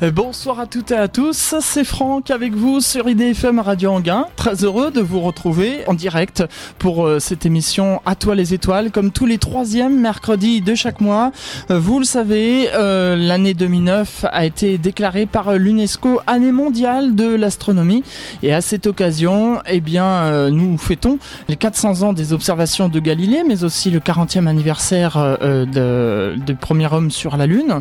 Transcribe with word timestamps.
Euh, 0.00 0.12
bonsoir 0.12 0.60
à 0.60 0.66
toutes 0.66 0.92
et 0.92 0.96
à 0.96 1.08
tous, 1.08 1.56
c'est 1.58 1.82
Franck 1.82 2.30
avec 2.30 2.54
vous 2.54 2.80
sur 2.80 3.08
IDFM 3.08 3.58
Radio 3.58 3.90
Anguin. 3.90 4.26
Très 4.36 4.62
heureux 4.62 4.92
de 4.92 5.00
vous 5.00 5.18
retrouver 5.18 5.80
en 5.88 5.94
direct 5.94 6.44
pour 6.78 7.04
euh, 7.04 7.18
cette 7.18 7.44
émission 7.44 8.00
À 8.06 8.14
toi 8.14 8.36
les 8.36 8.54
étoiles, 8.54 8.92
comme 8.92 9.10
tous 9.10 9.26
les 9.26 9.38
troisièmes 9.38 9.98
mercredis 9.98 10.60
de 10.60 10.76
chaque 10.76 11.00
mois. 11.00 11.32
Euh, 11.72 11.80
vous 11.80 11.98
le 11.98 12.04
savez, 12.04 12.68
l'année 12.72 13.54
2009 13.54 14.26
a 14.30 14.46
été 14.46 14.78
déclarée 14.78 15.26
par 15.26 15.54
l'UNESCO 15.54 16.20
année 16.28 16.52
mondiale 16.52 17.16
de 17.16 17.34
l'astronomie. 17.34 18.04
Et 18.44 18.54
à 18.54 18.60
cette 18.60 18.86
occasion, 18.86 19.60
eh 19.66 19.80
bien, 19.80 20.48
nous 20.50 20.78
fêtons 20.78 21.18
les 21.48 21.56
400 21.56 22.02
ans 22.02 22.12
des 22.12 22.32
observations 22.32 22.88
de 22.88 23.00
Galilée, 23.00 23.42
mais 23.44 23.64
aussi 23.64 23.90
le 23.90 23.98
40e 23.98 24.46
anniversaire 24.46 25.38
de, 25.40 26.36
de 26.36 26.52
premier 26.52 26.86
homme 26.92 27.10
sur 27.10 27.36
la 27.36 27.46
Lune. 27.46 27.80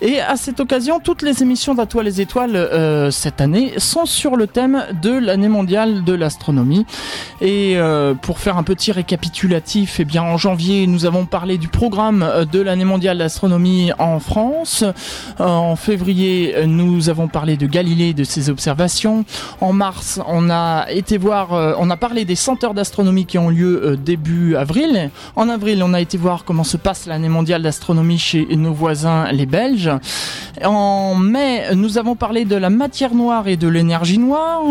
Et 0.00 0.20
à 0.20 0.36
cette 0.36 0.60
occasion, 0.60 0.98
toutes 1.00 1.20
les 1.20 1.42
émissions 1.42 1.57
émissions 1.58 1.74
d'À 1.74 1.88
les 2.04 2.20
étoiles 2.20 2.54
euh, 2.54 3.10
cette 3.10 3.40
année 3.40 3.72
sont 3.78 4.06
sur 4.06 4.36
le 4.36 4.46
thème 4.46 4.84
de 5.02 5.10
l'année 5.10 5.48
mondiale 5.48 6.04
de 6.04 6.12
l'astronomie. 6.12 6.86
Et 7.40 7.76
euh, 7.76 8.14
pour 8.14 8.38
faire 8.38 8.58
un 8.58 8.62
petit 8.62 8.92
récapitulatif, 8.92 9.98
eh 9.98 10.04
bien 10.04 10.22
en 10.22 10.36
janvier 10.36 10.86
nous 10.86 11.04
avons 11.04 11.26
parlé 11.26 11.58
du 11.58 11.66
programme 11.66 12.22
euh, 12.22 12.44
de 12.44 12.60
l'année 12.60 12.84
mondiale 12.84 13.18
d'astronomie 13.18 13.90
en 13.98 14.20
France. 14.20 14.84
en 15.40 15.74
février 15.74 16.54
nous 16.66 17.08
avons 17.08 17.26
parlé 17.26 17.56
de 17.56 17.66
Galilée, 17.66 18.14
de 18.14 18.22
ses 18.22 18.50
observations. 18.50 19.24
En 19.60 19.72
mars 19.72 20.20
on 20.28 20.50
a 20.50 20.86
été 20.90 21.18
voir, 21.18 21.48
on 21.80 21.90
a 21.90 21.96
parlé 21.96 22.24
des 22.24 22.36
centres 22.36 22.72
d'astronomie 22.72 23.26
qui 23.26 23.38
ont 23.38 23.48
lieu 23.48 23.96
début 23.96 24.54
avril. 24.54 25.10
En 25.34 25.48
avril 25.48 25.82
on 25.82 25.92
a 25.92 26.00
été 26.00 26.18
voir 26.18 26.44
comment 26.44 26.62
se 26.62 26.76
passe 26.76 27.06
l'année 27.06 27.28
mondiale 27.28 27.62
d'astronomie 27.62 28.18
chez 28.18 28.46
nos 28.54 28.72
voisins 28.72 29.32
les 29.32 29.46
Belges. 29.46 29.90
En 30.64 31.14
mai 31.16 31.47
nous 31.74 31.98
avons 31.98 32.16
parlé 32.16 32.44
de 32.44 32.56
la 32.56 32.70
matière 32.70 33.14
noire 33.14 33.48
et 33.48 33.56
de 33.56 33.68
l'énergie 33.68 34.18
noire. 34.18 34.62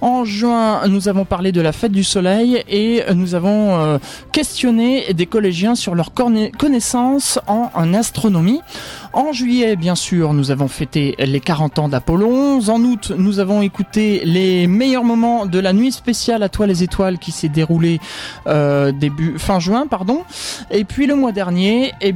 En 0.00 0.24
juin, 0.24 0.86
nous 0.88 1.08
avons 1.08 1.24
parlé 1.24 1.52
de 1.52 1.60
la 1.60 1.72
fête 1.72 1.92
du 1.92 2.04
soleil 2.04 2.62
et 2.68 3.02
nous 3.14 3.34
avons 3.34 3.76
euh, 3.76 3.98
questionné 4.32 5.12
des 5.12 5.26
collégiens 5.26 5.74
sur 5.74 5.94
leurs 5.94 6.12
connaissances 6.12 7.38
en, 7.46 7.70
en 7.74 7.94
astronomie. 7.94 8.60
En 9.12 9.32
juillet, 9.32 9.76
bien 9.76 9.94
sûr, 9.94 10.32
nous 10.32 10.50
avons 10.50 10.68
fêté 10.68 11.14
les 11.18 11.40
40 11.40 11.78
ans 11.78 11.88
d'Apollon. 11.88 12.60
En 12.68 12.82
août, 12.82 13.12
nous 13.16 13.38
avons 13.38 13.62
écouté 13.62 14.22
les 14.24 14.66
meilleurs 14.66 15.04
moments 15.04 15.46
de 15.46 15.58
la 15.58 15.72
nuit 15.72 15.92
spéciale 15.92 16.42
à 16.42 16.48
toi 16.48 16.66
les 16.66 16.82
étoiles 16.82 17.18
qui 17.18 17.32
s'est 17.32 17.48
déroulée 17.48 18.00
euh, 18.46 18.92
début 18.92 19.38
fin 19.38 19.60
juin, 19.60 19.86
pardon. 19.86 20.22
Et 20.70 20.84
puis 20.84 21.06
le 21.06 21.14
mois 21.14 21.32
dernier, 21.32 21.92
eh 22.00 22.14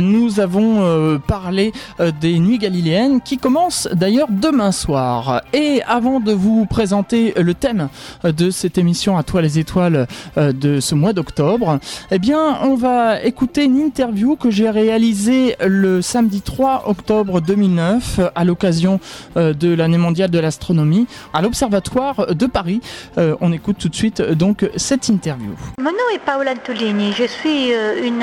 nous 0.00 0.40
avons 0.40 0.82
euh, 0.82 1.18
parlé 1.18 1.72
euh, 2.00 2.10
des 2.20 2.38
nuits 2.38 2.58
galiléennes 2.58 3.20
qui 3.20 3.38
commencent 3.38 3.88
d'ailleurs 3.92 4.28
demain 4.30 4.72
soir. 4.72 5.42
Et 5.52 5.82
avant 5.86 6.20
de 6.20 6.32
vous 6.32 6.66
présenter 6.66 7.34
le 7.36 7.54
thème 7.54 7.88
de 8.24 8.50
cette 8.50 8.78
émission 8.78 9.16
à 9.16 9.22
toi 9.22 9.42
les 9.42 9.58
étoiles 9.58 10.06
de 10.36 10.80
ce 10.80 10.94
mois 10.94 11.12
d'octobre, 11.12 11.78
eh 12.10 12.18
bien, 12.18 12.58
on 12.62 12.74
va 12.74 13.22
écouter 13.22 13.64
une 13.64 13.78
interview 13.78 14.36
que 14.36 14.50
j'ai 14.50 14.70
réalisée 14.70 15.56
le 15.64 16.02
samedi 16.02 16.31
3 16.40 16.84
octobre 16.86 17.40
2009 17.40 18.20
à 18.34 18.44
l'occasion 18.44 19.00
euh, 19.36 19.52
de 19.52 19.74
l'année 19.74 19.98
mondiale 19.98 20.30
de 20.30 20.38
l'astronomie 20.38 21.06
à 21.34 21.42
l'Observatoire 21.42 22.34
de 22.34 22.46
Paris. 22.46 22.80
Euh, 23.18 23.36
on 23.40 23.52
écoute 23.52 23.76
tout 23.78 23.88
de 23.88 23.94
suite 23.94 24.20
euh, 24.20 24.34
donc 24.34 24.68
cette 24.76 25.08
interview. 25.08 25.54
Mon 25.80 25.90
nom 25.90 26.08
est 26.14 26.18
Paola 26.18 26.52
Antolini, 26.52 27.12
je 27.12 27.24
suis 27.24 27.72
une, 27.72 28.22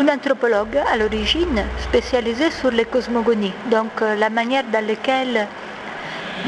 une 0.00 0.10
anthropologue 0.10 0.78
à 0.92 0.96
l'origine 0.96 1.62
spécialisée 1.82 2.50
sur 2.50 2.70
les 2.70 2.84
cosmogonies, 2.84 3.52
donc 3.70 4.00
la 4.00 4.30
manière 4.30 4.64
dans 4.72 4.86
laquelle 4.86 5.46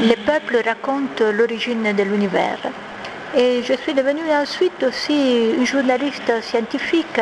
les 0.01 0.15
peuples 0.15 0.61
racontent 0.65 1.23
l'origine 1.31 1.93
de 1.95 2.03
l'univers. 2.03 2.59
Et 3.35 3.61
je 3.63 3.73
suis 3.73 3.93
devenue 3.93 4.29
ensuite 4.31 4.83
aussi 4.83 5.51
une 5.57 5.65
journaliste 5.65 6.31
scientifique 6.41 7.21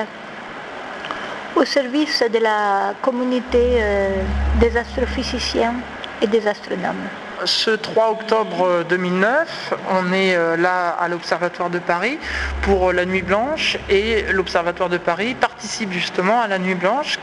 au 1.55 1.65
service 1.65 2.23
de 2.31 2.39
la 2.39 2.93
communauté 3.01 3.77
euh, 3.77 4.21
des 4.59 4.75
astrophysiciens 4.77 5.75
et 6.21 6.27
des 6.27 6.47
astronomes. 6.47 7.07
Ce 7.45 7.71
3 7.71 8.11
octobre 8.11 8.83
2009, 8.89 9.73
on 9.91 10.11
est 10.11 10.35
euh, 10.35 10.57
là 10.57 10.89
à 10.89 11.07
l'Observatoire 11.07 11.69
de 11.69 11.79
Paris 11.79 12.19
pour 12.63 12.91
la 12.91 13.05
Nuit 13.05 13.21
Blanche 13.21 13.77
et 13.89 14.25
l'Observatoire 14.33 14.89
de 14.89 14.97
Paris 14.97 15.35
participe 15.35 15.93
justement 15.93 16.41
à 16.41 16.47
la 16.47 16.59
Nuit 16.59 16.75
Blanche. 16.75 17.17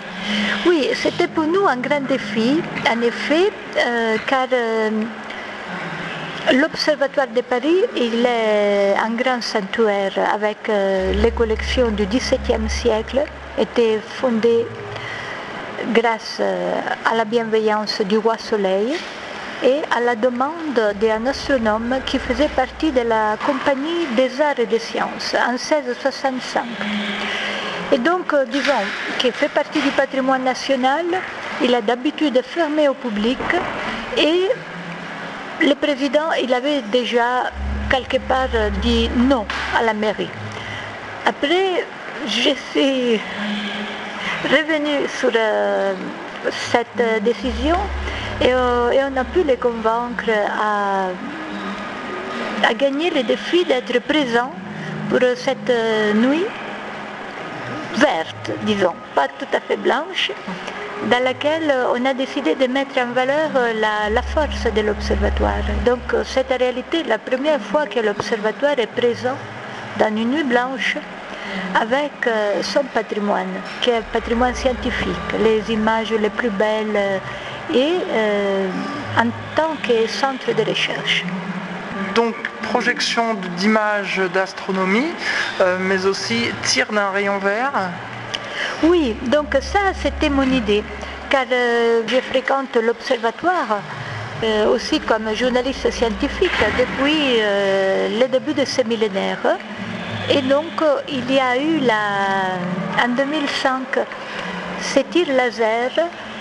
Oui, 0.67 0.89
c'était 0.95 1.29
pour 1.29 1.45
nous 1.45 1.67
un 1.67 1.77
grand 1.77 2.01
défi, 2.01 2.63
en 2.91 3.03
effet, 3.03 3.53
euh, 3.77 4.17
car 4.27 4.49
L'Observatoire 6.55 7.27
de 7.29 7.41
Paris, 7.41 7.83
il 7.97 8.25
est 8.25 8.95
un 8.97 9.11
grand 9.11 9.43
sanctuaire 9.43 10.13
avec 10.33 10.69
les 10.69 11.31
collections 11.33 11.91
du 11.91 12.07
XVIIe 12.07 12.69
siècle 12.69 13.25
était 13.59 13.99
fondée 13.99 14.67
grâce 15.93 16.39
euh, 16.41 16.81
à 17.05 17.15
la 17.15 17.25
bienveillance 17.25 18.01
du 18.03 18.19
roi 18.19 18.37
Soleil 18.39 18.95
et 19.63 19.81
à 19.95 20.01
la 20.01 20.15
demande 20.15 20.95
d'un 21.01 21.27
astronome 21.27 21.97
qui 22.05 22.19
faisait 22.19 22.49
partie 22.49 22.93
de 22.93 23.01
la 23.01 23.37
Compagnie 23.45 24.07
des 24.17 24.41
arts 24.41 24.59
et 24.59 24.67
des 24.67 24.79
sciences 24.79 25.35
en 25.35 25.53
1665. 25.53 26.65
Et 27.93 27.99
donc, 27.99 28.33
euh, 28.33 28.45
disons, 28.47 28.73
qui 29.19 29.31
fait 29.31 29.49
partie 29.49 29.81
du 29.81 29.91
patrimoine 29.91 30.45
national, 30.45 31.05
il 31.63 31.75
a 31.75 31.81
d'habitude 31.81 32.41
fermé 32.43 32.89
au 32.89 32.95
public 32.95 33.39
et 34.19 34.49
le 35.61 35.75
président, 35.75 36.33
il 36.43 36.53
avait 36.53 36.83
déjà 36.83 37.51
quelque 37.91 38.19
part 38.19 38.49
dit 38.83 39.09
non 39.17 39.47
à 39.79 39.83
la 39.83 39.95
mairie. 39.95 40.29
Après, 41.25 41.85
je 42.27 42.51
suis 42.71 43.21
revenue 44.45 45.09
sur 45.19 45.31
euh, 45.35 45.95
cette 46.71 47.23
décision 47.23 47.77
et, 48.41 48.55
on 48.55 49.17
a 49.17 49.25
pu 49.25 49.43
les 49.43 49.57
convaincre 49.57 50.31
à, 50.61 51.09
gagner 52.75 53.11
le 53.11 53.23
défi 53.23 53.65
d'être 53.65 53.99
présent 54.01 54.53
pour 55.09 55.21
cette 55.37 55.73
nuit 56.15 56.45
verte, 57.95 58.51
disons, 58.63 58.95
pas 59.15 59.29
tout 59.29 59.47
à 59.55 59.61
fait 59.61 59.77
blanche, 59.77 60.31
dans 61.11 61.23
laquelle 61.23 61.73
on 61.95 62.05
a 62.05 62.15
décidé 62.15 62.55
de 62.55 62.67
mettre 62.67 62.99
en 62.99 63.13
valeur 63.13 63.51
la, 63.81 64.11
la 64.11 64.23
force 64.23 64.65
de 64.75 64.81
l'observatoire. 64.81 65.65
Donc 65.85 66.15
c'est 66.25 66.51
en 66.53 66.57
réalité 66.59 67.03
la 67.05 67.19
première 67.19 67.61
fois 67.61 67.87
que 67.87 68.01
l'observatoire 68.01 68.79
est 68.79 68.87
présent 68.87 69.37
dans 69.99 70.15
une 70.17 70.31
nuit 70.31 70.45
blanche 70.45 70.97
avec 71.81 72.27
euh, 72.27 72.63
son 72.63 72.83
patrimoine, 72.85 73.53
qui 73.81 73.91
est 73.91 73.97
un 73.99 74.03
patrimoine 74.13 74.55
scientifique, 74.55 75.33
les 75.41 75.73
images 75.73 76.13
les 76.13 76.31
plus 76.31 76.51
belles 76.51 76.97
euh, 76.97 77.19
et 77.75 77.95
euh, 78.11 78.69
en 79.19 79.29
tant 79.55 79.75
que 79.83 80.07
centre 80.09 80.53
de 80.55 80.63
recherche. 80.69 81.25
Donc 82.15 82.35
projection 82.63 83.35
d'images 83.57 84.21
d'astronomie, 84.33 85.13
mais 85.81 86.05
aussi 86.07 86.51
tir 86.63 86.87
d'un 86.91 87.11
rayon 87.11 87.39
vert 87.39 87.73
Oui, 88.83 89.17
donc 89.27 89.57
ça 89.61 89.93
c'était 89.95 90.29
mon 90.29 90.51
idée, 90.51 90.85
car 91.31 91.47
je 92.07 92.21
fréquente 92.21 92.77
l'observatoire. 92.77 93.81
aussi 94.69 95.01
comme 95.01 95.35
journaliste 95.35 95.91
scientifique 95.91 96.51
depuis 96.79 97.41
le 98.21 98.27
début 98.29 98.53
de 98.53 98.65
ce 98.65 98.83
millénaire. 98.83 99.39
Et 100.29 100.43
donc, 100.43 100.83
il 101.09 101.33
y 101.33 101.39
a 101.39 101.57
eu 101.57 101.81
en 101.89 103.09
2005 103.09 103.99
ce 104.83 105.01
tir 105.01 105.27
laser 105.29 105.91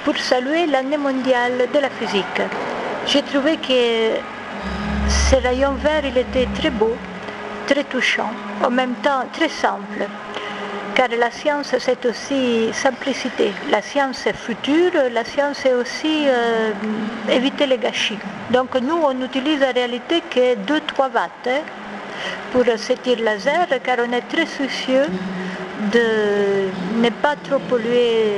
pour 0.04 0.18
saluer 0.18 0.66
l'année 0.66 0.98
mondiale 0.98 1.68
de 1.74 1.80
la 1.80 1.90
physique. 1.90 2.42
J'ai 3.08 3.22
trouvé 3.22 3.58
que 3.58 4.20
ce 5.08 5.36
rayon 5.36 5.74
vert, 5.74 6.04
il 6.04 6.18
était 6.18 6.48
très 6.60 6.72
beau, 6.72 6.96
très 7.68 7.84
touchant, 7.84 8.32
en 8.64 8.72
même 8.72 8.96
temps 8.96 9.24
très 9.32 9.50
simple. 9.50 10.08
Car 10.96 11.10
la 11.20 11.30
science, 11.30 11.76
c'est 11.78 12.06
aussi 12.06 12.70
simplicité. 12.74 13.52
La 13.70 13.82
science 13.82 14.26
est 14.28 14.34
future, 14.34 14.92
la 15.12 15.26
science 15.26 15.66
est 15.66 15.74
aussi 15.74 16.26
euh, 16.28 16.72
éviter 17.30 17.66
les 17.68 17.78
gâchis. 17.78 18.18
Donc 18.50 18.76
nous, 18.76 18.96
on 19.04 19.22
utilise 19.22 19.62
en 19.62 19.74
réalité 19.74 20.22
que 20.30 20.56
2-3 20.56 21.14
watts. 21.14 21.48
Hein 21.48 21.62
pour 22.52 22.64
ce 22.78 22.94
tir 22.94 23.18
laser 23.22 23.68
car 23.84 23.98
on 24.08 24.12
est 24.14 24.28
très 24.34 24.46
soucieux 24.46 25.08
de 25.92 26.08
ne 27.04 27.10
pas 27.10 27.36
trop 27.44 27.60
polluer 27.60 28.34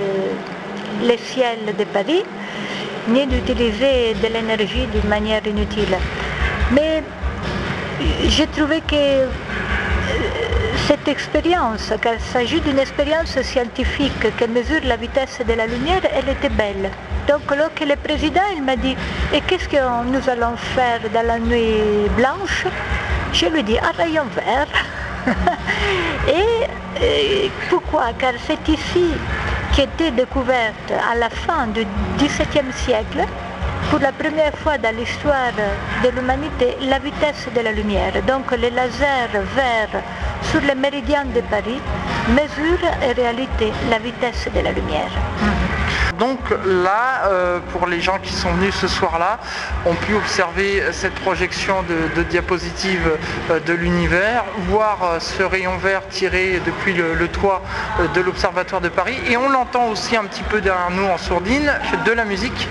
le 1.04 1.18
ciel 1.18 1.60
de 1.78 1.84
Paris 1.84 2.24
ni 3.08 3.26
d'utiliser 3.28 4.16
de 4.16 4.28
l'énergie 4.34 4.86
d'une 4.94 5.08
manière 5.08 5.46
inutile. 5.46 5.96
Mais 6.72 7.04
j'ai 8.28 8.48
trouvé 8.48 8.82
que 8.82 8.96
euh, 8.96 9.28
cette 10.88 11.08
expérience, 11.10 11.92
car 12.02 12.14
il 12.14 12.20
s'agit 12.22 12.62
d'une 12.62 12.80
expérience 12.80 13.38
scientifique 13.42 14.38
qui 14.38 14.48
mesure 14.48 14.80
la 14.86 14.96
vitesse 14.96 15.42
de 15.46 15.54
la 15.54 15.68
lumière, 15.68 16.00
elle 16.14 16.30
était 16.30 16.48
belle. 16.48 16.90
Donc 17.28 17.42
lorsque 17.58 17.82
le 17.82 17.98
président 17.98 18.50
m'a 18.64 18.78
dit 18.78 18.96
et 19.34 19.42
qu'est-ce 19.42 19.68
que 19.68 19.82
nous 20.14 20.30
allons 20.30 20.56
faire 20.56 21.02
dans 21.14 21.28
la 21.28 21.40
nuit 21.40 22.08
blanche? 22.16 22.66
Je 23.34 23.48
lui 23.48 23.64
dis 23.64 23.78
un 23.78 23.92
rayon 24.02 24.28
vert. 24.34 24.74
et, 26.30 27.52
pourquoi? 27.70 28.14
Car 28.18 28.34
c'est 28.48 28.66
ici 28.70 29.08
qui 29.74 29.82
était 29.82 30.12
découverte 30.12 30.94
à 31.12 31.16
la 31.16 31.30
fin 31.30 31.68
du 31.68 31.86
XVIIe 32.18 32.72
siècle 32.72 33.26
pour 33.90 34.00
la 34.00 34.14
première 34.14 34.56
fois 34.58 34.78
dans 34.78 34.96
l'histoire 34.96 35.52
de 36.02 36.10
l'humanité 36.10 36.78
la 36.82 37.00
vitesse 37.00 37.50
de 37.54 37.60
la 37.60 37.74
lumière. 37.74 38.14
Donc 38.26 38.52
les 38.52 38.70
lasers 38.70 39.36
verts 39.54 40.02
sur 40.44 40.62
les 40.62 40.76
méridiens 40.76 41.26
de 41.26 41.42
Paris 41.42 41.80
mesurent 42.30 42.92
en 43.02 43.14
réalité 43.16 43.72
la 43.90 44.00
vitesse 44.00 44.48
de 44.54 44.60
la 44.62 44.72
lumière. 44.72 45.12
Donc 46.20 46.40
là, 46.66 47.26
euh, 47.26 47.60
pour 47.72 47.86
les 47.86 48.02
gens 48.02 48.18
qui 48.18 48.34
sont 48.34 48.52
venus 48.54 48.74
ce 48.74 48.88
soir-là, 48.88 49.40
ont 49.86 49.94
pu 49.94 50.16
observer 50.16 50.84
cette 50.92 51.14
projection 51.16 51.84
de, 51.84 52.24
diapositives 52.24 53.18
euh, 53.52 53.60
de 53.60 53.74
l'univers, 53.74 54.44
voir 54.70 55.04
euh, 55.04 55.20
ce 55.20 55.44
rayon 55.44 55.78
vert 55.78 56.08
tiré 56.10 56.60
depuis 56.66 56.94
le, 56.94 57.28
toit 57.28 57.62
de 58.16 58.22
l'Observatoire 58.22 58.82
de 58.82 58.90
Paris. 58.90 59.18
Et 59.30 59.38
on 59.38 59.50
l'entend 59.50 59.90
aussi 59.90 60.16
un 60.16 60.24
petit 60.24 60.44
peu 60.44 60.60
derrière 60.60 60.90
nous 60.90 61.06
en 61.06 61.18
sourdine, 61.18 61.72
de 62.06 62.12
la 62.12 62.26
musique. 62.26 62.68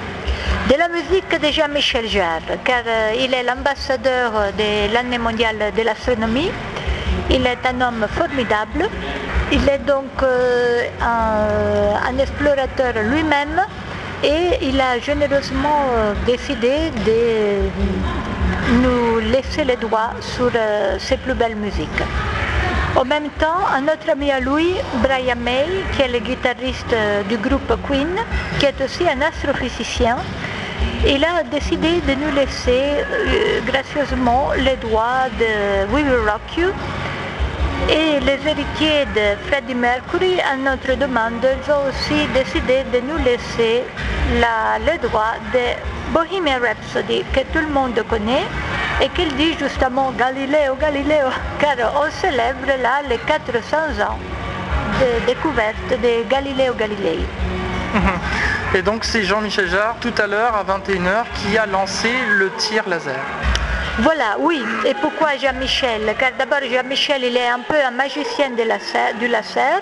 De 0.68 0.74
la 0.76 0.88
musique 0.88 1.40
de 1.40 1.52
Jean-Michel 1.52 2.08
Jarre, 2.08 2.42
car 2.64 2.82
il 3.16 3.32
est 3.32 3.44
l'ambassadeur 3.44 4.32
de 4.58 4.92
l'année 4.92 5.18
mondiale 5.18 5.72
de 5.76 5.82
l'astronomie. 5.82 6.50
Il 7.31 7.44
est 7.46 7.58
un 7.67 7.81
homme 7.81 8.06
formidable. 8.08 8.88
Il 9.52 9.69
est 9.69 9.84
donc 9.87 10.23
euh, 10.23 10.82
un, 11.00 12.19
explorateur 12.19 12.94
lui-même 13.05 13.62
et 14.23 14.58
il 14.62 14.81
a 14.81 14.99
généreusement 14.99 15.87
euh, 15.94 16.14
décidé 16.25 16.90
de 17.05 17.69
nous 18.82 19.19
laisser 19.31 19.64
les 19.64 19.76
doigts 19.76 20.11
sur 20.20 20.50
euh, 20.55 20.99
ses 20.99 21.17
plus 21.17 21.34
belles 21.34 21.56
musiques. 21.56 22.02
En 22.96 23.05
même 23.05 23.28
temps, 23.38 23.61
un 23.75 23.84
autre 23.84 24.08
ami 24.11 24.31
à 24.31 24.40
lui, 24.40 24.75
Brian 25.02 25.37
May, 25.37 25.67
qui 25.94 26.02
est 26.02 26.08
le 26.08 26.19
guitariste 26.20 26.96
du 27.28 27.37
groupe 27.37 27.73
Queen, 27.87 28.08
qui 28.58 28.67
est 28.67 28.81
aussi 28.82 29.05
un 29.06 29.20
astrophysicien, 29.20 30.17
il 31.06 31.23
a 31.25 31.43
décidé 31.43 32.00
de 32.08 32.14
nous 32.14 32.34
laisser 32.34 33.05
gracieusement 33.67 34.49
les 34.56 34.76
doigts 34.76 35.28
de 35.38 35.93
We 35.93 36.05
Will 36.05 36.26
Rock 36.26 36.56
You, 36.56 36.69
et 37.88 38.20
les 38.20 38.38
héritiers 38.46 39.06
de 39.14 39.37
Freddie 39.46 39.75
Mercury, 39.75 40.40
à 40.40 40.56
notre 40.56 40.94
demande, 40.99 41.44
ils 41.44 41.70
ont 41.70 41.88
aussi 41.88 42.26
décidé 42.34 42.84
de 42.93 43.00
nous 43.00 43.19
laisser 43.25 43.84
le 44.32 44.99
droit 45.06 45.34
de 45.52 46.12
Bohemian 46.12 46.58
Rhapsody, 46.61 47.25
que 47.32 47.40
tout 47.52 47.64
le 47.67 47.73
monde 47.73 48.00
connaît, 48.08 48.44
et 49.00 49.08
qu'il 49.11 49.34
dit 49.37 49.55
justement 49.58 50.12
Galiléo, 50.12 50.75
Galiléo, 50.81 51.28
car 51.58 51.76
on 51.96 52.11
célèbre 52.11 52.67
là 52.82 53.02
les 53.08 53.19
400 53.19 54.02
ans 54.02 54.19
de 55.00 55.26
découverte 55.26 55.90
de 55.90 56.28
Galiléo 56.28 56.75
Galilei. 56.75 57.20
Et 58.75 58.82
donc 58.82 59.05
c'est 59.05 59.23
Jean-Michel 59.23 59.69
Jarre 59.69 59.96
tout 60.00 60.14
à 60.19 60.26
l'heure 60.26 60.55
à 60.55 60.64
21h 60.64 61.25
qui 61.34 61.56
a 61.56 61.67
lancé 61.67 62.11
le 62.37 62.50
tir 62.58 62.88
laser. 62.88 63.20
Voilà, 64.00 64.37
oui. 64.38 64.62
Et 64.84 64.93
pourquoi 64.94 65.37
Jean-Michel? 65.38 66.14
Car 66.19 66.32
d'abord 66.38 66.58
Jean-Michel, 66.70 67.25
il 67.25 67.37
est 67.37 67.48
un 67.48 67.60
peu 67.60 67.76
un 67.76 67.90
magicien 67.90 68.50
du 68.50 69.26
laser. 69.26 69.81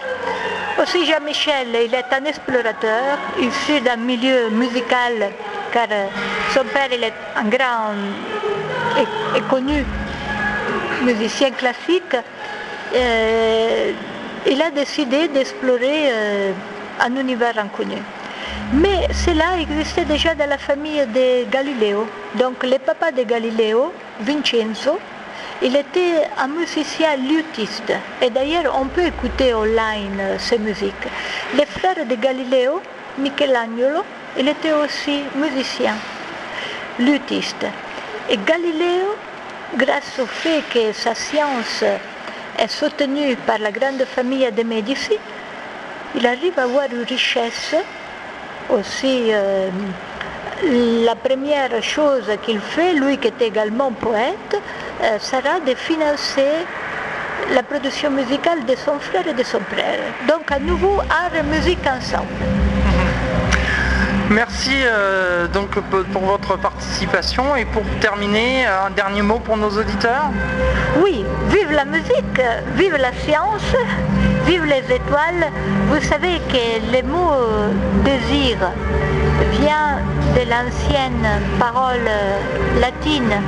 Aussi 0.81 1.05
Jean-Michel, 1.05 1.69
il 1.72 1.94
est 1.94 2.12
un 2.12 2.25
explorateur, 2.25 3.19
issu 3.40 3.81
d'un 3.81 3.96
milieu 3.96 4.50
musical, 4.50 5.31
car 5.72 5.87
euh, 5.90 6.06
son 6.52 6.64
père, 6.64 6.88
il 6.93 7.02
est 7.02 7.12
un 7.37 7.44
grand 7.44 7.94
et, 9.37 9.40
connu 9.50 9.84
musicien 11.02 11.50
classique. 11.50 12.17
Euh, 12.94 13.93
il 14.46 14.62
a 14.62 14.70
décidé 14.70 15.28
d'explorer 15.28 16.10
euh, 16.10 16.52
un 17.00 17.17
univers 17.17 17.58
inconnu. 17.58 17.99
Mais 18.72 19.06
cela 19.12 19.61
existait 19.61 20.05
déjà 20.05 20.34
dans 20.34 20.49
la 20.49 20.58
famille 20.58 21.06
de 21.06 21.44
Galiléo. 21.50 22.08
Donc 22.34 22.62
le 22.64 22.78
papa 22.78 23.12
de 23.12 23.22
Galiléo, 23.22 23.93
Vincenzo, 24.20 24.99
il 25.62 25.76
était 25.76 26.28
un 26.37 26.49
musicien 26.49 27.16
luthiste. 27.16 27.93
Et 28.20 28.31
d'ailleurs, 28.31 28.76
on 28.81 28.87
peut 28.87 29.05
écouter 29.06 29.55
online 29.55 30.37
ces 30.38 30.58
musiques. 30.58 31.06
Le 31.55 31.64
frère 31.66 32.05
de 32.06 32.14
Galiléo, 32.14 32.81
Michelangelo, 33.19 34.02
il 34.38 34.49
était 34.49 34.72
aussi 34.72 35.20
musicien, 35.37 35.94
luthiste. 36.99 37.67
Et 38.28 38.38
Galiléo, 38.38 39.14
grâce 39.76 40.19
au 40.19 40.26
fait 40.26 40.62
que 40.72 40.93
sa 40.93 41.14
science 41.14 41.84
est 42.58 42.69
soutenue 42.69 43.37
par 43.46 43.58
la 43.58 43.70
grande 43.70 44.05
famille 44.05 44.50
de 44.50 44.62
Médicis, 44.62 45.19
il 46.17 46.26
arrive 46.26 46.58
à 46.58 46.62
avoir 46.62 46.87
une 46.90 47.05
richesse 47.05 47.76
aussi, 48.74 49.32
euh, 49.32 49.70
la 51.04 51.14
première 51.14 51.82
chose 51.82 52.30
qu'il 52.42 52.60
fait, 52.60 52.94
lui 52.94 53.18
qui 53.18 53.28
est 53.28 53.42
également 53.42 53.90
poète, 53.92 54.60
euh, 55.02 55.18
sera 55.18 55.60
de 55.66 55.74
financer 55.74 56.52
la 57.52 57.62
production 57.62 58.10
musicale 58.10 58.64
de 58.64 58.74
son 58.74 58.98
frère 58.98 59.26
et 59.28 59.34
de 59.34 59.42
son 59.42 59.60
frère. 59.60 60.00
Donc 60.28 60.50
à 60.50 60.58
nouveau, 60.58 60.98
art 61.10 61.34
et 61.34 61.42
musique 61.42 61.86
ensemble. 61.86 62.63
Merci 64.30 64.72
euh, 64.84 65.46
donc 65.48 65.78
pour 66.12 66.22
votre 66.22 66.56
participation 66.56 67.56
et 67.56 67.64
pour 67.66 67.82
terminer, 68.00 68.64
un 68.64 68.90
dernier 68.90 69.22
mot 69.22 69.38
pour 69.38 69.56
nos 69.56 69.68
auditeurs. 69.68 70.30
Oui, 71.02 71.24
vive 71.48 71.70
la 71.72 71.84
musique, 71.84 72.40
vive 72.74 72.96
la 72.96 73.12
science, 73.12 73.62
vive 74.46 74.64
les 74.64 74.94
étoiles. 74.94 75.50
Vous 75.88 76.00
savez 76.02 76.40
que 76.48 76.96
le 76.96 77.02
mot 77.06 77.32
désir 78.02 78.56
vient 79.60 79.98
de 80.34 80.48
l'ancienne 80.48 81.42
parole 81.58 82.08
latine 82.80 83.42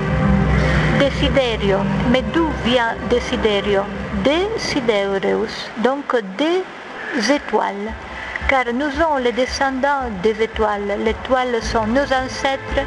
desiderio. 0.98 1.78
Mais 2.10 2.22
d'où 2.34 2.48
vient 2.64 2.94
desiderio? 3.08 3.82
Desidereus, 4.24 5.70
donc 5.82 6.14
des 6.36 6.62
étoiles 7.32 7.92
car 8.48 8.64
nous 8.72 8.90
sommes 8.90 9.22
les 9.22 9.32
descendants 9.32 10.08
des 10.22 10.42
étoiles. 10.42 10.98
Les 11.04 11.10
étoiles 11.10 11.62
sont 11.62 11.86
nos 11.86 12.04
ancêtres 12.04 12.82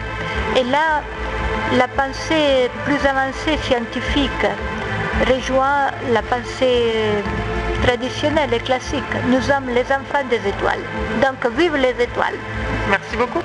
et 0.56 0.64
là, 0.64 1.02
la 1.78 1.88
pensée 1.88 2.70
plus 2.86 3.00
avancée 3.06 3.58
scientifique 3.64 4.46
rejoint 5.28 5.92
la 6.12 6.22
pensée 6.22 7.24
traditionnelle 7.84 8.54
et 8.54 8.60
classique. 8.60 9.04
Nous 9.28 9.42
sommes 9.42 9.70
les 9.70 9.84
enfants 9.84 10.26
des 10.30 10.48
étoiles. 10.48 10.84
Donc 11.22 11.46
vive 11.58 11.76
les 11.76 11.96
étoiles. 12.04 12.38
Merci 12.90 13.16
beaucoup. 13.18 13.44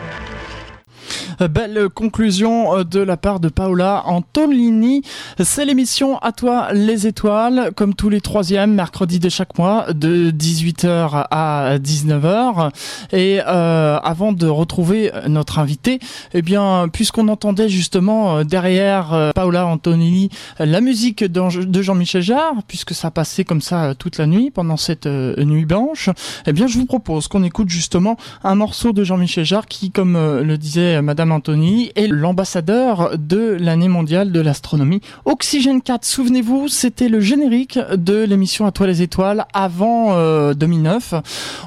Euh, 1.40 1.48
belle 1.48 1.88
conclusion 1.88 2.78
euh, 2.78 2.84
de 2.84 3.00
la 3.00 3.16
part 3.16 3.40
de 3.40 3.48
Paola 3.48 4.02
Antolini. 4.06 5.02
C'est 5.42 5.64
l'émission 5.64 6.18
À 6.18 6.32
toi 6.32 6.68
les 6.72 7.06
étoiles, 7.06 7.70
comme 7.74 7.94
tous 7.94 8.08
les 8.08 8.20
troisièmes 8.20 8.74
mercredis 8.74 9.18
de 9.18 9.28
chaque 9.28 9.58
mois, 9.58 9.92
de 9.92 10.30
18h 10.30 11.26
à 11.30 11.78
19h. 11.78 12.70
Et 13.12 13.40
euh, 13.46 13.98
avant 13.98 14.32
de 14.32 14.46
retrouver 14.46 15.10
notre 15.28 15.58
invité, 15.58 15.98
eh 16.34 16.42
bien, 16.42 16.88
puisqu'on 16.92 17.28
entendait 17.28 17.68
justement 17.68 18.44
derrière 18.44 19.32
Paola 19.34 19.66
Antonini 19.66 20.30
la 20.58 20.80
musique 20.80 21.24
de 21.24 21.82
Jean-Michel 21.82 22.22
Jarre, 22.22 22.62
puisque 22.66 22.94
ça 22.94 23.10
passait 23.10 23.44
comme 23.44 23.60
ça 23.60 23.94
toute 23.94 24.18
la 24.18 24.26
nuit 24.26 24.50
pendant 24.50 24.76
cette 24.76 25.06
nuit 25.06 25.64
blanche, 25.64 26.10
eh 26.46 26.52
bien, 26.52 26.66
je 26.66 26.78
vous 26.78 26.86
propose 26.86 27.28
qu'on 27.28 27.42
écoute 27.42 27.68
justement 27.68 28.16
un 28.42 28.54
morceau 28.54 28.92
de 28.92 29.04
Jean-Michel 29.04 29.44
Jarre 29.44 29.66
qui, 29.66 29.90
comme 29.90 30.14
le 30.14 30.58
disait 30.58 31.00
Madame 31.02 31.23
Anthony 31.30 31.90
est 31.94 32.06
l'ambassadeur 32.06 33.18
de 33.18 33.56
l'année 33.58 33.88
mondiale 33.88 34.32
de 34.32 34.40
l'astronomie. 34.40 35.00
Oxygène 35.24 35.82
4, 35.82 36.04
souvenez-vous, 36.04 36.68
c'était 36.68 37.08
le 37.08 37.20
générique 37.20 37.78
de 37.96 38.22
l'émission 38.24 38.66
À 38.66 38.72
toi 38.72 38.86
les 38.86 39.02
étoiles 39.02 39.46
avant 39.52 40.52
2009. 40.52 41.12
Euh, 41.12 41.20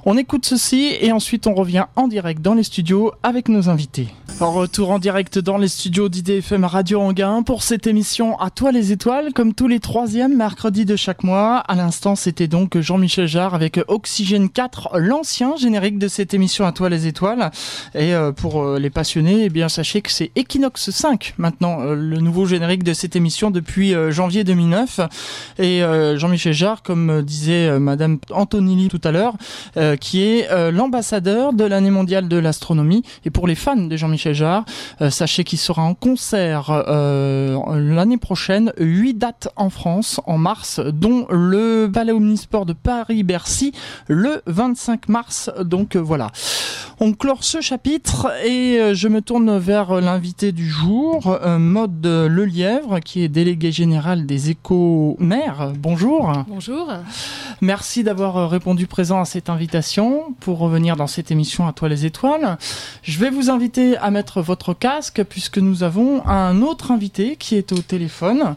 on 0.06 0.18
écoute 0.18 0.46
ceci 0.46 0.96
et 1.02 1.12
ensuite 1.12 1.48
on 1.48 1.54
revient 1.54 1.86
en 1.96 2.08
direct 2.08 2.42
dans 2.42 2.54
les 2.54 2.64
studios 2.64 3.12
avec 3.24 3.50
nos 3.50 3.70
invités. 3.70 4.08
En 4.40 4.52
retour 4.52 4.92
en 4.92 5.00
direct 5.00 5.40
dans 5.40 5.58
les 5.58 5.68
studios 5.68 6.10
d'IDFM 6.10 6.64
Radio 6.64 7.02
Anguin 7.02 7.42
pour 7.42 7.64
cette 7.64 7.88
émission 7.88 8.40
À 8.40 8.52
toi 8.52 8.72
les 8.72 8.92
étoiles, 8.92 9.34
comme 9.34 9.56
tous 9.56 9.68
les 9.68 9.80
troisièmes 9.80 10.38
mercredis 10.38 10.86
de 10.86 10.96
chaque 10.96 11.24
mois. 11.24 11.58
À 11.58 11.74
l'instant, 11.74 12.16
c'était 12.16 12.48
donc 12.48 12.78
Jean-Michel 12.78 13.28
Jarre 13.28 13.56
avec 13.56 13.80
Oxygène 13.88 14.50
4, 14.50 15.00
l'ancien 15.00 15.56
générique 15.56 15.98
de 15.98 16.08
cette 16.08 16.36
émission 16.36 16.68
À 16.68 16.72
toi 16.72 16.88
les 16.88 17.08
étoiles. 17.08 17.50
Et 17.96 18.14
euh, 18.14 18.32
pour 18.32 18.62
euh, 18.62 18.78
les 18.78 18.92
passionnés, 18.92 19.47
eh 19.48 19.50
bien 19.50 19.70
sachez 19.70 20.02
que 20.02 20.12
c'est 20.12 20.32
Equinox 20.36 20.90
5 20.92 21.34
maintenant, 21.38 21.82
euh, 21.82 21.96
le 21.96 22.18
nouveau 22.20 22.46
générique 22.46 22.84
de 22.84 22.94
cette 22.94 23.16
émission 23.16 23.52
depuis 23.52 23.94
janvier 24.10 24.44
2009. 24.44 25.00
Et 25.60 25.82
Jean-Michel 26.16 26.54
Jarre, 26.54 26.84
comme 26.84 27.22
disait 27.22 27.80
Madame 27.80 28.20
Antonilli 28.32 28.88
tout 28.90 29.02
à 29.04 29.12
l'heure, 29.12 29.36
qui 30.00 30.24
est 30.24 30.72
l'ambassadeur 30.72 31.54
de 31.54 31.64
l'année 31.64 31.92
mondiale 31.92 32.28
de 32.28 32.38
l'astronomie. 32.38 33.04
Et 33.26 33.30
pour 33.30 33.48
les 33.48 33.56
fans 33.56 33.76
de 33.76 33.98
Jean-Michel 33.98 34.36
euh, 35.02 35.10
sachez 35.10 35.44
qu'il 35.44 35.60
sera 35.60 35.82
en 35.82 35.94
concert 35.94 36.70
euh, 36.70 37.58
l'année 37.76 38.18
prochaine, 38.18 38.74
8 38.78 39.14
dates 39.16 39.50
en 39.56 39.70
France 39.70 40.20
en 40.26 40.38
mars, 40.38 40.80
dont 40.80 41.28
le 41.30 41.90
Palais 41.92 42.12
Omnisport 42.12 42.66
de 42.66 42.74
Paris-Bercy 42.74 43.74
le 44.08 44.42
25 44.48 45.10
mars. 45.10 45.52
Donc 45.62 45.96
euh, 45.96 46.00
voilà. 46.00 46.32
On 47.00 47.14
clore 47.14 47.44
ce 47.44 47.62
chapitre 47.62 48.32
et 48.44 48.96
je 48.96 49.08
me 49.08 49.22
tourne 49.22 49.37
vers 49.46 50.02
l'invité 50.02 50.52
du 50.52 50.68
jour, 50.68 51.38
Mode 51.60 52.06
Le 52.06 52.46
Lièvre, 52.46 53.00
qui 53.00 53.24
est 53.24 53.28
délégué 53.28 53.72
général 53.72 54.26
des 54.26 54.50
éco-mères. 54.50 55.74
Bonjour. 55.78 56.32
Bonjour. 56.48 56.92
Merci 57.62 58.04
d'avoir 58.04 58.50
répondu 58.50 58.88
présent 58.88 59.22
à 59.22 59.26
cette 59.26 59.50
invitation 59.50 60.34
pour 60.40 60.58
revenir 60.58 60.96
dans 60.96 61.06
cette 61.06 61.30
émission 61.30 61.68
à 61.68 61.74
toi 61.74 61.88
les 61.88 62.06
étoiles. 62.06 62.58
Je 63.04 63.20
vais 63.20 63.30
vous 63.30 63.52
inviter 63.52 63.96
à 63.98 64.10
mettre 64.10 64.42
votre 64.42 64.74
casque 64.74 65.24
puisque 65.24 65.60
nous 65.60 65.84
avons 65.84 66.26
un 66.26 66.64
autre 66.64 66.92
invité 66.92 67.36
qui 67.36 67.56
est 67.56 67.72
au 67.72 67.78
téléphone. 67.78 68.56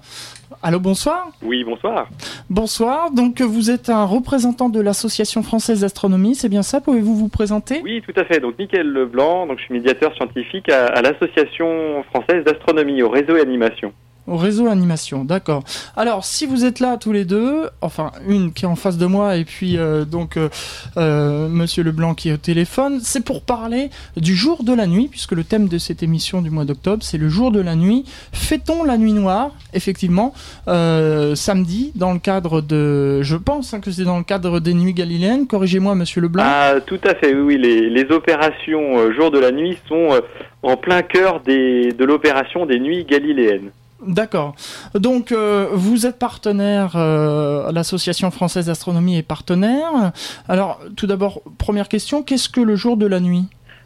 Allô, 0.63 0.79
bonsoir. 0.79 1.29
Oui, 1.43 1.65
bonsoir. 1.65 2.09
Bonsoir. 2.51 3.11
Donc, 3.13 3.41
vous 3.41 3.71
êtes 3.71 3.89
un 3.89 4.05
représentant 4.05 4.69
de 4.69 4.79
l'Association 4.79 5.43
française 5.43 5.81
d'astronomie, 5.81 6.35
c'est 6.35 6.51
bien 6.51 6.63
ça? 6.63 6.83
Pouvez-vous 6.83 7.17
vous 7.17 7.29
présenter? 7.29 7.81
Oui, 7.83 8.03
tout 8.07 8.13
à 8.21 8.25
fait. 8.27 8.41
Donc, 8.41 8.59
Michael 8.59 8.87
Leblanc, 8.93 9.47
donc 9.47 9.59
je 9.59 9.65
suis 9.65 9.73
médiateur 9.73 10.15
scientifique 10.17 10.69
à, 10.69 10.87
à 10.89 11.01
l'Association 11.01 12.03
française 12.11 12.45
d'astronomie, 12.45 13.03
au 13.03 13.09
réseau 13.09 13.37
et 13.37 13.41
animation. 13.41 13.95
Au 14.31 14.37
réseau 14.37 14.69
animation, 14.69 15.25
d'accord. 15.25 15.65
Alors, 15.97 16.25
si 16.25 16.47
vous 16.47 16.65
êtes 16.65 16.79
là 16.79 16.97
tous 16.99 17.11
les 17.11 17.25
deux, 17.25 17.69
enfin 17.81 18.13
une 18.29 18.53
qui 18.53 18.65
est 18.65 18.69
en 18.69 18.77
face 18.77 18.97
de 18.97 19.07
moi 19.07 19.35
et 19.35 19.45
puis 19.45 19.77
euh, 19.77 20.05
donc 20.05 20.37
euh, 20.37 20.49
euh, 20.97 21.49
Monsieur 21.49 21.83
Leblanc 21.83 22.15
qui 22.15 22.29
est 22.29 22.35
au 22.35 22.37
téléphone, 22.37 23.01
c'est 23.03 23.25
pour 23.25 23.43
parler 23.43 23.91
du 24.17 24.37
jour 24.37 24.63
de 24.63 24.73
la 24.73 24.87
nuit, 24.87 25.09
puisque 25.11 25.33
le 25.33 25.43
thème 25.43 25.67
de 25.67 25.79
cette 25.79 26.05
émission 26.05 26.43
du 26.43 26.51
mois 26.51 26.65
d'octobre, 26.65 27.03
c'est 27.03 27.19
le 27.19 27.29
jour 27.29 27.51
de 27.51 27.61
la 27.61 27.75
nuit. 27.75 28.05
Fêtons 28.33 28.85
la 28.85 28.99
nuit 28.99 29.15
noire, 29.15 29.51
effectivement, 29.75 30.33
samedi, 30.67 31.91
dans 31.97 32.13
le 32.13 32.21
cadre 32.21 32.61
de, 32.61 33.23
je 33.23 33.37
pense 33.37 33.75
hein, 33.75 33.81
que 33.81 33.91
c'est 33.91 34.05
dans 34.05 34.19
le 34.19 34.25
cadre 34.25 34.61
des 34.61 34.75
nuits 34.75 34.95
galiléennes. 34.95 35.49
Corrigez-moi, 35.49 35.97
Monsieur 35.97 36.21
Leblanc. 36.21 36.45
Ah, 36.47 36.75
tout 36.87 37.01
à 37.03 37.17
fait. 37.17 37.35
Oui, 37.35 37.59
les, 37.59 37.91
les 37.91 38.05
opérations 38.13 39.11
jour 39.13 39.33
de 39.33 39.41
la 39.41 39.51
nuit 39.51 39.77
sont 39.89 40.21
en 40.63 40.77
plein 40.77 41.03
cœur 41.03 41.41
des, 41.41 41.91
de 41.91 42.05
l'opération 42.05 42.65
des 42.65 42.79
nuits 42.79 43.05
galiléennes. 43.05 43.73
D'accord. 44.07 44.55
Donc, 44.95 45.31
euh, 45.31 45.69
vous 45.73 46.07
êtes 46.07 46.19
partenaire, 46.19 46.93
euh, 46.97 47.71
l'Association 47.73 48.31
française 48.31 48.67
d'astronomie 48.67 49.19
est 49.19 49.27
partenaire. 49.27 50.13
Alors, 50.49 50.81
tout 50.97 51.07
d'abord, 51.07 51.43
première 51.59 51.89
question, 51.89 52.23
qu'est-ce 52.23 52.49
que 52.49 52.61
le 52.61 52.77
jour 52.77 52.97
de 52.97 53.07
la 53.07 53.21
nuit? 53.21 53.45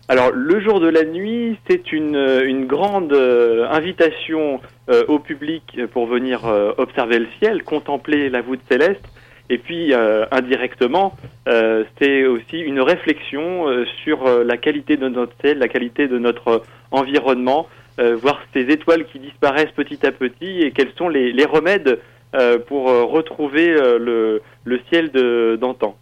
Alors, 0.09 0.31
le 0.33 0.61
jour 0.61 0.81
de 0.81 0.89
la 0.89 1.05
nuit, 1.05 1.59
c'est 1.69 1.93
une, 1.93 2.67
grande 2.67 3.13
euh, 3.13 3.67
invitation 3.71 4.61
au 5.09 5.19
public 5.19 5.81
pour 5.95 6.07
venir 6.07 6.45
observer 6.77 7.19
le 7.19 7.27
ciel, 7.41 7.63
contempler 7.63 8.29
la 8.29 8.43
voûte 8.43 8.61
céleste. 8.71 9.01
Et 9.49 9.57
puis, 9.57 9.95
indirectement, 10.31 11.17
c'est 11.99 12.27
aussi 12.27 12.59
une 12.59 12.83
réflexion 12.83 13.65
sur 14.05 14.29
la 14.45 14.59
qualité 14.59 14.99
de 14.99 15.09
notre 15.09 15.33
ciel, 15.41 15.57
la 15.57 15.69
qualité 15.69 16.07
de 16.07 16.19
notre 16.19 16.63
environnement, 16.91 17.67
euh, 18.01 18.17
voir 18.17 18.41
ces 18.53 18.63
étoiles 18.63 19.05
qui 19.07 19.21
disparaissent 19.21 19.71
petit 19.71 20.05
à 20.05 20.11
petit 20.11 20.63
et 20.63 20.73
quels 20.73 20.93
sont 20.99 21.09
les, 21.09 21.33
les 21.33 21.45
remèdes 21.45 22.01
euh, 22.35 22.59
pour 22.59 22.89
euh, 22.91 23.05
retrouver 23.05 23.69
le, 23.69 24.43
le, 24.65 24.81
ciel 24.91 25.11
d'antan. 25.61 25.97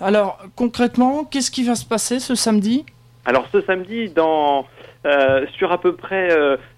Alors 0.00 0.38
concrètement, 0.56 1.24
qu'est-ce 1.24 1.50
qui 1.50 1.62
va 1.62 1.74
se 1.74 1.84
passer 1.84 2.20
ce 2.20 2.34
samedi? 2.34 2.86
Alors 3.26 3.46
ce 3.52 3.60
samedi, 3.60 4.08
dans, 4.08 4.64
sur 5.58 5.72
à 5.72 5.78
peu 5.78 5.94
près 5.94 6.30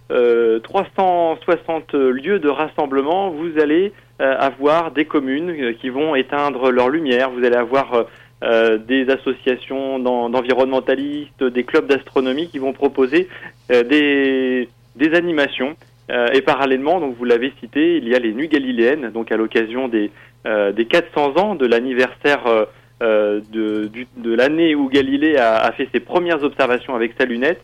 360 0.09 1.95
lieux 1.95 2.41
de 2.41 2.49
rassemblement, 2.49 3.31
vous 3.31 3.61
allez 3.61 3.93
avoir 4.19 4.91
des 4.91 5.05
communes 5.05 5.75
qui 5.81 5.89
vont 5.89 6.17
éteindre 6.17 6.73
leur 6.73 6.89
lumière, 6.89 7.31
vous 7.31 7.45
allez 7.45 7.57
avoir 7.57 8.07
euh, 8.43 8.77
des 8.77 9.09
associations 9.09 10.01
d'environnementalistes, 10.01 11.45
des 11.45 11.63
clubs 11.63 11.87
d'astronomie 11.87 12.49
qui 12.49 12.59
vont 12.59 12.73
proposer 12.73 13.29
euh, 13.71 13.85
des, 13.85 15.15
animations. 15.15 15.77
Euh, 16.11 16.27
et 16.33 16.41
parallèlement, 16.41 16.99
donc 16.99 17.15
vous 17.17 17.25
l'avez 17.25 17.53
cité, 17.61 17.99
il 17.99 18.09
y 18.09 18.17
a 18.17 18.19
les 18.19 18.33
Nuits 18.33 18.49
galiléennes, 18.49 19.11
donc 19.13 19.31
à 19.31 19.37
l'occasion 19.37 19.87
des, 19.87 20.11
des 20.45 20.85
400 20.87 21.37
ans 21.37 21.55
de 21.55 21.67
l'anniversaire 21.67 22.67
de, 23.01 23.91
l'année 24.25 24.75
où 24.75 24.89
Galilée 24.89 25.37
a, 25.37 25.59
a, 25.59 25.71
fait 25.73 25.89
ses 25.93 26.01
premières 26.01 26.43
observations 26.43 26.97
avec 26.97 27.13
sa 27.17 27.27
lunette. 27.27 27.63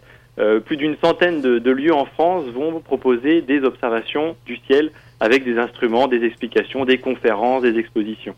plus 0.65 0.77
d'une 0.77 0.97
centaine 1.03 1.41
de, 1.41 1.59
de 1.59 1.71
lieux 1.73 1.95
en 1.95 2.05
France 2.05 2.45
vont 2.55 2.79
proposer 2.79 3.43
des 3.43 3.65
observations 3.65 4.37
du 4.47 4.59
ciel 4.69 4.93
avec 5.19 5.45
des 5.45 5.59
instruments, 5.59 6.07
des 6.07 6.25
explications, 6.25 6.85
des 6.85 6.99
conférences, 6.99 7.63
des 7.63 7.79
expositions. 7.79 8.37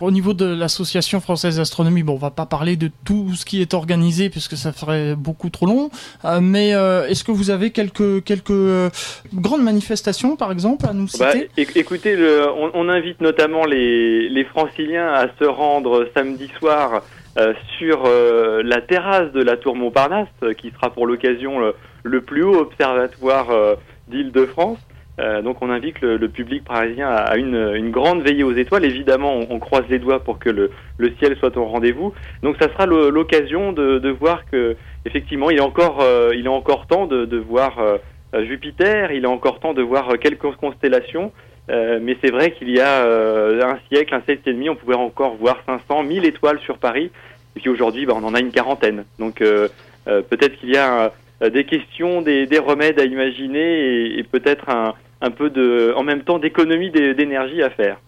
Au 0.00 0.10
niveau 0.10 0.34
de 0.34 0.44
l'association 0.44 1.20
française 1.20 1.58
d'astronomie, 1.58 2.02
bon, 2.02 2.14
on 2.14 2.18
va 2.18 2.32
pas 2.32 2.46
parler 2.46 2.76
de 2.76 2.90
tout 3.04 3.34
ce 3.34 3.44
qui 3.44 3.60
est 3.60 3.74
organisé 3.74 4.28
puisque 4.28 4.56
ça 4.56 4.72
ferait 4.72 5.14
beaucoup 5.14 5.50
trop 5.50 5.66
long. 5.66 5.90
Euh, 6.24 6.40
mais 6.40 6.74
euh, 6.74 7.06
est-ce 7.06 7.22
que 7.22 7.30
vous 7.30 7.50
avez 7.50 7.70
quelques 7.70 8.24
quelques 8.24 8.50
euh, 8.50 8.90
grandes 9.32 9.62
manifestations, 9.62 10.34
par 10.34 10.50
exemple, 10.50 10.86
à 10.86 10.92
nous 10.92 11.06
bah, 11.18 11.30
citer? 11.30 11.48
Écoutez, 11.76 12.16
le, 12.16 12.48
on, 12.50 12.72
on, 12.74 12.88
invite 12.88 13.20
notamment 13.20 13.64
les, 13.66 14.28
les 14.28 14.44
Franciliens 14.44 15.12
à 15.12 15.28
se 15.38 15.44
rendre 15.44 16.08
samedi 16.14 16.50
soir 16.58 17.02
sur 17.78 18.04
la 18.06 18.80
terrasse 18.80 19.32
de 19.32 19.42
la 19.42 19.56
Tour 19.56 19.74
Montparnasse, 19.74 20.28
qui 20.56 20.70
sera 20.70 20.90
pour 20.90 21.04
l'occasion 21.04 21.58
le, 21.58 21.74
le, 22.04 22.20
plus 22.20 22.44
haut 22.44 22.60
observatoire 22.60 23.48
d'Île-de-France. 24.06 24.78
Euh, 25.20 25.42
donc 25.42 25.58
on 25.62 25.70
invite 25.70 26.00
le, 26.00 26.16
le 26.16 26.28
public 26.28 26.64
parisien 26.64 27.08
à, 27.08 27.36
une, 27.36 27.72
une, 27.74 27.90
grande 27.90 28.22
veillée 28.22 28.42
aux 28.42 28.52
étoiles. 28.52 28.84
Évidemment, 28.84 29.34
on, 29.34 29.46
on 29.50 29.58
croise 29.60 29.84
les 29.88 30.00
doigts 30.00 30.20
pour 30.20 30.38
que 30.38 30.50
le, 30.50 30.72
le 30.98 31.12
ciel 31.20 31.36
soit 31.38 31.56
au 31.56 31.64
rendez-vous. 31.66 32.12
Donc 32.42 32.56
ça 32.60 32.68
sera 32.68 32.86
l'occasion 32.86 33.72
de, 33.72 33.98
de, 33.98 34.10
voir 34.10 34.44
que 34.50 34.76
effectivement 35.04 35.50
il 35.50 35.58
est 35.58 35.62
encore, 35.62 36.00
euh, 36.00 36.32
il 36.34 36.46
est 36.46 36.48
encore 36.48 36.86
temps 36.86 37.06
de, 37.06 37.26
de 37.26 37.36
voir 37.36 37.78
euh, 37.78 37.98
Jupiter, 38.44 39.12
il 39.12 39.22
est 39.22 39.28
encore 39.28 39.60
temps 39.60 39.74
de 39.74 39.82
voir 39.82 40.18
quelques 40.18 40.50
constellations. 40.56 41.30
mais 41.68 42.16
c'est 42.20 42.32
vrai 42.32 42.50
qu'il 42.50 42.68
y 42.68 42.80
a 42.80 43.04
un 43.04 43.78
siècle, 43.88 44.12
un 44.12 44.22
siècle 44.22 44.48
et 44.48 44.52
demi, 44.52 44.68
on 44.68 44.74
pouvait 44.74 44.96
encore 44.96 45.36
voir 45.36 45.62
500, 45.66 46.02
1000 46.02 46.24
étoiles 46.24 46.58
sur 46.58 46.78
Paris. 46.78 47.12
Et 47.54 47.60
puis 47.60 47.70
aujourd'hui, 47.70 48.06
bah, 48.06 48.14
on 48.16 48.24
en 48.24 48.34
a 48.34 48.40
une 48.40 48.50
quarantaine. 48.50 49.04
Donc 49.20 49.36
peut-être 49.36 50.56
qu'il 50.58 50.70
y 50.70 50.76
a 50.76 51.12
des 51.48 51.62
questions, 51.62 52.22
des, 52.22 52.46
des, 52.46 52.58
remèdes 52.58 52.98
à 52.98 53.04
imaginer 53.04 53.60
et, 53.60 54.18
et 54.18 54.24
peut-être 54.24 54.68
un, 54.68 54.94
un 55.20 55.30
peu 55.30 55.50
de, 55.50 55.92
en 55.96 56.02
même 56.02 56.22
temps 56.22 56.38
d'économie 56.38 56.90
d'énergie 56.90 57.62
à 57.62 57.70
faire. 57.70 57.98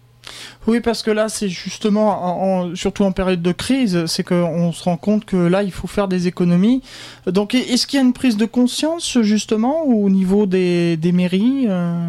Oui, 0.67 0.81
parce 0.81 1.03
que 1.05 1.13
là, 1.13 1.29
c'est 1.29 1.49
justement, 1.49 2.75
surtout 2.75 3.05
en 3.05 3.13
période 3.13 3.41
de 3.41 3.53
crise, 3.53 4.07
c'est 4.07 4.25
qu'on 4.25 4.73
se 4.73 4.83
rend 4.83 4.97
compte 4.97 5.25
que 5.25 5.37
là, 5.37 5.63
il 5.63 5.71
faut 5.71 5.87
faire 5.87 6.09
des 6.09 6.27
économies. 6.27 6.83
Donc, 7.27 7.55
est-ce 7.55 7.87
qu'il 7.87 8.01
y 8.01 8.03
a 8.03 8.05
une 8.05 8.13
prise 8.13 8.37
de 8.37 8.47
conscience, 8.47 9.21
justement, 9.23 9.85
au 9.85 10.11
niveau 10.11 10.47
des, 10.47 10.99
mairies 11.15 11.67
euh? 11.69 12.09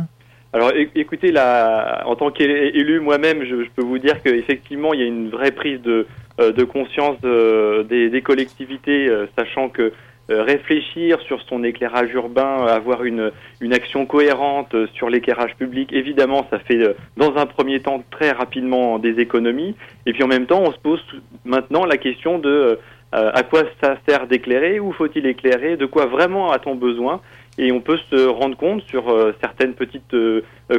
Alors, 0.53 0.71
écoutez, 0.95 1.31
là, 1.31 2.03
en 2.07 2.15
tant 2.15 2.31
qu'élu 2.31 2.99
moi-même, 2.99 3.43
je, 3.43 3.67
peux 3.75 3.83
vous 3.83 3.99
dire 3.99 4.23
qu'effectivement, 4.23 4.93
il 4.93 5.01
y 5.01 5.03
a 5.03 5.07
une 5.07 5.29
vraie 5.29 5.51
prise 5.51 5.79
de, 5.81 6.07
euh, 6.39 6.65
conscience 6.65 7.19
des, 7.21 8.21
collectivités, 8.23 9.07
euh, 9.07 9.27
sachant 9.37 9.69
que 9.69 9.81
euh, 9.83 9.91
réfléchir 10.29 11.19
sur 11.21 11.41
son 11.43 11.63
éclairage 11.63 12.13
urbain, 12.13 12.65
avoir 12.67 13.03
une, 13.03 13.31
une 13.61 13.73
action 13.73 14.05
cohérente 14.05 14.75
sur 14.93 15.09
l'éclairage 15.09 15.55
public, 15.55 15.93
évidemment, 15.93 16.45
ça 16.49 16.59
fait 16.59 16.81
euh, 16.81 16.93
dans 17.15 17.35
un 17.37 17.45
premier 17.45 17.79
temps 17.79 18.03
très 18.11 18.31
rapidement 18.31 18.99
des 18.99 19.19
économies. 19.19 19.75
Et 20.05 20.13
puis 20.13 20.23
en 20.23 20.27
même 20.27 20.45
temps, 20.45 20.61
on 20.61 20.71
se 20.71 20.79
pose 20.79 21.01
maintenant 21.45 21.85
la 21.85 21.97
question 21.97 22.39
de 22.39 22.49
euh, 22.49 23.31
à 23.33 23.43
quoi 23.43 23.63
ça 23.81 23.97
sert 24.07 24.27
d'éclairer, 24.27 24.79
où 24.79 24.91
faut-il 24.91 25.25
éclairer, 25.25 25.77
de 25.77 25.85
quoi 25.85 26.07
vraiment 26.07 26.51
a-t-on 26.51 26.75
besoin? 26.75 27.21
Et 27.57 27.71
on 27.71 27.79
peut 27.79 27.97
se 28.11 28.27
rendre 28.27 28.55
compte 28.55 28.83
sur 28.83 29.05
certaines 29.41 29.73
petites 29.73 30.15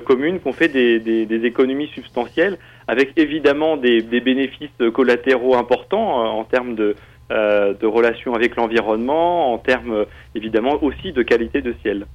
communes 0.04 0.38
qu'on 0.38 0.52
fait 0.52 0.68
des, 0.68 1.00
des, 1.00 1.26
des, 1.26 1.44
économies 1.44 1.88
substantielles, 1.88 2.56
avec 2.86 3.18
évidemment 3.18 3.76
des, 3.76 4.00
des 4.00 4.20
bénéfices 4.20 4.70
collatéraux 4.94 5.56
importants 5.56 6.38
en 6.38 6.44
termes 6.44 6.76
de, 6.76 6.94
de 7.30 7.86
relations 7.86 8.34
avec 8.34 8.56
l'environnement, 8.56 9.52
en 9.52 9.58
termes 9.58 10.06
évidemment 10.34 10.82
aussi 10.82 11.12
de 11.12 11.22
qualité 11.22 11.60
de 11.62 11.74
ciel. 11.82 12.06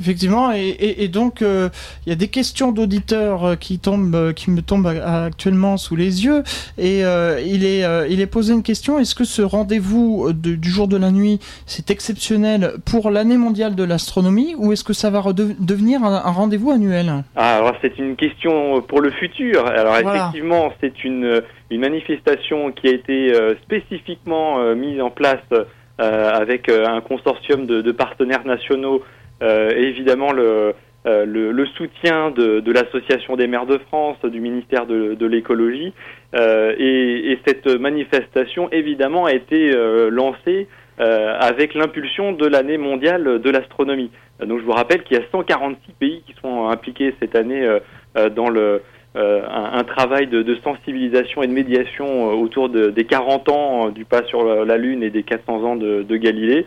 Effectivement, 0.00 0.52
et, 0.52 1.08
donc 1.08 1.42
euh, 1.42 1.68
il 2.06 2.10
y 2.10 2.12
a 2.12 2.16
des 2.16 2.28
questions 2.28 2.70
d'auditeurs 2.70 3.44
euh, 3.44 3.54
qui 3.56 3.80
tombent, 3.80 4.14
euh, 4.14 4.32
qui 4.32 4.50
me 4.50 4.62
tombent 4.62 4.86
actuellement 4.86 5.76
sous 5.76 5.96
les 5.96 6.24
yeux, 6.24 6.44
et 6.78 7.00
il 7.00 7.64
est, 7.64 7.84
il 8.10 8.20
est 8.20 8.26
posé 8.26 8.52
une 8.52 8.62
question. 8.62 8.98
Est-ce 8.98 9.14
que 9.14 9.24
ce 9.24 9.42
rendez-vous 9.42 10.32
du 10.32 10.68
jour 10.68 10.88
de 10.88 10.96
la 10.96 11.10
nuit 11.10 11.40
c'est 11.66 11.90
exceptionnel 11.90 12.74
pour 12.84 13.10
l'année 13.10 13.36
mondiale 13.36 13.74
de 13.74 13.84
l'astronomie, 13.84 14.54
ou 14.56 14.72
est-ce 14.72 14.84
que 14.84 14.92
ça 14.92 15.10
va 15.10 15.22
devenir 15.32 16.04
un, 16.04 16.30
rendez-vous 16.30 16.70
annuel? 16.70 17.24
Ah, 17.34 17.56
Alors 17.56 17.74
c'est 17.82 17.98
une 17.98 18.16
question 18.16 18.80
pour 18.82 19.00
le 19.00 19.10
futur. 19.10 19.66
Alors 19.66 19.96
effectivement, 19.96 20.72
c'est 20.80 21.04
une, 21.04 21.42
une 21.70 21.80
manifestation 21.80 22.70
qui 22.72 22.88
a 22.88 22.92
été 22.92 23.32
spécifiquement 23.64 24.74
mise 24.74 25.00
en 25.00 25.10
place 25.10 25.44
avec 25.98 26.68
un 26.68 27.00
consortium 27.00 27.66
de, 27.66 27.80
de 27.80 27.92
partenaires 27.92 28.46
nationaux 28.46 29.02
et 29.40 29.82
évidemment 29.82 30.32
le, 30.32 30.74
euh, 31.06 31.66
soutien 31.76 32.30
de, 32.30 32.72
l'Association 32.72 33.36
des 33.36 33.46
maires 33.46 33.66
de 33.66 33.78
France, 33.78 34.18
du 34.24 34.40
ministère 34.40 34.86
de, 34.86 35.26
l'écologie. 35.26 35.92
Euh, 36.34 36.74
et, 36.78 37.32
et, 37.32 37.38
cette 37.46 37.66
manifestation, 37.66 38.68
évidemment, 38.70 39.26
a 39.26 39.32
été 39.32 39.72
euh, 39.74 40.10
lancée 40.10 40.66
euh, 41.00 41.36
avec 41.38 41.74
l'impulsion 41.74 42.32
de 42.32 42.46
l'année 42.46 42.78
mondiale 42.78 43.40
de 43.40 43.50
l'astronomie. 43.50 44.10
Donc 44.44 44.60
je 44.60 44.64
vous 44.64 44.72
rappelle 44.72 45.02
qu'il 45.02 45.16
y 45.16 45.20
a 45.20 45.24
146 45.30 45.92
pays 45.92 46.22
qui 46.26 46.34
sont 46.40 46.68
impliqués 46.68 47.14
cette 47.20 47.34
année 47.34 47.66
dans 48.14 48.48
un, 49.16 49.84
travail 49.84 50.28
de, 50.28 50.56
sensibilisation 50.62 51.42
et 51.42 51.48
de 51.48 51.52
médiation 51.52 52.30
autour 52.40 52.68
de, 52.68 52.90
des 52.90 53.04
40 53.04 53.48
ans 53.48 53.88
du 53.90 54.04
pas 54.04 54.22
sur 54.24 54.64
la 54.64 54.76
Lune 54.76 55.02
et 55.02 55.10
des 55.10 55.24
400 55.24 55.64
ans 55.64 55.76
de 55.76 56.16
Galilée. 56.16 56.66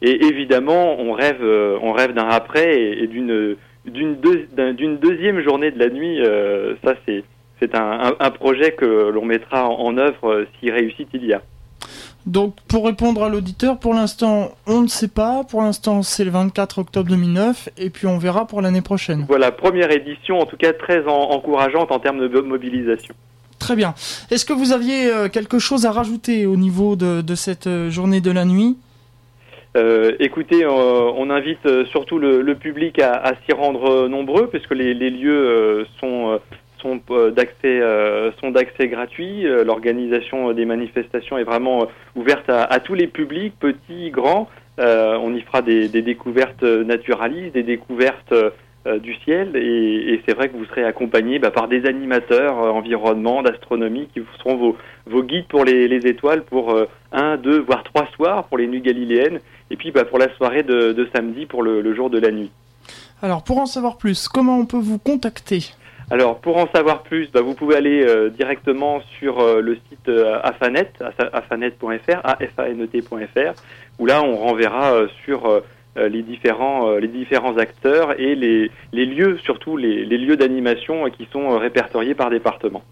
Et 0.00 0.26
évidemment, 0.26 0.96
on 0.98 1.12
rêve, 1.12 1.42
euh, 1.42 1.78
on 1.82 1.92
rêve 1.92 2.14
d'un 2.14 2.28
après 2.28 2.80
et, 2.80 3.06
d'une 3.06 3.56
d'une 3.84 4.16
d'une 4.74 4.98
deuxième 4.98 5.42
journée 5.42 5.70
de 5.70 5.78
la 5.78 5.88
nuit. 5.88 6.20
Euh, 6.20 6.74
ça, 6.84 6.94
c'est 7.06 7.24
c'est 7.60 7.74
un, 7.74 8.14
un, 8.20 8.30
projet 8.30 8.72
que 8.72 9.10
l'on 9.10 9.24
mettra 9.24 9.68
en, 9.68 9.96
œuvre 9.98 10.30
euh, 10.30 10.46
si 10.60 10.70
réussite 10.70 11.08
il 11.12 11.26
y 11.26 11.32
a. 11.32 11.42
Donc, 12.26 12.54
pour 12.68 12.86
répondre 12.86 13.24
à 13.24 13.28
l'auditeur, 13.28 13.80
pour 13.80 13.94
l'instant, 13.94 14.52
on 14.68 14.82
ne 14.82 14.86
sait 14.86 15.08
pas. 15.08 15.42
Pour 15.42 15.62
l'instant, 15.62 16.02
c'est 16.02 16.24
le 16.24 16.30
24 16.30 16.78
octobre 16.78 17.08
2009, 17.08 17.70
et 17.76 17.90
puis 17.90 18.06
on 18.06 18.18
verra 18.18 18.46
pour 18.46 18.62
l'année 18.62 18.82
prochaine. 18.82 19.24
Voilà, 19.26 19.50
première 19.50 19.90
édition, 19.90 20.38
en 20.38 20.46
tout 20.46 20.56
cas 20.56 20.72
très 20.72 21.04
encourageante 21.06 21.90
en 21.90 21.98
termes 21.98 22.28
de 22.28 22.40
mobilisation. 22.40 23.14
Très 23.58 23.74
bien. 23.74 23.94
Est-ce 24.30 24.44
que 24.44 24.52
vous 24.52 24.72
aviez 24.72 25.10
quelque 25.32 25.58
chose 25.58 25.84
à 25.84 25.90
rajouter 25.90 26.46
au 26.46 26.56
niveau 26.56 26.94
de, 26.94 27.22
de 27.22 27.34
cette 27.34 27.68
journée 27.88 28.20
de 28.20 28.30
la 28.30 28.44
nuit? 28.44 28.76
Euh, 29.78 30.16
écoutez, 30.18 30.64
euh, 30.64 31.12
on 31.16 31.30
invite 31.30 31.64
euh, 31.66 31.84
surtout 31.86 32.18
le, 32.18 32.54
public 32.54 32.98
à, 32.98 33.32
s'y 33.44 33.52
rendre 33.52 34.08
nombreux, 34.08 34.48
puisque 34.48 34.74
les, 34.74 34.94
lieux 34.94 35.86
sont 36.00 36.40
d'accès 37.36 37.80
sont 38.40 38.50
d'accès 38.50 38.88
gratuit. 38.88 39.42
L'organisation 39.64 40.52
des 40.52 40.64
manifestations 40.64 41.38
est 41.38 41.44
vraiment 41.44 41.88
ouverte 42.16 42.48
à, 42.48 42.80
tous 42.80 42.94
les 42.94 43.06
publics, 43.06 43.54
petits, 43.58 44.10
grands. 44.10 44.48
on 44.78 45.34
y 45.34 45.40
fera 45.42 45.62
des, 45.62 45.88
découvertes 45.88 46.62
naturalistes, 46.62 47.54
des 47.54 47.62
découvertes 47.62 48.34
du 49.02 49.14
ciel, 49.24 49.56
et, 49.56 50.20
c'est 50.26 50.34
vrai 50.34 50.48
que 50.48 50.56
vous 50.56 50.64
serez 50.66 50.84
accompagné 50.84 51.38
bah, 51.38 51.50
par 51.50 51.68
des 51.68 51.86
animateurs 51.86 52.56
environnement, 52.56 53.42
d'astronomie, 53.42 54.08
qui 54.14 54.22
seront 54.38 54.56
vos, 54.56 54.76
vos 55.06 55.22
guides 55.22 55.46
pour 55.48 55.64
les, 55.64 55.88
les 55.88 56.06
étoiles 56.06 56.42
pour 56.42 56.74
un, 57.12 57.36
deux, 57.36 57.60
voire 57.60 57.82
trois 57.84 58.06
soirs 58.14 58.44
pour 58.44 58.58
les 58.58 58.66
nuits 58.66 58.80
galiléennes. 58.80 59.40
Et 59.70 59.76
puis 59.76 59.90
bah, 59.90 60.04
pour 60.04 60.18
la 60.18 60.34
soirée 60.36 60.62
de, 60.62 61.08
samedi 61.14 61.46
pour 61.46 61.62
le, 61.62 61.94
jour 61.94 62.10
de 62.10 62.18
la 62.18 62.30
nuit. 62.30 62.50
Alors 63.22 63.42
pour 63.42 63.58
en 63.58 63.66
savoir 63.66 63.96
plus, 63.96 64.28
comment 64.28 64.58
on 64.58 64.66
peut 64.66 64.78
vous 64.78 64.98
contacter? 64.98 65.72
Alors, 66.10 66.38
pour 66.38 66.56
en 66.56 66.66
savoir 66.74 67.02
plus, 67.02 67.30
bah, 67.30 67.42
vous 67.42 67.52
pouvez 67.52 67.76
aller 67.76 68.02
euh, 68.02 68.30
directement 68.30 69.02
sur 69.18 69.40
euh, 69.40 69.60
le 69.60 69.74
site 69.74 70.08
euh, 70.08 70.40
afanet, 70.42 70.90
afanet.fr, 71.34 72.20
afanet.fr, 72.24 73.62
où 73.98 74.06
là, 74.06 74.22
on 74.22 74.36
renverra 74.36 75.02
sur 75.26 75.62
les 76.08 76.22
différents 76.22 76.92
les 76.96 77.08
différents 77.08 77.56
acteurs 77.58 78.18
et 78.20 78.34
les, 78.34 78.70
les 78.92 79.06
lieux, 79.06 79.38
surtout 79.44 79.76
les, 79.76 80.04
les 80.04 80.18
lieux 80.18 80.36
d'animation 80.36 81.08
qui 81.10 81.26
sont 81.32 81.58
répertoriés 81.58 82.14
par 82.14 82.30
département. 82.30 82.82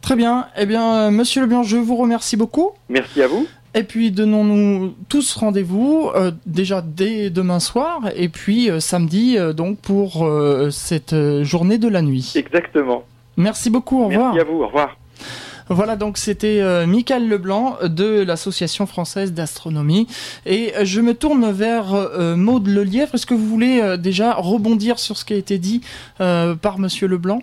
Très 0.00 0.16
bien. 0.16 0.46
Eh 0.58 0.66
bien, 0.66 1.10
Monsieur 1.10 1.42
Leblanc, 1.42 1.62
je 1.62 1.76
vous 1.76 1.96
remercie 1.96 2.36
beaucoup. 2.36 2.70
Merci 2.88 3.22
à 3.22 3.26
vous. 3.26 3.46
Et 3.74 3.84
puis 3.84 4.10
donnons-nous 4.10 4.94
tous 5.08 5.36
rendez-vous 5.36 6.10
euh, 6.16 6.32
déjà 6.44 6.82
dès 6.82 7.30
demain 7.30 7.60
soir 7.60 8.10
et 8.16 8.28
puis 8.28 8.68
euh, 8.68 8.80
samedi 8.80 9.38
euh, 9.38 9.52
donc 9.52 9.78
pour 9.78 10.28
cette 10.70 11.14
journée 11.42 11.78
de 11.78 11.88
la 11.88 12.02
nuit. 12.02 12.32
Exactement. 12.34 13.04
Merci 13.36 13.70
beaucoup, 13.70 14.02
au 14.02 14.08
revoir. 14.08 14.34
Merci 14.34 14.48
à 14.48 14.52
vous, 14.52 14.62
au 14.62 14.66
revoir. 14.66 14.96
Voilà, 15.72 15.94
donc 15.94 16.18
c'était 16.18 16.60
Michael 16.84 17.28
Leblanc 17.28 17.78
de 17.84 18.22
l'Association 18.22 18.86
française 18.86 19.32
d'astronomie. 19.32 20.08
Et 20.44 20.72
je 20.82 21.00
me 21.00 21.14
tourne 21.14 21.48
vers 21.52 21.94
Maude 22.36 22.66
Lelièvre. 22.66 23.14
Est-ce 23.14 23.24
que 23.24 23.34
vous 23.34 23.46
voulez 23.46 23.96
déjà 23.96 24.34
rebondir 24.34 24.98
sur 24.98 25.16
ce 25.16 25.24
qui 25.24 25.32
a 25.32 25.36
été 25.36 25.58
dit 25.58 25.80
par 26.18 26.80
Monsieur 26.80 27.06
Leblanc? 27.06 27.40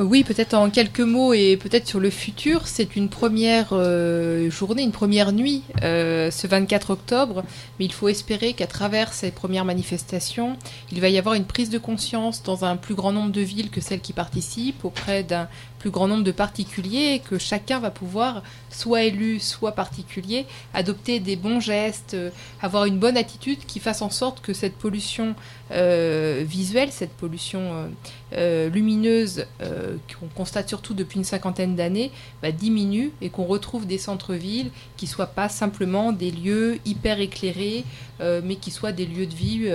Oui, 0.00 0.22
peut-être 0.22 0.54
en 0.54 0.70
quelques 0.70 1.00
mots 1.00 1.32
et 1.32 1.56
peut-être 1.56 1.88
sur 1.88 1.98
le 1.98 2.10
futur. 2.10 2.68
C'est 2.68 2.94
une 2.94 3.08
première 3.08 3.70
euh, 3.72 4.48
journée, 4.48 4.84
une 4.84 4.92
première 4.92 5.32
nuit, 5.32 5.64
euh, 5.82 6.30
ce 6.30 6.46
24 6.46 6.90
octobre. 6.90 7.42
Mais 7.78 7.84
il 7.84 7.92
faut 7.92 8.08
espérer 8.08 8.52
qu'à 8.52 8.68
travers 8.68 9.12
ces 9.12 9.32
premières 9.32 9.64
manifestations, 9.64 10.56
il 10.92 11.00
va 11.00 11.08
y 11.08 11.18
avoir 11.18 11.34
une 11.34 11.46
prise 11.46 11.68
de 11.68 11.78
conscience 11.78 12.44
dans 12.44 12.64
un 12.64 12.76
plus 12.76 12.94
grand 12.94 13.10
nombre 13.10 13.32
de 13.32 13.40
villes 13.40 13.70
que 13.70 13.80
celles 13.80 14.00
qui 14.00 14.12
participent, 14.12 14.84
auprès 14.84 15.24
d'un 15.24 15.48
plus 15.80 15.90
grand 15.90 16.06
nombre 16.06 16.24
de 16.24 16.32
particuliers, 16.32 17.20
que 17.28 17.38
chacun 17.38 17.80
va 17.80 17.90
pouvoir, 17.90 18.44
soit 18.70 19.02
élu, 19.02 19.40
soit 19.40 19.72
particulier, 19.72 20.46
adopter 20.74 21.18
des 21.18 21.34
bons 21.34 21.58
gestes, 21.58 22.14
euh, 22.14 22.30
avoir 22.62 22.84
une 22.84 22.98
bonne 22.98 23.16
attitude 23.16 23.66
qui 23.66 23.80
fasse 23.80 24.02
en 24.02 24.10
sorte 24.10 24.40
que 24.42 24.52
cette 24.52 24.74
pollution 24.74 25.34
visuelle, 25.70 26.90
cette 26.90 27.12
pollution 27.12 27.90
euh, 28.32 28.48
euh, 28.48 28.68
lumineuse 28.70 29.46
qu'on 29.60 30.26
constate 30.34 30.68
surtout 30.68 30.94
depuis 30.94 31.18
une 31.18 31.24
cinquantaine 31.24 31.76
d'années, 31.76 32.10
bah, 32.42 32.50
diminue 32.50 33.12
et 33.20 33.30
qu'on 33.30 33.44
retrouve 33.44 33.86
des 33.86 33.98
centres-villes 33.98 34.70
qui 34.96 35.06
soient 35.06 35.26
pas 35.26 35.48
simplement 35.48 36.12
des 36.12 36.30
lieux 36.30 36.78
hyper 36.84 37.20
éclairés, 37.20 37.84
mais 38.20 38.56
qui 38.56 38.70
soient 38.70 38.92
des 38.92 39.06
lieux 39.06 39.26
de 39.26 39.34
vie 39.34 39.70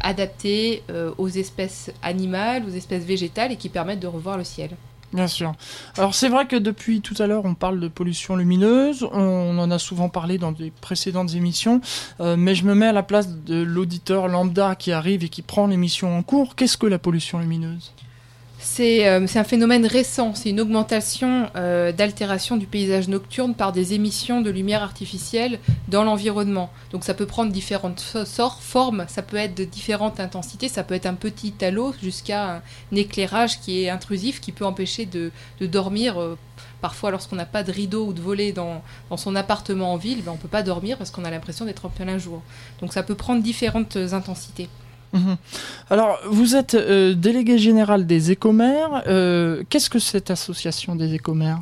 adaptés 0.00 0.82
aux 1.18 1.28
espèces 1.28 1.92
animales, 2.02 2.64
aux 2.66 2.74
espèces 2.74 3.04
végétales 3.04 3.52
et 3.52 3.56
qui 3.56 3.68
permettent 3.68 4.00
de 4.00 4.06
revoir 4.06 4.38
le 4.38 4.44
ciel. 4.44 4.70
Bien 5.12 5.28
sûr. 5.28 5.54
Alors 5.96 6.14
c'est 6.14 6.28
vrai 6.28 6.46
que 6.46 6.56
depuis 6.56 7.00
tout 7.00 7.14
à 7.20 7.26
l'heure 7.26 7.44
on 7.44 7.54
parle 7.54 7.80
de 7.80 7.88
pollution 7.88 8.36
lumineuse, 8.36 9.06
on 9.12 9.58
en 9.58 9.70
a 9.70 9.78
souvent 9.78 10.08
parlé 10.08 10.36
dans 10.36 10.52
des 10.52 10.70
précédentes 10.70 11.34
émissions, 11.34 11.80
euh, 12.20 12.36
mais 12.36 12.54
je 12.54 12.64
me 12.64 12.74
mets 12.74 12.88
à 12.88 12.92
la 12.92 13.02
place 13.02 13.28
de 13.28 13.62
l'auditeur 13.62 14.28
lambda 14.28 14.74
qui 14.74 14.92
arrive 14.92 15.24
et 15.24 15.28
qui 15.28 15.42
prend 15.42 15.68
l'émission 15.68 16.16
en 16.16 16.22
cours. 16.22 16.56
Qu'est-ce 16.56 16.76
que 16.76 16.86
la 16.86 16.98
pollution 16.98 17.38
lumineuse? 17.38 17.92
Euh, 18.80 19.26
c'est 19.26 19.38
un 19.38 19.44
phénomène 19.44 19.86
récent, 19.86 20.34
c'est 20.34 20.50
une 20.50 20.60
augmentation 20.60 21.50
euh, 21.56 21.92
d'altération 21.92 22.56
du 22.56 22.66
paysage 22.66 23.08
nocturne 23.08 23.54
par 23.54 23.72
des 23.72 23.94
émissions 23.94 24.40
de 24.40 24.50
lumière 24.50 24.82
artificielle 24.82 25.58
dans 25.88 26.04
l'environnement. 26.04 26.70
Donc 26.90 27.04
ça 27.04 27.14
peut 27.14 27.26
prendre 27.26 27.52
différentes 27.52 28.00
sortes, 28.00 28.62
formes, 28.62 29.06
ça 29.08 29.22
peut 29.22 29.36
être 29.36 29.56
de 29.56 29.64
différentes 29.64 30.20
intensités, 30.20 30.68
ça 30.68 30.84
peut 30.84 30.94
être 30.94 31.06
un 31.06 31.14
petit 31.14 31.54
halo 31.60 31.94
jusqu'à 32.02 32.56
un 32.56 32.96
éclairage 32.96 33.60
qui 33.60 33.84
est 33.84 33.90
intrusif, 33.90 34.40
qui 34.40 34.52
peut 34.52 34.66
empêcher 34.66 35.06
de, 35.06 35.30
dormir. 35.60 36.20
Euh, 36.20 36.36
parfois, 36.80 37.10
lorsqu'on 37.10 37.36
n'a 37.36 37.46
pas 37.46 37.62
de 37.62 37.72
rideau 37.72 38.06
ou 38.06 38.12
de 38.12 38.20
volet 38.20 38.52
dans, 38.52 38.82
son 39.16 39.36
appartement 39.36 39.92
en 39.92 39.96
ville, 39.96 40.22
ben, 40.22 40.32
on 40.32 40.34
ne 40.34 40.40
peut 40.40 40.48
pas 40.48 40.62
dormir 40.62 40.98
parce 40.98 41.10
qu'on 41.10 41.24
a 41.24 41.30
l'impression 41.30 41.64
d'être 41.64 41.86
en 41.86 41.90
plein 41.90 42.18
jour. 42.18 42.42
Donc 42.80 42.92
ça 42.92 43.02
peut 43.02 43.14
prendre 43.14 43.42
différentes 43.42 43.96
intensités. 43.96 44.68
Mhm. 45.12 45.36
Alors, 45.90 46.18
vous 46.28 46.56
êtes 46.56 46.74
euh, 46.74 47.14
délégué 47.14 47.58
général 47.58 48.06
des 48.06 48.30
écomères. 48.30 49.02
Euh, 49.06 49.62
qu'est-ce 49.68 49.90
que 49.90 49.98
cette 49.98 50.30
association 50.30 50.96
des 50.96 51.14
écomères? 51.14 51.60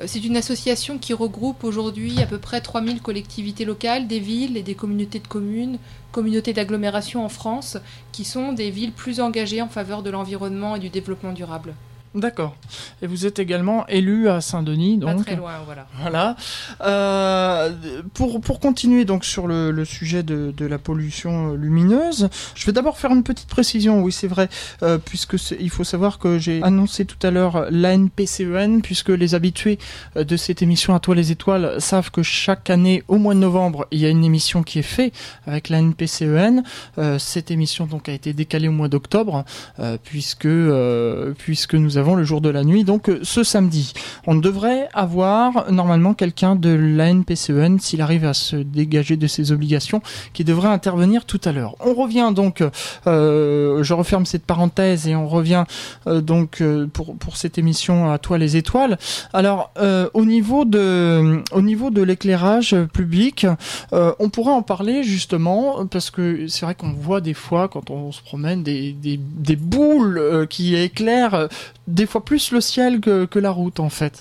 Euh, 0.00 0.04
c'est 0.06 0.24
une 0.24 0.36
association 0.36 0.98
qui 0.98 1.12
regroupe 1.12 1.64
aujourd'hui 1.64 2.20
à 2.20 2.26
peu 2.26 2.38
près 2.38 2.60
3000 2.60 3.00
collectivités 3.00 3.64
locales, 3.64 4.06
des 4.06 4.20
villes 4.20 4.56
et 4.56 4.62
des 4.62 4.74
communautés 4.74 5.20
de 5.20 5.26
communes, 5.26 5.78
communautés 6.12 6.52
d'agglomération 6.52 7.24
en 7.24 7.28
France, 7.28 7.78
qui 8.12 8.24
sont 8.24 8.52
des 8.52 8.70
villes 8.70 8.92
plus 8.92 9.20
engagées 9.20 9.62
en 9.62 9.68
faveur 9.68 10.02
de 10.02 10.10
l'environnement 10.10 10.76
et 10.76 10.80
du 10.80 10.88
développement 10.88 11.32
durable. 11.32 11.74
D'accord. 12.16 12.56
Et 13.02 13.06
vous 13.06 13.26
êtes 13.26 13.38
également 13.38 13.86
élu 13.88 14.28
à 14.28 14.40
Saint-Denis, 14.40 14.96
donc. 14.96 15.18
Pas 15.18 15.24
très 15.24 15.36
loin, 15.36 15.52
voilà. 15.66 15.86
Voilà. 16.00 16.36
Euh, 16.80 17.72
pour, 18.14 18.40
pour 18.40 18.58
continuer 18.58 19.04
donc 19.04 19.24
sur 19.26 19.46
le, 19.46 19.70
le 19.70 19.84
sujet 19.84 20.22
de, 20.22 20.52
de, 20.56 20.66
la 20.66 20.78
pollution 20.78 21.52
lumineuse, 21.52 22.30
je 22.54 22.64
vais 22.64 22.72
d'abord 22.72 22.96
faire 22.96 23.10
une 23.10 23.22
petite 23.22 23.48
précision. 23.48 24.02
Oui, 24.02 24.12
c'est 24.12 24.28
vrai, 24.28 24.48
euh, 24.82 24.96
puisque 24.96 25.36
il 25.60 25.68
faut 25.68 25.84
savoir 25.84 26.18
que 26.18 26.38
j'ai 26.38 26.62
annoncé 26.62 27.04
tout 27.04 27.18
à 27.22 27.30
l'heure 27.30 27.66
l'ANPCEN, 27.70 28.80
puisque 28.80 29.10
les 29.10 29.34
habitués 29.34 29.78
de 30.16 30.36
cette 30.36 30.62
émission 30.62 30.94
à 30.94 31.00
toi 31.00 31.14
les 31.14 31.32
étoiles 31.32 31.80
savent 31.80 32.10
que 32.10 32.22
chaque 32.22 32.70
année, 32.70 33.02
au 33.08 33.18
mois 33.18 33.34
de 33.34 33.40
novembre, 33.40 33.86
il 33.90 34.00
y 34.00 34.06
a 34.06 34.08
une 34.08 34.24
émission 34.24 34.62
qui 34.62 34.78
est 34.78 34.82
faite 34.82 35.12
avec 35.46 35.68
l'ANPCEN. 35.68 36.62
Euh, 36.98 37.18
cette 37.18 37.50
émission 37.50 37.86
donc 37.86 38.08
a 38.08 38.12
été 38.12 38.32
décalée 38.32 38.68
au 38.68 38.72
mois 38.72 38.88
d'octobre, 38.88 39.44
euh, 39.80 39.98
puisque 40.02 40.46
euh, 40.46 41.34
puisque 41.36 41.74
nous 41.74 41.98
avons 41.98 42.05
le 42.14 42.24
jour 42.24 42.40
de 42.40 42.48
la 42.48 42.64
nuit, 42.64 42.84
donc 42.84 43.08
euh, 43.08 43.20
ce 43.22 43.42
samedi. 43.42 43.92
On 44.26 44.34
devrait 44.34 44.88
avoir 44.94 45.70
normalement 45.72 46.14
quelqu'un 46.14 46.56
de 46.56 46.70
l'ANPCEN, 46.70 47.78
s'il 47.80 48.00
arrive 48.00 48.24
à 48.24 48.34
se 48.34 48.56
dégager 48.56 49.16
de 49.16 49.26
ses 49.26 49.52
obligations, 49.52 50.02
qui 50.32 50.44
devrait 50.44 50.68
intervenir 50.68 51.24
tout 51.24 51.40
à 51.44 51.52
l'heure. 51.52 51.74
On 51.80 51.94
revient 51.94 52.32
donc, 52.34 52.62
euh, 53.06 53.82
je 53.82 53.94
referme 53.94 54.26
cette 54.26 54.44
parenthèse 54.44 55.08
et 55.08 55.16
on 55.16 55.26
revient 55.26 55.64
euh, 56.06 56.20
donc 56.20 56.62
pour, 56.92 57.36
cette 57.36 57.58
émission 57.58 58.10
à 58.10 58.18
toi 58.18 58.38
les 58.38 58.56
étoiles. 58.56 58.98
Alors 59.32 59.72
au 60.14 60.24
niveau 60.24 60.64
de 60.64 61.42
au 61.52 61.60
niveau 61.60 61.90
de 61.90 62.02
l'éclairage 62.02 62.76
public, 62.92 63.46
on 63.92 64.28
pourrait 64.30 64.52
en 64.52 64.62
parler 64.62 65.02
justement 65.02 65.86
parce 65.86 66.10
que 66.10 66.46
c'est 66.46 66.64
vrai 66.64 66.74
qu'on 66.74 66.92
voit 66.92 67.20
des 67.20 67.34
fois 67.34 67.68
quand 67.68 67.90
on 67.90 68.12
se 68.12 68.22
promène 68.22 68.62
des, 68.62 68.92
des, 68.92 69.18
des 69.18 69.56
boules 69.56 70.46
qui 70.48 70.76
éclairent 70.76 71.48
des 71.96 72.06
fois 72.06 72.22
plus 72.24 72.52
le 72.52 72.60
ciel 72.60 73.00
que, 73.00 73.24
que 73.24 73.38
la 73.38 73.50
route 73.50 73.80
en 73.80 73.88
fait. 73.88 74.20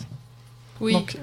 Oui. 0.80 0.94
Donc, 0.94 1.18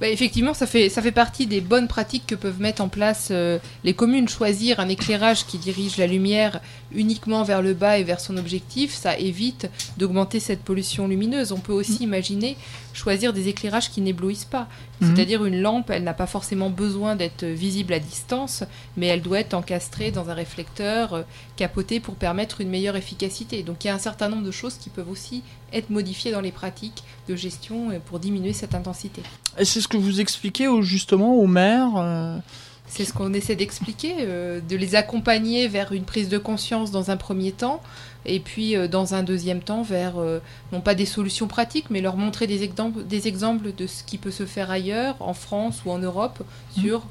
bah, 0.00 0.08
effectivement, 0.08 0.54
ça 0.54 0.66
fait, 0.66 0.88
ça 0.88 1.00
fait 1.00 1.12
partie 1.12 1.46
des 1.46 1.60
bonnes 1.60 1.86
pratiques 1.86 2.26
que 2.26 2.34
peuvent 2.34 2.60
mettre 2.60 2.82
en 2.82 2.88
place 2.88 3.28
euh, 3.30 3.58
les 3.84 3.94
communes. 3.94 4.28
Choisir 4.28 4.80
un 4.80 4.88
éclairage 4.88 5.46
qui 5.46 5.56
dirige 5.56 5.96
la 5.98 6.08
lumière 6.08 6.60
uniquement 6.92 7.44
vers 7.44 7.62
le 7.62 7.74
bas 7.74 7.96
et 7.98 8.02
vers 8.02 8.18
son 8.18 8.36
objectif, 8.36 8.92
ça 8.92 9.16
évite 9.16 9.70
d'augmenter 9.96 10.40
cette 10.40 10.62
pollution 10.62 11.06
lumineuse. 11.06 11.52
On 11.52 11.60
peut 11.60 11.72
aussi 11.72 12.00
mmh. 12.00 12.08
imaginer 12.08 12.56
choisir 12.94 13.34
des 13.34 13.48
éclairages 13.48 13.90
qui 13.90 14.00
n'éblouissent 14.00 14.46
pas. 14.46 14.68
Mmh. 15.00 15.14
C'est-à-dire 15.14 15.44
une 15.44 15.60
lampe, 15.60 15.90
elle 15.90 16.04
n'a 16.04 16.14
pas 16.14 16.26
forcément 16.26 16.70
besoin 16.70 17.16
d'être 17.16 17.44
visible 17.44 17.92
à 17.92 17.98
distance, 17.98 18.64
mais 18.96 19.06
elle 19.08 19.20
doit 19.20 19.40
être 19.40 19.52
encastrée 19.52 20.10
dans 20.10 20.30
un 20.30 20.34
réflecteur, 20.34 21.14
euh, 21.14 21.22
capoté 21.56 22.00
pour 22.00 22.14
permettre 22.14 22.60
une 22.60 22.70
meilleure 22.70 22.96
efficacité. 22.96 23.62
Donc 23.62 23.84
il 23.84 23.88
y 23.88 23.90
a 23.90 23.94
un 23.94 23.98
certain 23.98 24.28
nombre 24.28 24.44
de 24.44 24.50
choses 24.50 24.78
qui 24.78 24.88
peuvent 24.88 25.10
aussi 25.10 25.42
être 25.72 25.90
modifiées 25.90 26.30
dans 26.30 26.40
les 26.40 26.52
pratiques 26.52 27.02
de 27.28 27.36
gestion 27.36 27.90
euh, 27.90 27.98
pour 27.98 28.20
diminuer 28.20 28.52
cette 28.52 28.74
intensité. 28.74 29.22
Et 29.58 29.64
c'est 29.64 29.80
ce 29.80 29.88
que 29.88 29.96
vous 29.96 30.20
expliquez 30.20 30.68
justement 30.82 31.36
aux 31.36 31.46
maires 31.46 31.96
euh... 31.96 32.38
C'est 32.86 33.04
ce 33.04 33.12
qu'on 33.12 33.32
essaie 33.32 33.56
d'expliquer, 33.56 34.14
euh, 34.20 34.60
de 34.60 34.76
les 34.76 34.94
accompagner 34.94 35.68
vers 35.68 35.92
une 35.92 36.04
prise 36.04 36.28
de 36.28 36.38
conscience 36.38 36.90
dans 36.90 37.10
un 37.10 37.16
premier 37.16 37.52
temps, 37.52 37.80
et 38.26 38.40
puis 38.40 38.76
euh, 38.76 38.88
dans 38.88 39.14
un 39.14 39.22
deuxième 39.22 39.60
temps 39.60 39.82
vers, 39.82 40.18
euh, 40.18 40.40
non 40.72 40.80
pas 40.80 40.94
des 40.94 41.06
solutions 41.06 41.46
pratiques, 41.46 41.90
mais 41.90 42.00
leur 42.00 42.16
montrer 42.16 42.46
des 42.46 42.62
exemples, 42.62 43.04
des 43.04 43.28
exemples 43.28 43.72
de 43.74 43.86
ce 43.86 44.04
qui 44.04 44.18
peut 44.18 44.30
se 44.30 44.46
faire 44.46 44.70
ailleurs, 44.70 45.16
en 45.20 45.34
France 45.34 45.82
ou 45.84 45.90
en 45.90 45.98
Europe, 45.98 46.40
mmh. 46.76 46.80
sur 46.80 47.02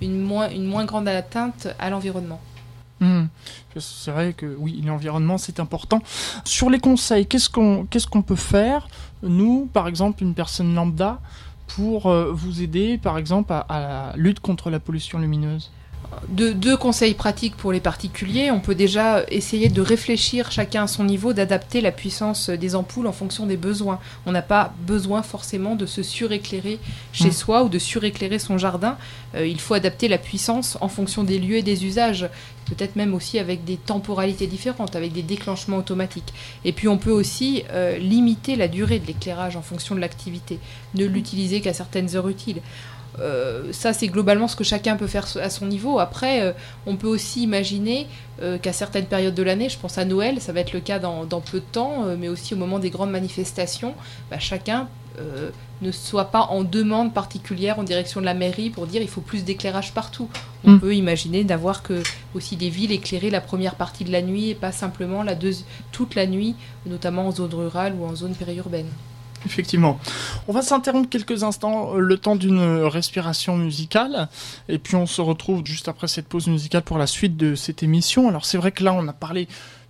une, 0.00 0.20
moins, 0.20 0.48
une 0.48 0.64
moins 0.64 0.84
grande 0.84 1.08
atteinte 1.08 1.66
à 1.80 1.90
l'environnement. 1.90 2.40
Mmh. 3.00 3.24
C'est 3.76 4.12
vrai 4.12 4.32
que 4.32 4.54
oui, 4.58 4.80
l'environnement 4.86 5.38
c'est 5.38 5.58
important. 5.58 6.00
Sur 6.44 6.70
les 6.70 6.78
conseils, 6.78 7.26
qu'est-ce 7.26 7.50
qu'on 7.50 7.84
qu'est-ce 7.90 8.06
qu'on 8.06 8.22
peut 8.22 8.36
faire, 8.36 8.86
nous, 9.24 9.68
par 9.72 9.88
exemple, 9.88 10.22
une 10.22 10.34
personne 10.34 10.72
lambda, 10.72 11.18
pour 11.66 12.06
euh, 12.06 12.30
vous 12.32 12.62
aider, 12.62 12.98
par 12.98 13.18
exemple, 13.18 13.52
à, 13.52 13.60
à, 13.60 13.80
la 13.80 14.12
lutte 14.16 14.40
contre 14.40 14.70
la 14.70 14.80
pollution 14.80 15.18
lumineuse? 15.18 15.70
De, 16.28 16.52
deux 16.52 16.76
conseils 16.76 17.14
pratiques 17.14 17.56
pour 17.56 17.72
les 17.72 17.80
particuliers. 17.80 18.50
On 18.50 18.60
peut 18.60 18.74
déjà 18.74 19.24
essayer 19.28 19.68
de 19.68 19.80
réfléchir 19.80 20.50
chacun 20.50 20.84
à 20.84 20.86
son 20.86 21.04
niveau, 21.04 21.32
d'adapter 21.32 21.80
la 21.80 21.92
puissance 21.92 22.50
des 22.50 22.74
ampoules 22.74 23.06
en 23.06 23.12
fonction 23.12 23.46
des 23.46 23.56
besoins. 23.56 23.98
On 24.26 24.32
n'a 24.32 24.42
pas 24.42 24.72
besoin 24.86 25.22
forcément 25.22 25.76
de 25.76 25.86
se 25.86 26.02
suréclairer 26.02 26.78
chez 27.12 27.28
mmh. 27.28 27.32
soi 27.32 27.64
ou 27.64 27.68
de 27.68 27.78
suréclairer 27.78 28.38
son 28.38 28.58
jardin. 28.58 28.96
Euh, 29.34 29.46
il 29.46 29.60
faut 29.60 29.74
adapter 29.74 30.08
la 30.08 30.18
puissance 30.18 30.78
en 30.80 30.88
fonction 30.88 31.24
des 31.24 31.38
lieux 31.38 31.56
et 31.56 31.62
des 31.62 31.84
usages 31.84 32.28
peut-être 32.64 32.96
même 32.96 33.14
aussi 33.14 33.38
avec 33.38 33.64
des 33.64 33.76
temporalités 33.76 34.46
différentes, 34.46 34.96
avec 34.96 35.12
des 35.12 35.22
déclenchements 35.22 35.78
automatiques. 35.78 36.32
Et 36.64 36.72
puis 36.72 36.88
on 36.88 36.98
peut 36.98 37.10
aussi 37.10 37.64
euh, 37.70 37.98
limiter 37.98 38.56
la 38.56 38.68
durée 38.68 38.98
de 38.98 39.06
l'éclairage 39.06 39.56
en 39.56 39.62
fonction 39.62 39.94
de 39.94 40.00
l'activité, 40.00 40.58
ne 40.94 41.04
l'utiliser 41.04 41.60
qu'à 41.60 41.72
certaines 41.72 42.16
heures 42.16 42.28
utiles. 42.28 42.60
Euh, 43.20 43.72
ça, 43.72 43.92
c'est 43.92 44.08
globalement 44.08 44.48
ce 44.48 44.56
que 44.56 44.64
chacun 44.64 44.96
peut 44.96 45.06
faire 45.06 45.26
à 45.40 45.50
son 45.50 45.66
niveau. 45.66 45.98
Après, 45.98 46.42
euh, 46.42 46.52
on 46.86 46.96
peut 46.96 47.06
aussi 47.06 47.42
imaginer 47.42 48.06
euh, 48.42 48.58
qu'à 48.58 48.72
certaines 48.72 49.06
périodes 49.06 49.34
de 49.34 49.42
l'année, 49.42 49.68
je 49.68 49.78
pense 49.78 49.98
à 49.98 50.04
Noël, 50.04 50.40
ça 50.40 50.52
va 50.52 50.60
être 50.60 50.72
le 50.72 50.80
cas 50.80 50.98
dans, 50.98 51.24
dans 51.24 51.40
peu 51.40 51.60
de 51.60 51.64
temps, 51.64 52.04
mais 52.18 52.28
aussi 52.28 52.54
au 52.54 52.56
moment 52.56 52.78
des 52.78 52.90
grandes 52.90 53.10
manifestations, 53.10 53.94
bah, 54.30 54.38
chacun 54.38 54.88
ne 55.80 55.92
soit 55.92 56.24
pas 56.24 56.48
en 56.50 56.64
demande 56.64 57.14
particulière 57.14 57.78
en 57.78 57.84
direction 57.84 58.20
de 58.20 58.26
la 58.26 58.34
mairie 58.34 58.70
pour 58.70 58.88
dire 58.88 59.00
il 59.00 59.08
faut 59.08 59.20
plus 59.20 59.44
d'éclairage 59.44 59.92
partout. 59.92 60.28
On 60.64 60.72
mmh. 60.72 60.80
peut 60.80 60.94
imaginer 60.96 61.44
d'avoir 61.44 61.84
que 61.84 62.02
aussi 62.34 62.56
des 62.56 62.68
villes 62.68 62.90
éclairées 62.90 63.30
la 63.30 63.40
première 63.40 63.76
partie 63.76 64.02
de 64.02 64.10
la 64.10 64.22
nuit 64.22 64.50
et 64.50 64.54
pas 64.56 64.72
simplement 64.72 65.22
la 65.22 65.36
deux, 65.36 65.52
toute 65.92 66.16
la 66.16 66.26
nuit, 66.26 66.56
notamment 66.86 67.28
en 67.28 67.30
zone 67.30 67.54
rurale 67.54 67.94
ou 67.96 68.04
en 68.04 68.16
zone 68.16 68.34
périurbaine. 68.34 68.88
Effectivement. 69.46 69.98
On 70.48 70.52
va 70.52 70.62
s'interrompre 70.62 71.08
quelques 71.08 71.42
instants, 71.42 71.94
le 71.94 72.16
temps 72.16 72.36
d'une 72.36 72.82
respiration 72.84 73.56
musicale, 73.56 74.28
et 74.68 74.78
puis 74.78 74.96
on 74.96 75.06
se 75.06 75.20
retrouve 75.20 75.62
juste 75.64 75.88
après 75.88 76.08
cette 76.08 76.28
pause 76.28 76.46
musicale 76.46 76.82
pour 76.82 76.98
la 76.98 77.06
suite 77.06 77.36
de 77.36 77.54
cette 77.54 77.82
émission. 77.82 78.28
Alors 78.28 78.44
c'est 78.44 78.58
vrai 78.58 78.72
que 78.72 78.84
là 78.84 78.92
on 78.92 79.06
a 79.08 79.12
parlé 79.12 79.48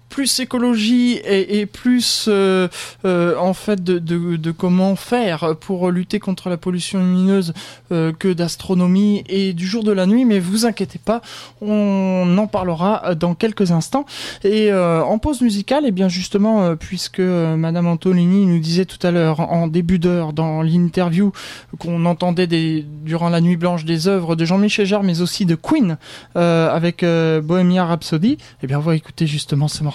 plus 0.08 0.38
écologie 0.38 1.20
et, 1.24 1.66
plus 1.66 2.26
euh, 2.28 2.68
euh, 3.04 3.36
en 3.36 3.52
fait 3.52 3.82
de, 3.82 4.50
comment 4.52 4.94
faire 4.94 5.56
pour 5.60 5.90
lutter 5.90 6.20
contre 6.20 6.48
la 6.48 6.56
pollution 6.56 7.00
lumineuse 7.00 7.52
euh, 7.90 8.12
que 8.12 8.32
d'astronomie 8.32 9.24
et 9.28 9.54
du 9.54 9.66
jour 9.66 9.82
de 9.82 9.90
la 9.90 10.06
nuit. 10.06 10.24
Mais 10.24 10.38
vous 10.38 10.66
inquiétez 10.66 11.00
pas 11.04 11.20
on 11.60 12.36
en 12.38 12.46
parlera 12.46 13.16
dans 13.16 13.34
quelques 13.34 13.72
instants. 13.72 14.06
Et 14.44 14.72
en 14.72 15.18
pause 15.18 15.40
musicale 15.40 15.84
et 15.84 15.88
eh 15.88 15.92
bien 15.92 16.08
justement 16.08 16.76
puisque 16.76 17.20
madame 17.20 17.86
Antolini 17.86 18.46
nous 18.46 18.60
disait 18.60 18.84
tout 18.84 19.04
à 19.04 19.10
l'heure 19.10 19.40
en 19.40 19.66
début 19.66 19.98
d'heure 19.98 20.32
dans 20.32 20.62
l'interview 20.62 21.32
qu'on 21.78 22.04
entendait 22.04 22.46
durant 22.46 23.30
la 23.30 23.40
nuit 23.40 23.56
blanche 23.56 23.84
des 23.84 24.06
œuvres 24.08 24.36
de 24.36 24.44
Jean-Michel 24.44 24.86
Jarre 24.86 25.02
mais 25.02 25.20
aussi 25.20 25.46
de 25.46 25.54
Queen 25.54 25.96
avec 26.34 27.04
Bohemia 27.04 27.84
Rhapsody 27.84 28.32
et 28.32 28.38
eh 28.62 28.66
bien 28.66 28.78
on 28.78 28.82
va 28.82 28.94
écouter 28.94 29.26
justement 29.26 29.68
ce 29.68 29.82
morceau 29.82 29.93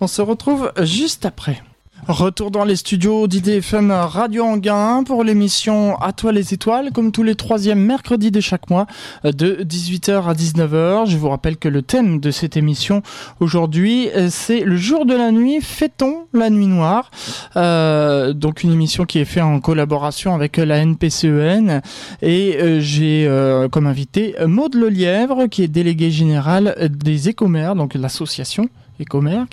on 0.00 0.06
se 0.06 0.22
retrouve 0.22 0.72
juste 0.82 1.26
après. 1.26 1.62
Retour 2.06 2.50
dans 2.50 2.64
les 2.64 2.76
studios 2.76 3.26
d'IDFM 3.26 3.90
Radio 3.90 4.44
Anguin 4.44 5.02
pour 5.04 5.24
l'émission 5.24 6.00
À 6.00 6.12
toi 6.12 6.32
les 6.32 6.54
étoiles, 6.54 6.90
comme 6.92 7.12
tous 7.12 7.22
les 7.22 7.34
troisièmes 7.34 7.80
mercredis 7.80 8.30
de 8.30 8.40
chaque 8.40 8.70
mois, 8.70 8.86
de 9.24 9.62
18h 9.62 10.24
à 10.24 10.32
19h. 10.32 11.10
Je 11.10 11.18
vous 11.18 11.28
rappelle 11.28 11.56
que 11.58 11.68
le 11.68 11.82
thème 11.82 12.20
de 12.20 12.30
cette 12.30 12.56
émission 12.56 13.02
aujourd'hui, 13.40 14.08
c'est 14.30 14.60
le 14.60 14.76
jour 14.76 15.04
de 15.04 15.14
la 15.14 15.32
nuit, 15.32 15.60
fêtons 15.60 16.26
la 16.32 16.48
nuit 16.48 16.66
noire. 16.66 17.10
Euh, 17.56 18.32
donc 18.32 18.62
une 18.62 18.72
émission 18.72 19.04
qui 19.04 19.18
est 19.18 19.26
faite 19.26 19.42
en 19.42 19.60
collaboration 19.60 20.34
avec 20.34 20.56
la 20.56 20.78
NPCEN. 20.78 21.82
Et 22.22 22.56
euh, 22.56 22.80
j'ai 22.80 23.26
euh, 23.26 23.68
comme 23.68 23.86
invité 23.86 24.34
Maude 24.46 24.76
Lelièvre, 24.76 25.46
qui 25.50 25.62
est 25.62 25.68
déléguée 25.68 26.10
générale 26.10 26.74
des 26.90 27.28
Écomères, 27.28 27.74
donc 27.74 27.94
l'association 27.94 28.68
et 29.00 29.04
commères. 29.04 29.46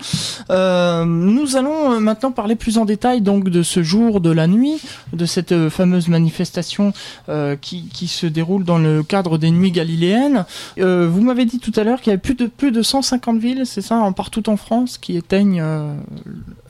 Euh, 0.50 1.04
nous 1.04 1.56
allons 1.56 1.92
euh, 1.92 2.00
maintenant 2.00 2.32
parler 2.32 2.56
plus 2.56 2.78
en 2.78 2.84
détail 2.84 3.20
donc 3.20 3.48
de 3.48 3.62
ce 3.62 3.82
jour 3.82 4.20
de 4.20 4.30
la 4.30 4.46
nuit, 4.46 4.80
de 5.12 5.26
cette 5.26 5.52
euh, 5.52 5.70
fameuse 5.70 6.08
manifestation 6.08 6.92
qui, 7.60 8.08
se 8.08 8.26
déroule 8.26 8.64
dans 8.64 8.78
le 8.78 9.02
cadre 9.02 9.36
des 9.36 9.50
nuits 9.50 9.72
galiléennes. 9.72 10.44
Vous 10.76 11.20
m'avez 11.20 11.44
dit 11.44 11.58
tout 11.58 11.72
à 11.76 11.84
l'heure 11.84 12.00
qu'il 12.00 12.10
y 12.10 12.12
avait 12.12 12.20
plus 12.20 12.34
de 12.34 12.46
plus 12.46 12.70
de 12.70 12.82
150 12.82 13.38
villes, 13.38 13.62
c'est 13.66 13.80
ça, 13.80 14.12
partout 14.16 14.48
en 14.48 14.56
France, 14.56 14.96
qui 14.98 15.16
éteignent. 15.16 15.62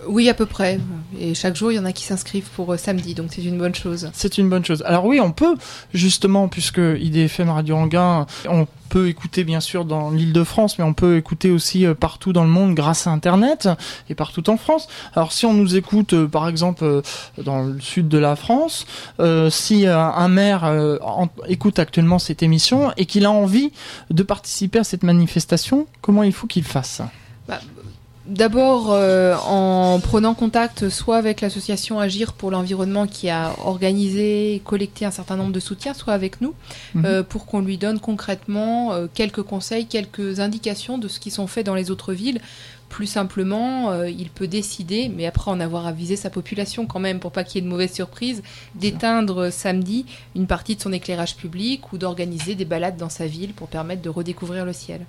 Oui, 0.06 0.28
à 0.28 0.34
peu 0.34 0.46
près. 0.46 0.78
Et 1.18 1.34
chaque 1.34 1.56
jour, 1.56 1.72
il 1.72 1.76
y 1.76 1.78
en 1.78 1.84
a 1.84 1.92
qui 1.92 2.04
s'inscrivent 2.04 2.48
pour 2.54 2.72
euh, 2.72 2.76
samedi, 2.76 3.14
donc 3.14 3.30
c'est 3.34 3.44
une 3.44 3.58
bonne 3.58 3.74
chose. 3.74 4.10
C'est 4.12 4.38
une 4.38 4.48
bonne 4.48 4.64
chose. 4.64 4.82
Alors 4.86 5.04
oui, 5.04 5.20
on 5.20 5.32
peut 5.32 5.56
justement, 5.92 6.48
puisque 6.48 6.78
IDFM 6.78 7.50
Radio 7.50 7.76
Anguin, 7.76 8.26
on 8.48 8.66
peut 8.88 9.08
écouter 9.08 9.44
bien 9.44 9.60
sûr 9.60 9.84
dans 9.84 10.10
l'île 10.10 10.32
de 10.32 10.44
France, 10.44 10.78
mais 10.78 10.84
on 10.84 10.94
peut 10.94 11.16
écouter 11.16 11.50
aussi 11.50 11.86
euh, 11.86 11.94
partout 11.94 12.32
dans 12.32 12.44
le 12.44 12.50
monde 12.50 12.74
grâce 12.74 13.06
à 13.06 13.10
Internet 13.10 13.68
et 14.08 14.14
partout 14.14 14.48
en 14.48 14.56
France. 14.56 14.88
Alors 15.14 15.32
si 15.32 15.46
on 15.46 15.52
nous 15.52 15.76
écoute 15.76 16.12
euh, 16.12 16.26
par 16.26 16.48
exemple 16.48 17.02
dans 17.38 17.64
le 17.64 17.80
sud 17.80 18.08
de 18.08 18.18
la 18.18 18.36
France, 18.36 18.86
euh, 19.20 19.50
si 19.50 19.86
un 19.86 20.28
maire 20.28 20.64
euh, 20.64 20.98
en, 21.02 21.28
écoute 21.48 21.78
actuellement 21.78 22.18
cette 22.18 22.42
émission 22.42 22.92
et 22.96 23.06
qu'il 23.06 23.24
a 23.24 23.30
envie 23.30 23.72
de 24.10 24.22
participer 24.22 24.78
à 24.78 24.84
cette 24.84 25.02
manifestation, 25.02 25.86
comment 26.00 26.22
il 26.22 26.32
faut 26.32 26.46
qu'il 26.46 26.64
fasse? 26.64 27.02
Bah, 27.48 27.60
D'abord 28.28 28.88
euh, 28.90 29.36
en 29.46 30.00
prenant 30.00 30.34
contact 30.34 30.88
soit 30.88 31.16
avec 31.16 31.40
l'association 31.40 32.00
Agir 32.00 32.32
pour 32.32 32.50
l'environnement 32.50 33.06
qui 33.06 33.30
a 33.30 33.54
organisé 33.64 34.54
et 34.54 34.58
collecté 34.58 35.04
un 35.04 35.12
certain 35.12 35.36
nombre 35.36 35.52
de 35.52 35.60
soutiens, 35.60 35.94
soit 35.94 36.12
avec 36.12 36.40
nous, 36.40 36.52
Mhm. 36.94 37.04
euh, 37.06 37.22
pour 37.22 37.46
qu'on 37.46 37.60
lui 37.60 37.78
donne 37.78 38.00
concrètement 38.00 38.92
euh, 38.94 39.06
quelques 39.12 39.42
conseils, 39.42 39.86
quelques 39.86 40.40
indications 40.40 40.98
de 40.98 41.06
ce 41.06 41.20
qui 41.20 41.30
sont 41.30 41.46
faits 41.46 41.64
dans 41.66 41.76
les 41.76 41.92
autres 41.92 42.12
villes. 42.12 42.40
Plus 42.88 43.06
simplement, 43.08 44.04
il 44.04 44.30
peut 44.30 44.46
décider, 44.46 45.08
mais 45.14 45.26
après 45.26 45.50
en 45.50 45.58
avoir 45.58 45.88
avisé 45.88 46.14
sa 46.14 46.30
population 46.30 46.86
quand 46.86 47.00
même, 47.00 47.18
pour 47.18 47.32
pas 47.32 47.42
qu'il 47.42 47.56
y 47.56 47.58
ait 47.58 47.66
de 47.66 47.70
mauvaises 47.70 47.92
surprises, 47.92 48.44
d'éteindre 48.76 49.50
samedi 49.50 50.06
une 50.36 50.46
partie 50.46 50.76
de 50.76 50.80
son 50.80 50.92
éclairage 50.92 51.34
public 51.34 51.92
ou 51.92 51.98
d'organiser 51.98 52.54
des 52.54 52.64
balades 52.64 52.96
dans 52.96 53.08
sa 53.08 53.26
ville 53.26 53.54
pour 53.54 53.66
permettre 53.66 54.02
de 54.02 54.08
redécouvrir 54.08 54.64
le 54.64 54.72
ciel. 54.72 55.00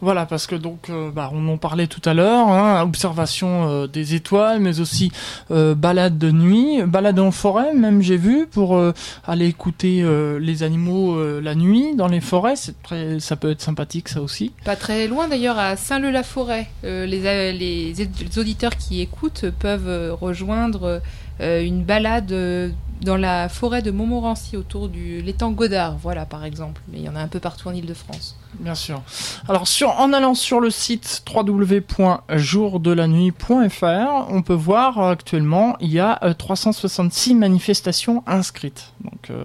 Voilà, 0.00 0.26
parce 0.26 0.46
que 0.46 0.54
donc, 0.54 0.90
euh, 0.90 1.10
bah, 1.10 1.30
on 1.32 1.48
en 1.48 1.56
parlait 1.56 1.86
tout 1.86 2.02
à 2.04 2.14
l'heure, 2.14 2.48
hein, 2.48 2.82
observation 2.82 3.68
euh, 3.68 3.86
des 3.86 4.14
étoiles, 4.14 4.60
mais 4.60 4.80
aussi 4.80 5.10
euh, 5.50 5.74
balade 5.74 6.18
de 6.18 6.30
nuit, 6.30 6.82
balade 6.82 7.18
en 7.18 7.30
forêt, 7.30 7.74
même 7.74 8.02
j'ai 8.02 8.16
vu, 8.16 8.46
pour 8.46 8.80
aller 9.26 9.46
écouter 9.46 10.04
les 10.40 10.62
animaux 10.62 11.40
la 11.40 11.54
nuit 11.54 11.94
dans 11.96 12.08
les 12.08 12.20
forêts, 12.20 12.54
ça 12.56 13.36
peut 13.36 13.50
être 13.50 13.60
sympathique 13.60 14.08
ça 14.08 14.20
aussi. 14.20 14.52
Pas 14.64 14.76
très 14.76 15.06
loin 15.06 15.28
d'ailleurs, 15.28 15.58
à 15.58 15.76
Saint-Leu-la-Forêt. 15.76 16.68
Les, 16.82 17.94
auditeurs 18.36 18.76
qui 18.76 19.00
écoutent 19.00 19.46
peuvent 19.58 20.16
rejoindre 20.20 21.00
une 21.40 21.82
balade 21.82 22.72
dans 23.04 23.16
la 23.16 23.48
forêt 23.48 23.82
de 23.82 23.90
Montmorency 23.90 24.56
autour 24.56 24.88
du 24.88 25.20
l'étang 25.20 25.50
Godard, 25.52 25.96
voilà 25.98 26.26
par 26.26 26.44
exemple. 26.44 26.80
Mais 26.88 26.98
il 26.98 27.04
y 27.04 27.08
en 27.08 27.14
a 27.14 27.20
un 27.20 27.28
peu 27.28 27.38
partout 27.38 27.68
en 27.68 27.72
Ile-de-France. 27.72 28.36
Bien 28.60 28.74
sûr. 28.74 29.00
Alors, 29.48 29.68
sur, 29.68 30.00
en 30.00 30.12
allant 30.12 30.34
sur 30.34 30.60
le 30.60 30.70
site 30.70 31.22
www.jourdelanuit.fr, 31.32 34.26
on 34.30 34.42
peut 34.42 34.54
voir 34.54 34.98
euh, 34.98 35.10
actuellement, 35.10 35.76
il 35.80 35.92
y 35.92 36.00
a 36.00 36.18
euh, 36.22 36.34
366 36.34 37.34
manifestations 37.34 38.22
inscrites. 38.26 38.92
Donc, 39.02 39.30
euh, 39.30 39.44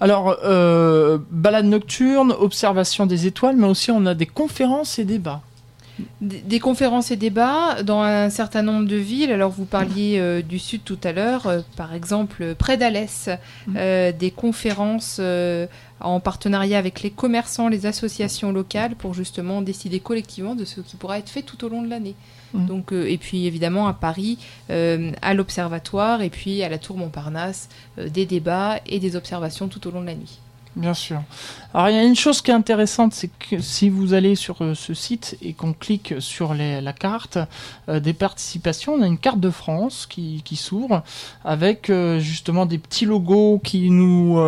alors, 0.00 0.36
euh, 0.44 1.18
balade 1.30 1.66
nocturne, 1.66 2.34
observation 2.38 3.06
des 3.06 3.26
étoiles, 3.26 3.56
mais 3.56 3.66
aussi 3.66 3.90
on 3.90 4.06
a 4.06 4.14
des 4.14 4.26
conférences 4.26 4.98
et 4.98 5.04
débats. 5.04 5.42
Des, 6.20 6.40
des 6.40 6.58
conférences 6.58 7.10
et 7.10 7.16
débats 7.16 7.82
dans 7.82 8.02
un 8.02 8.28
certain 8.30 8.62
nombre 8.62 8.86
de 8.86 8.96
villes. 8.96 9.30
Alors 9.30 9.50
vous 9.50 9.64
parliez 9.64 10.18
euh, 10.18 10.42
du 10.42 10.58
sud 10.58 10.82
tout 10.84 10.98
à 11.04 11.12
l'heure, 11.12 11.46
euh, 11.46 11.60
par 11.76 11.94
exemple 11.94 12.54
près 12.56 12.76
d'Alès, 12.76 13.28
euh, 13.76 14.10
des 14.12 14.30
conférences 14.30 15.20
en 16.00 16.20
partenariat 16.20 16.78
avec 16.78 17.02
les 17.02 17.10
commerçants, 17.10 17.68
les 17.68 17.86
associations 17.86 18.52
locales 18.52 18.94
pour 18.96 19.14
justement 19.14 19.62
décider 19.62 20.00
collectivement 20.00 20.54
de 20.54 20.64
ce 20.64 20.80
qui 20.80 20.96
pourra 20.96 21.18
être 21.18 21.30
fait 21.30 21.42
tout 21.42 21.64
au 21.64 21.68
long 21.68 21.82
de 21.82 21.88
l'année. 21.88 22.14
Mhm. 22.54 22.66
Donc 22.66 22.92
euh, 22.92 23.08
et 23.08 23.18
puis 23.18 23.46
évidemment 23.46 23.88
à 23.88 23.92
Paris, 23.92 24.38
euh, 24.70 25.10
à 25.22 25.34
l'Observatoire 25.34 26.22
et 26.22 26.30
puis 26.30 26.62
à 26.62 26.68
la 26.68 26.78
Tour 26.78 26.96
Montparnasse, 26.96 27.68
euh, 27.98 28.08
des 28.08 28.26
débats 28.26 28.78
et 28.86 29.00
des 29.00 29.16
observations 29.16 29.68
tout 29.68 29.86
au 29.86 29.90
long 29.90 30.00
de 30.00 30.06
la 30.06 30.14
nuit. 30.14 30.38
Bien 30.76 30.94
sûr. 30.94 31.22
Alors 31.76 31.88
il 31.88 31.96
y 31.96 31.98
a 31.98 32.04
une 32.04 32.14
chose 32.14 32.40
qui 32.40 32.52
est 32.52 32.54
intéressante, 32.54 33.14
c'est 33.14 33.30
que 33.36 33.60
si 33.60 33.88
vous 33.88 34.14
allez 34.14 34.36
sur 34.36 34.62
euh, 34.62 34.74
ce 34.76 34.94
site 34.94 35.36
et 35.42 35.54
qu'on 35.54 35.72
clique 35.72 36.14
sur 36.20 36.54
la 36.54 36.92
carte 36.92 37.36
euh, 37.88 37.98
des 37.98 38.12
participations, 38.12 38.94
on 38.94 39.02
a 39.02 39.08
une 39.08 39.18
carte 39.18 39.40
de 39.40 39.50
France 39.50 40.06
qui, 40.08 40.40
s'ouvre 40.54 41.02
avec 41.44 41.90
euh, 41.90 42.20
justement 42.20 42.64
des 42.64 42.78
petits 42.78 43.06
logos 43.06 43.58
qui 43.58 43.90
nous 43.90 44.38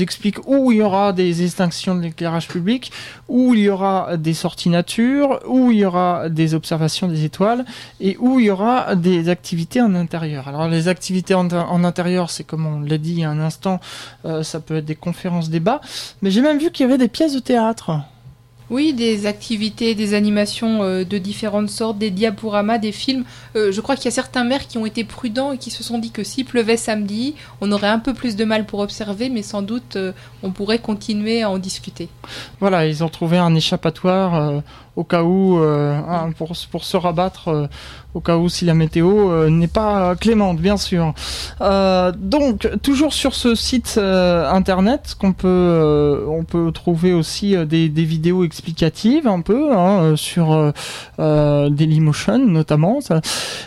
expliquent 0.00 0.48
où 0.48 0.72
il 0.72 0.78
y 0.78 0.82
aura 0.82 1.12
des 1.12 1.42
extinctions 1.42 1.94
de 1.94 2.00
l'éclairage 2.00 2.48
public, 2.48 2.90
où 3.28 3.52
il 3.52 3.60
y 3.60 3.68
aura 3.68 4.16
des 4.16 4.32
sorties 4.32 4.70
nature, 4.70 5.40
où 5.46 5.72
il 5.72 5.80
y 5.80 5.84
aura 5.84 6.30
des 6.30 6.54
observations 6.54 7.06
des 7.06 7.24
étoiles 7.24 7.66
et 8.00 8.16
où 8.18 8.40
il 8.40 8.46
y 8.46 8.50
aura 8.50 8.96
des 8.96 9.28
activités 9.28 9.82
en 9.82 9.94
intérieur. 9.94 10.48
Alors 10.48 10.68
les 10.68 10.88
activités 10.88 11.34
en, 11.34 11.84
intérieur, 11.84 12.30
c'est 12.30 12.44
comme 12.44 12.64
on 12.64 12.80
l'a 12.80 12.96
dit 12.96 13.10
il 13.10 13.18
y 13.20 13.24
a 13.24 13.30
un 13.30 13.40
instant, 13.40 13.78
ça 14.42 14.60
peut 14.60 14.76
être 14.76 14.86
des 14.86 14.94
conférences 14.94 15.50
débats, 15.50 15.82
mais 16.22 16.30
j'ai 16.30 16.40
même 16.40 16.61
vu 16.62 16.70
qu'il 16.70 16.86
y 16.86 16.88
avait 16.88 16.98
des 16.98 17.08
pièces 17.08 17.34
de 17.34 17.40
théâtre. 17.40 17.90
Oui, 18.70 18.94
des 18.94 19.26
activités, 19.26 19.94
des 19.94 20.14
animations 20.14 20.82
euh, 20.82 21.04
de 21.04 21.18
différentes 21.18 21.68
sortes, 21.68 21.98
des 21.98 22.10
diaporamas, 22.10 22.78
des 22.78 22.92
films. 22.92 23.24
Euh, 23.54 23.70
je 23.70 23.80
crois 23.82 23.96
qu'il 23.96 24.06
y 24.06 24.08
a 24.08 24.12
certains 24.12 24.44
maires 24.44 24.66
qui 24.66 24.78
ont 24.78 24.86
été 24.86 25.04
prudents 25.04 25.52
et 25.52 25.58
qui 25.58 25.70
se 25.70 25.82
sont 25.82 25.98
dit 25.98 26.10
que 26.10 26.24
s'il 26.24 26.46
pleuvait 26.46 26.78
samedi, 26.78 27.34
on 27.60 27.70
aurait 27.70 27.88
un 27.88 27.98
peu 27.98 28.14
plus 28.14 28.34
de 28.34 28.44
mal 28.46 28.64
pour 28.64 28.78
observer, 28.78 29.28
mais 29.28 29.42
sans 29.42 29.60
doute 29.60 29.96
euh, 29.96 30.12
on 30.42 30.52
pourrait 30.52 30.78
continuer 30.78 31.42
à 31.42 31.50
en 31.50 31.58
discuter. 31.58 32.08
Voilà, 32.60 32.86
ils 32.86 33.04
ont 33.04 33.10
trouvé 33.10 33.36
un 33.36 33.54
échappatoire 33.54 34.36
euh, 34.36 34.60
au 34.96 35.04
cas 35.04 35.22
où, 35.22 35.58
euh, 35.58 35.98
hein, 36.08 36.30
pour, 36.36 36.52
pour 36.70 36.84
se 36.84 36.96
rabattre, 36.96 37.48
euh, 37.48 37.66
au 38.14 38.20
cas 38.20 38.36
où 38.36 38.48
si 38.48 38.64
la 38.64 38.74
météo 38.74 39.30
euh, 39.30 39.48
n'est 39.48 39.68
pas 39.68 40.14
clémente, 40.16 40.58
bien 40.58 40.76
sûr. 40.76 41.14
Euh, 41.60 42.12
donc, 42.14 42.68
toujours 42.82 43.12
sur 43.12 43.34
ce 43.34 43.54
site 43.54 43.94
euh, 43.96 44.48
internet, 44.50 45.16
qu'on 45.18 45.32
peut, 45.32 46.24
on 46.28 46.44
peut 46.44 46.70
trouver 46.72 47.12
aussi 47.12 47.56
des, 47.66 47.88
vidéos 48.02 48.44
explicatives 48.44 49.28
un 49.28 49.40
peu 49.40 49.72
hein, 49.72 50.14
sur 50.16 50.72
Dailymotion 51.18 52.38
notamment, 52.38 52.98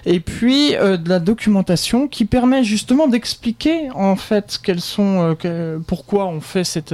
et 0.06 0.20
puis 0.20 0.72
de 0.72 1.10
la 1.10 1.20
documentation 1.20 2.08
qui 2.08 2.26
permet 2.26 2.64
justement 2.64 3.08
d'expliquer 3.08 3.90
en 3.96 4.18
fait 4.18 4.60
quels 4.62 4.82
sont, 4.82 5.38
pourquoi 5.88 6.28
on 6.28 6.42
fait 6.42 6.66
cette 6.66 6.94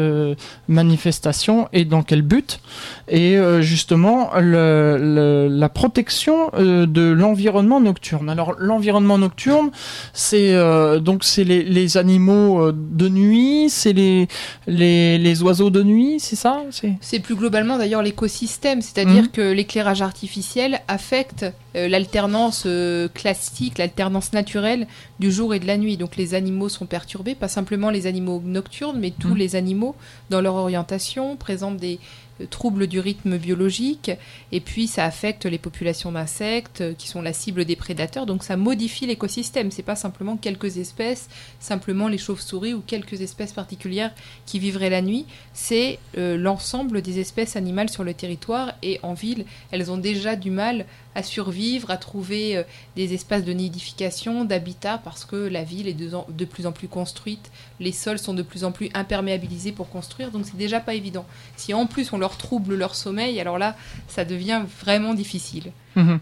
manifestation 0.68 1.68
et 1.74 1.84
dans 1.84 2.04
quel 2.04 2.22
but 2.22 2.60
et 3.08 3.38
justement 3.62 4.30
la 4.36 5.70
protection 5.70 6.52
de 6.58 7.12
l'environnement 7.12 7.41
nocturne. 7.80 8.30
Alors 8.30 8.54
l'environnement 8.58 9.18
nocturne, 9.18 9.72
c'est 10.14 10.54
euh, 10.54 11.00
donc 11.00 11.24
c'est 11.24 11.44
les, 11.44 11.64
les 11.64 11.98
animaux 11.98 12.62
euh, 12.62 12.72
de 12.76 13.10
nuit, 13.10 13.70
c'est 13.70 13.94
les, 13.94 14.28
les 14.68 15.18
les 15.18 15.44
oiseaux 15.44 15.70
de 15.70 15.84
nuit, 15.84 16.20
c'est 16.20 16.36
ça? 16.36 16.62
C'est 17.02 17.20
plus 17.20 17.36
globalement 17.36 17.78
d'ailleurs 17.78 18.04
l'écosystème, 18.04 18.82
c'est-à-dire 18.82 19.24
Mhm. 19.24 19.28
que 19.30 19.42
l'éclairage 19.52 20.02
artificiel 20.02 20.80
affecte 20.88 21.46
euh, 21.76 21.88
l'alternance 21.88 22.64
euh, 22.66 23.08
classique, 23.14 23.78
l'alternance 23.78 24.34
naturelle 24.34 24.88
du 25.20 25.32
jour 25.32 25.54
et 25.54 25.60
de 25.60 25.68
la 25.68 25.78
nuit. 25.78 25.98
Donc 25.98 26.18
les 26.18 26.34
animaux 26.34 26.70
sont 26.70 26.86
perturbés, 26.86 27.36
pas 27.36 27.48
simplement 27.48 27.90
les 27.90 28.08
animaux 28.08 28.42
nocturnes, 28.44 28.98
mais 29.00 29.12
tous 29.12 29.30
Mhm. 29.30 29.38
les 29.38 29.56
animaux 29.56 29.96
dans 30.30 30.42
leur 30.42 30.56
orientation 30.56 31.36
présentent 31.38 31.78
des 31.78 32.00
troubles 32.50 32.88
du 32.88 33.00
rythme 33.00 33.38
biologique. 33.38 34.12
Et 34.52 34.60
puis 34.60 34.88
ça 34.88 35.06
affecte 35.06 35.46
les 35.46 35.58
populations 35.58 36.12
d'insectes 36.12 36.82
euh, 36.82 36.94
qui 36.94 37.08
sont 37.08 37.22
la 37.22 37.34
cible 37.34 37.66
des 37.66 37.76
prédateurs. 37.76 38.26
Donc 38.26 38.44
ça 38.44 38.58
modifie 38.58 39.06
l'écosystème. 39.06 39.72
C'est 39.72 39.84
pas 39.84 39.96
simplement 39.96 40.38
quelques 40.38 40.78
espèces 40.78 41.30
simplement 41.60 42.08
les 42.08 42.18
chauves-souris 42.18 42.74
ou 42.74 42.82
quelques 42.86 43.22
espèces 43.22 43.54
particulières 43.54 44.14
qui 44.46 44.60
vivraient 44.60 44.90
la 44.90 45.02
nuit. 45.02 45.26
C'est 45.54 46.00
euh, 46.18 46.38
l'ensemble 46.38 47.02
des 47.02 47.20
espèces 47.20 47.56
animales 47.56 47.90
sur 47.90 48.04
le 48.04 48.14
territoire 48.14 48.74
et 48.82 49.00
en 49.04 49.14
ville. 49.14 49.46
Elles 49.72 49.92
ont 49.92 49.98
déjà 49.98 50.36
du 50.36 50.52
mal 50.52 50.86
à 51.16 51.24
survivre, 51.24 51.92
à 51.92 51.98
trouver 51.98 52.58
euh, 52.58 52.64
des 52.96 53.14
espaces 53.14 53.44
de 53.44 53.52
nidification, 53.52 54.46
d'habitat, 54.46 55.00
parce 55.04 55.26
que 55.26 55.36
la 55.36 55.64
ville 55.64 55.88
est 55.88 55.94
de 55.94 56.46
plus 56.46 56.66
en 56.66 56.72
plus 56.72 56.88
construite, 56.88 57.52
les 57.80 57.92
sols 57.92 58.20
sont 58.20 58.34
de 58.34 58.44
plus 58.44 58.64
en 58.64 58.72
plus 58.72 58.90
imperméabilisés 58.94 59.72
pour 59.72 59.90
construire, 59.90 60.32
donc 60.32 60.46
c'est 60.46 60.58
déjà 60.58 60.80
pas 60.80 60.94
évident. 60.94 61.26
Si 61.58 61.74
en 61.74 61.86
plus 61.86 62.14
on 62.14 62.18
leur 62.18 62.31
trouble 62.38 62.76
leur 62.76 62.96
sommeil, 62.96 63.40
alors 63.40 63.58
là, 63.58 63.76
ça 64.08 64.26
devient 64.26 64.62
vraiment 64.84 65.14
difficile. 65.14 65.72
Mhm. 65.96 66.20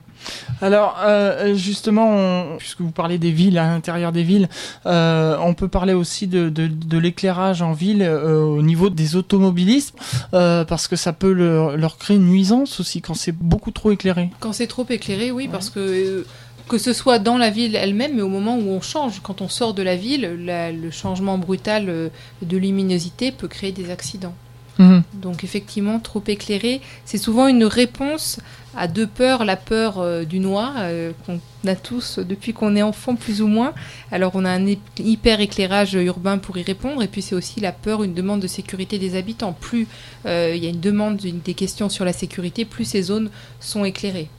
Alors, 0.62 0.98
euh, 1.06 1.54
justement, 1.56 2.10
on- 2.12 2.58
puisque 2.58 2.82
vous 2.82 2.92
parlez 2.92 3.18
des 3.20 3.32
villes, 3.32 3.58
à 3.60 3.68
l'intérieur 3.68 4.12
des 4.12 4.24
villes, 4.24 4.50
euh, 4.88 5.38
on 5.42 5.54
peut 5.54 5.68
parler 5.68 5.94
aussi 5.94 6.26
de, 6.28 6.50
de, 6.50 6.68
de 6.68 6.98
l'éclairage 6.98 7.62
en 7.62 7.74
ville 7.74 8.02
euh, 8.02 8.42
au 8.42 8.62
niveau 8.64 8.90
des 8.90 9.16
automobilistes, 9.16 9.96
parce 10.32 10.88
que 10.88 10.96
ça 10.96 11.14
peut 11.14 11.32
leur, 11.32 11.78
leur 11.78 11.98
créer 11.98 12.18
une 12.18 12.26
nuisance 12.28 12.80
aussi 12.80 13.02
quand 13.02 13.14
c'est 13.14 13.32
beaucoup 13.32 13.72
trop 13.72 13.92
éclairé. 13.92 14.30
Quand 14.40 14.54
c'est 14.54 14.68
trop 14.68 14.86
éclairé, 14.90 15.32
oui, 15.32 15.48
parce 15.48 15.70
que 15.70 16.26
que 16.68 16.78
ce 16.78 16.94
soit 16.94 17.18
dans 17.18 17.38
la 17.40 17.50
ville 17.50 17.76
elle-même, 17.76 18.16
mais 18.16 18.22
au 18.22 18.28
moment 18.30 18.56
où 18.56 18.70
on 18.70 18.80
change, 18.80 19.22
quand 19.24 19.42
on 19.42 19.48
sort 19.50 19.74
de 19.74 19.82
la 19.82 19.96
ville, 19.96 20.38
la- 20.46 20.72
le 20.72 20.92
changement 20.92 21.40
brutal 21.40 22.12
de 22.44 22.58
luminosité 22.58 23.32
peut 23.32 23.48
créer 23.48 23.72
des 23.72 23.90
accidents. 23.90 24.36
Mhm. 24.80 25.04
Donc 25.14 25.44
effectivement, 25.44 26.00
trop 26.00 26.24
éclairé, 26.26 26.82
c'est 27.04 27.18
souvent 27.18 27.48
une 27.48 27.66
réponse 27.66 28.40
à 28.78 28.88
deux 28.88 29.08
peurs. 29.08 29.44
La 29.44 29.58
peur 29.58 30.00
euh, 30.00 30.24
du 30.24 30.40
noir, 30.40 30.74
euh, 30.78 31.12
qu'on 31.26 31.40
a 31.68 31.76
tous 31.76 32.20
depuis 32.20 32.54
qu'on 32.54 32.78
est 32.78 32.82
enfant 32.82 33.16
plus 33.16 33.42
ou 33.42 33.48
moins. 33.48 33.74
Alors 34.10 34.32
on 34.36 34.46
a 34.46 34.50
un 34.50 34.66
hyper 34.98 35.42
éclairage 35.42 35.96
urbain 35.96 36.38
pour 36.38 36.58
y 36.58 36.64
répondre. 36.64 37.04
Et 37.04 37.08
puis 37.08 37.22
c'est 37.22 37.36
aussi 37.36 37.60
la 37.60 37.74
peur, 37.74 38.04
une 38.04 38.14
demande 38.14 38.40
de 38.40 38.48
sécurité 38.48 38.98
des 38.98 39.18
habitants. 39.18 39.54
Plus 39.54 39.86
euh, 40.26 40.54
il 40.56 40.64
y 40.64 40.68
a 40.68 40.70
une 40.70 40.80
demande, 40.80 41.18
des 41.18 41.54
questions 41.54 41.90
sur 41.90 42.06
la 42.06 42.14
sécurité, 42.14 42.64
plus 42.64 42.86
ces 42.86 43.02
zones 43.04 43.30
sont 43.60 43.84
éclairées. 43.84 44.30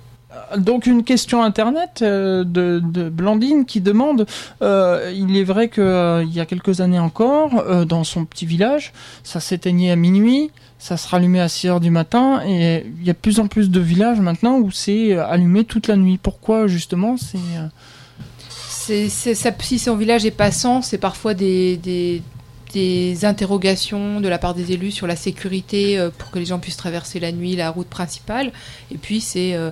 Donc 0.56 0.86
une 0.86 1.02
question 1.02 1.42
internet 1.42 2.02
euh, 2.02 2.44
de, 2.44 2.80
de, 2.82 3.08
Blandine 3.08 3.64
qui 3.64 3.80
demande, 3.80 4.26
euh, 4.62 5.12
il 5.14 5.36
est 5.36 5.44
vrai 5.44 5.68
qu'il 5.68 5.82
euh, 5.82 6.24
y 6.24 6.38
a 6.40 6.46
quelques 6.46 6.80
années 6.80 6.98
encore, 6.98 7.64
dans 7.84 8.04
son 8.04 8.24
petit 8.24 8.46
village, 8.46 8.92
ça 9.24 9.40
s'éteignait 9.40 9.90
à 9.90 9.96
minuit, 9.96 10.50
ça 10.78 10.96
se 10.96 11.08
rallumait 11.08 11.40
à 11.40 11.48
6 11.48 11.68
heures 11.68 11.80
du 11.80 11.90
matin, 11.90 12.42
et 12.46 12.86
il 13.00 13.06
y 13.06 13.10
a 13.10 13.12
de 13.12 13.18
plus 13.18 13.40
en 13.40 13.48
plus 13.48 13.70
de 13.70 13.80
villages 13.80 14.20
maintenant 14.20 14.58
où 14.58 14.70
c'est 14.70 15.16
allumé 15.18 15.64
toute 15.64 15.88
la 15.88 15.96
nuit. 15.96 16.18
Pourquoi 16.20 16.66
justement 16.66 17.16
c'est... 17.16 17.38
Si 19.60 19.78
son 19.78 19.96
village 19.96 20.26
est 20.26 20.32
passant, 20.32 20.82
c'est 20.82 20.98
parfois 20.98 21.34
des, 21.34 21.76
des, 21.76 23.24
interrogations 23.24 24.20
de 24.20 24.28
la 24.28 24.38
part 24.38 24.54
des 24.54 24.72
élus 24.72 24.90
sur 24.90 25.06
la 25.06 25.16
sécurité 25.16 26.08
pour 26.18 26.30
que 26.30 26.38
les 26.38 26.46
gens 26.46 26.58
puissent 26.58 26.76
traverser 26.76 27.20
la 27.20 27.30
nuit 27.30 27.54
la 27.56 27.70
route 27.70 27.88
principale. 27.88 28.52
Et 28.90 28.96
puis 28.96 29.20
c'est 29.20 29.54
euh, 29.54 29.70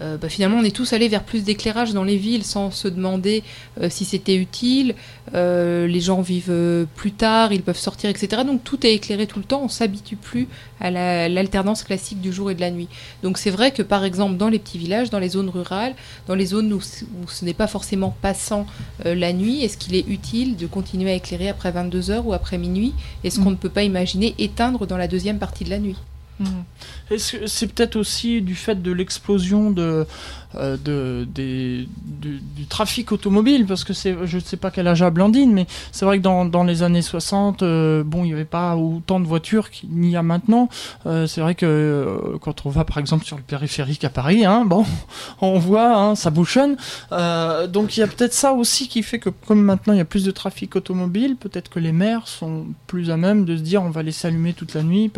bah, 0.00 0.28
finalement 0.28 0.58
on 0.58 0.64
est 0.64 0.74
tous 0.74 0.92
allés 0.92 1.08
vers 1.08 1.24
plus 1.24 1.44
d'éclairage 1.44 1.92
dans 1.92 2.04
les 2.04 2.16
villes 2.16 2.44
sans 2.44 2.70
se 2.70 2.88
demander 2.88 3.42
euh, 3.80 3.88
si 3.90 4.04
c'était 4.04 4.36
utile. 4.36 4.94
Euh, 5.34 5.86
les 5.86 6.00
gens 6.00 6.20
vivent 6.20 6.86
plus 6.94 7.12
tard, 7.12 7.52
ils 7.52 7.62
peuvent 7.62 7.78
sortir, 7.78 8.10
etc. 8.10 8.42
Donc 8.46 8.64
tout 8.64 8.86
est 8.86 8.94
éclairé 8.94 9.26
tout 9.26 9.38
le 9.38 9.44
temps, 9.44 9.62
on 9.62 9.68
s'habitue 9.68 10.16
plus 10.16 10.48
à 10.80 10.90
l'alternance 10.90 11.82
classique 11.82 12.20
du 12.20 12.32
jour 12.32 12.50
et 12.50 12.54
de 12.54 12.60
la 12.60 12.70
nuit. 12.70 12.88
Donc 13.22 13.38
c'est 13.38 13.50
vrai 13.50 13.70
que 13.70 13.82
par 13.82 14.04
exemple 14.04 14.36
dans 14.36 14.48
les 14.48 14.58
petits 14.58 14.78
villages, 14.78 15.10
dans 15.10 15.18
les 15.18 15.30
zones 15.30 15.50
rurales, 15.50 15.94
dans 16.26 16.34
les 16.34 16.46
zones 16.46 16.72
où, 16.72 16.80
ce 16.80 17.44
n'est 17.44 17.54
pas 17.54 17.66
forcément 17.66 18.14
passant 18.22 18.66
la 19.04 19.32
nuit, 19.32 19.64
est-ce 19.64 19.76
qu'il 19.76 19.94
est 19.94 20.06
utile 20.08 20.56
de 20.56 20.66
continuer 20.66 21.10
à 21.10 21.14
éclairer 21.14 21.48
après 21.48 21.70
22 21.72 22.10
heures 22.10 22.26
ou 22.26 22.32
après 22.32 22.58
minuit? 22.58 22.94
Est-ce 23.24 23.38
qu'on 23.38 23.50
mm. 23.50 23.54
ne 23.54 23.56
peut 23.56 23.68
pas 23.68 23.82
imaginer 23.82 24.34
éteindre 24.38 24.86
dans 24.86 24.96
la 24.96 25.08
deuxième 25.08 25.38
partie 25.38 25.64
de 25.64 25.70
la 25.70 25.78
nuit? 25.78 25.96
Mm. 26.38 27.16
C'est 27.46 27.72
peut-être 27.72 27.96
aussi 27.96 28.42
du 28.42 28.54
fait 28.54 28.82
de 28.82 28.92
l'explosion 28.92 29.70
de, 29.70 30.06
euh, 30.54 30.78
de, 30.82 31.26
du, 31.34 32.38
trafic 32.70 33.12
automobile, 33.12 33.66
parce 33.66 33.84
que 33.84 33.92
c'est, 33.92 34.16
je 34.24 34.36
ne 34.36 34.42
sais 34.42 34.56
pas 34.56 34.70
quel 34.70 34.88
âge 34.88 35.02
a 35.02 35.10
Blandine, 35.10 35.52
mais 35.52 35.66
c'est 35.92 36.06
vrai 36.06 36.18
que 36.18 36.22
dans, 36.22 36.46
dans 36.46 36.64
les 36.64 36.82
années 36.82 37.02
60, 37.02 37.62
euh, 37.62 38.02
bon, 38.02 38.24
il 38.24 38.28
n'y 38.28 38.32
avait 38.32 38.44
pas 38.46 38.74
autant 38.76 39.20
de 39.20 39.26
voitures 39.26 39.70
qu'il 39.70 39.90
n'y 39.90 40.16
a 40.16 40.22
maintenant. 40.22 40.70
Euh, 41.06 41.26
c'est 41.26 41.42
vrai 41.42 41.54
que 41.54 42.36
quand 42.40 42.64
on 42.64 42.70
va 42.70 42.84
par 42.84 42.96
exemple 42.96 43.26
sur 43.26 43.36
le 43.36 43.42
périphérique 43.42 44.04
à 44.04 44.10
Paris, 44.10 44.46
hein, 44.46 44.64
bon, 44.64 44.86
on 45.42 45.58
voit, 45.58 45.94
hein, 45.96 46.14
ça 46.14 46.30
bouchonne. 46.30 46.76
donc 47.10 47.96
il 47.96 48.00
y 48.00 48.02
a 48.02 48.06
peut-être 48.06 48.32
ça 48.32 48.52
aussi 48.52 48.88
qui 48.88 49.02
fait 49.02 49.18
que 49.18 49.30
comme 49.30 49.60
maintenant 49.60 49.92
il 49.92 49.98
y 49.98 50.02
a 50.02 50.06
plus 50.06 50.24
de 50.24 50.30
trafic 50.30 50.76
automobile, 50.76 51.36
peut-être 51.36 51.68
que 51.68 51.78
les 51.78 51.92
maires 51.92 52.26
sont 52.26 52.66
plus 52.86 53.10
à 53.10 53.18
même 53.18 53.44
de 53.44 53.56
se 53.56 53.62
dire 53.62 53.82
on 53.82 53.90
va 53.90 54.02
laisser 54.02 54.28
allumer 54.28 54.54
toute 54.54 54.74
la 54.74 54.82
nuit. 54.82 55.10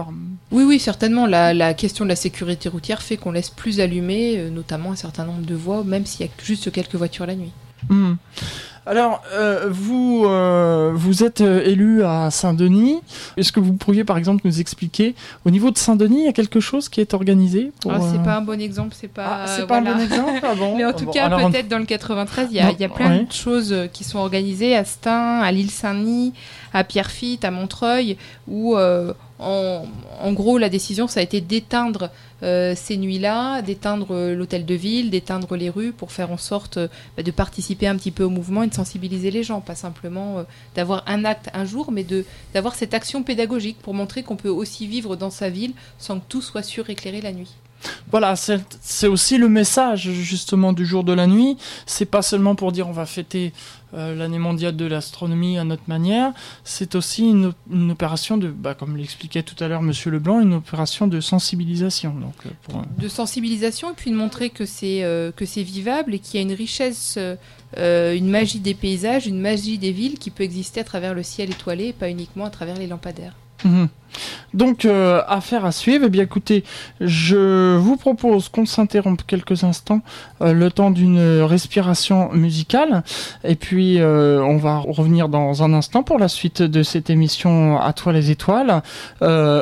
Oui, 0.50 0.64
oui, 0.64 0.80
certainement. 0.80 1.26
La, 1.26 1.54
la 1.54 1.74
question 1.74 2.04
de 2.04 2.10
la 2.10 2.16
sécurité 2.16 2.68
routière 2.68 3.00
fait 3.00 3.16
qu'on 3.16 3.32
laisse 3.32 3.50
plus 3.50 3.80
allumer, 3.80 4.50
notamment 4.50 4.92
un 4.92 4.96
certain 5.20 5.32
nombre 5.32 5.46
de 5.46 5.54
voies, 5.54 5.84
même 5.84 6.06
s'il 6.06 6.26
y 6.26 6.28
a 6.28 6.32
juste 6.42 6.70
quelques 6.72 6.94
voitures 6.94 7.26
la 7.26 7.34
nuit. 7.34 7.52
Hmm. 7.88 8.14
Alors, 8.86 9.22
euh, 9.32 9.68
vous, 9.70 10.24
euh, 10.24 10.92
vous 10.94 11.22
êtes 11.22 11.42
euh, 11.42 11.62
élu 11.64 12.02
à 12.02 12.30
Saint-Denis. 12.30 13.00
Est-ce 13.36 13.52
que 13.52 13.60
vous 13.60 13.74
pourriez, 13.74 14.04
par 14.04 14.16
exemple, 14.16 14.40
nous 14.44 14.60
expliquer, 14.60 15.14
au 15.44 15.50
niveau 15.50 15.70
de 15.70 15.78
Saint-Denis, 15.78 16.20
il 16.20 16.24
y 16.24 16.28
a 16.28 16.32
quelque 16.32 16.60
chose 16.60 16.88
qui 16.88 17.00
est 17.00 17.12
organisé 17.12 17.72
pour, 17.80 17.92
ah, 17.92 18.00
C'est 18.00 18.22
pas 18.22 18.36
un 18.36 18.40
bon 18.40 18.60
exemple, 18.60 18.94
c'est 18.98 19.08
pas. 19.12 19.42
Ah, 19.42 19.46
c'est 19.46 19.66
pas 19.66 19.78
un 19.78 19.82
bon 19.82 20.00
exemple 20.00 20.40
ah 20.42 20.54
Mais 20.76 20.84
en 20.84 20.92
tout 20.92 21.06
cas, 21.06 21.28
peut-être 21.28 21.68
dans 21.68 21.78
le 21.78 21.84
93, 21.84 22.48
il 22.50 22.56
y 22.56 22.60
a, 22.60 22.72
y 22.72 22.84
a 22.84 22.88
plein 22.88 23.22
de 23.22 23.32
choses 23.32 23.74
qui 23.92 24.02
sont 24.02 24.18
organisées 24.18 24.74
à 24.74 24.84
Stein, 24.84 25.40
à 25.40 25.52
l'île 25.52 25.70
Saint-Denis, 25.70 26.32
à 26.72 26.82
Pierrefitte, 26.82 27.44
à 27.44 27.50
Montreuil, 27.50 28.16
où 28.48 28.76
en, 29.40 30.32
gros, 30.32 30.58
la 30.58 30.68
décision, 30.68 31.08
ça 31.08 31.20
a 31.20 31.22
été 31.22 31.40
d'éteindre 31.40 32.10
euh, 32.42 32.74
ces 32.76 32.96
nuits-là, 32.96 33.62
d'éteindre 33.62 34.08
euh, 34.10 34.34
l'hôtel 34.34 34.64
de 34.66 34.74
ville, 34.74 35.10
d'éteindre 35.10 35.56
les 35.56 35.70
rues 35.70 35.92
pour 35.92 36.12
faire 36.12 36.30
en 36.30 36.36
sorte 36.36 36.76
euh, 36.76 36.88
bah, 37.16 37.22
de 37.22 37.30
participer 37.30 37.86
un 37.86 37.96
petit 37.96 38.10
peu 38.10 38.24
au 38.24 38.30
mouvement 38.30 38.62
et 38.62 38.66
de 38.66 38.74
sensibiliser 38.74 39.30
les 39.30 39.42
gens. 39.42 39.60
Pas 39.60 39.74
simplement 39.74 40.44
d'avoir 40.74 41.04
un 41.06 41.24
acte 41.24 41.50
un 41.54 41.64
jour, 41.64 41.92
mais 41.92 42.06
d'avoir 42.54 42.74
cette 42.74 42.94
action 42.94 43.22
pédagogique 43.22 43.78
pour 43.78 43.94
montrer 43.94 44.22
qu'on 44.22 44.36
peut 44.36 44.48
aussi 44.48 44.86
vivre 44.86 45.16
dans 45.16 45.30
sa 45.30 45.48
ville 45.48 45.72
sans 45.98 46.20
que 46.20 46.24
tout 46.28 46.42
soit 46.42 46.62
suréclairé 46.62 47.20
la 47.20 47.32
nuit. 47.32 47.54
Voilà, 48.10 48.34
c'est 48.36 49.06
aussi 49.06 49.38
le 49.38 49.48
message 49.48 50.10
justement 50.10 50.72
du 50.72 50.84
jour 50.84 51.04
de 51.04 51.12
la 51.12 51.26
nuit. 51.26 51.56
C'est 51.86 52.06
pas 52.06 52.22
seulement 52.22 52.54
pour 52.54 52.72
dire 52.72 52.88
on 52.88 52.92
va 52.92 53.06
fêter 53.06 53.52
euh, 53.92 54.14
l'année 54.14 54.38
mondiale 54.38 54.76
de 54.76 54.84
l'astronomie 54.84 55.58
à 55.58 55.64
notre 55.64 55.82
manière. 55.88 56.32
C'est 56.62 56.94
aussi 56.94 57.28
une, 57.28 57.52
opération 57.90 58.36
de, 58.36 58.48
bah, 58.48 58.74
comme 58.74 58.96
l'expliquait 58.96 59.42
tout 59.42 59.56
à 59.62 59.66
l'heure 59.66 59.82
Monsieur 59.82 60.12
Leblanc, 60.12 60.40
une 60.40 60.54
opération 60.54 61.08
de 61.08 61.20
sensibilisation. 61.20 62.14
Euh, 62.46 62.72
De 62.98 63.08
sensibilisation 63.08 63.90
et 63.90 63.94
puis 63.94 64.12
de 64.12 64.16
montrer 64.16 64.50
que 64.50 64.64
c'est 64.64 65.02
euh, 65.02 65.32
que 65.32 65.44
c'est 65.44 65.64
vivable 65.64 66.14
et 66.14 66.18
qu'il 66.20 66.36
y 66.36 66.38
a 66.38 66.42
une 66.42 66.56
richesse, 66.56 67.18
une 67.76 68.28
magie 68.28 68.60
des 68.60 68.74
paysages, 68.74 69.26
une 69.26 69.40
magie 69.40 69.78
des 69.78 69.92
villes 69.92 70.18
qui 70.18 70.30
peut 70.30 70.44
exister 70.44 70.80
à 70.80 70.84
travers 70.84 71.14
le 71.14 71.22
ciel 71.22 71.50
étoilé 71.50 71.86
et 71.88 71.92
pas 71.92 72.10
uniquement 72.10 72.44
à 72.44 72.50
travers 72.50 72.76
les 72.76 72.86
lampadaires. 72.86 73.34
Mhm. 73.64 73.88
Donc, 74.54 74.84
euh, 74.84 75.22
affaire 75.28 75.64
à 75.64 75.72
suivre. 75.72 76.04
Eh 76.06 76.10
bien, 76.10 76.24
écoutez, 76.24 76.64
je 77.00 77.76
vous 77.76 77.96
propose 77.96 78.48
qu'on 78.48 78.66
s'interrompe 78.66 79.22
quelques 79.26 79.64
instants, 79.64 80.00
euh, 80.42 80.52
le 80.52 80.70
temps 80.70 80.90
d'une 80.90 81.42
respiration 81.42 82.32
musicale, 82.32 83.02
et 83.44 83.54
puis 83.54 84.00
euh, 84.00 84.42
on 84.42 84.56
va 84.56 84.78
revenir 84.78 85.28
dans 85.28 85.62
un 85.62 85.72
instant 85.72 86.02
pour 86.02 86.18
la 86.18 86.28
suite 86.28 86.62
de 86.62 86.82
cette 86.82 87.10
émission 87.10 87.80
À 87.80 87.92
toi 87.92 88.12
les 88.12 88.30
étoiles, 88.30 88.82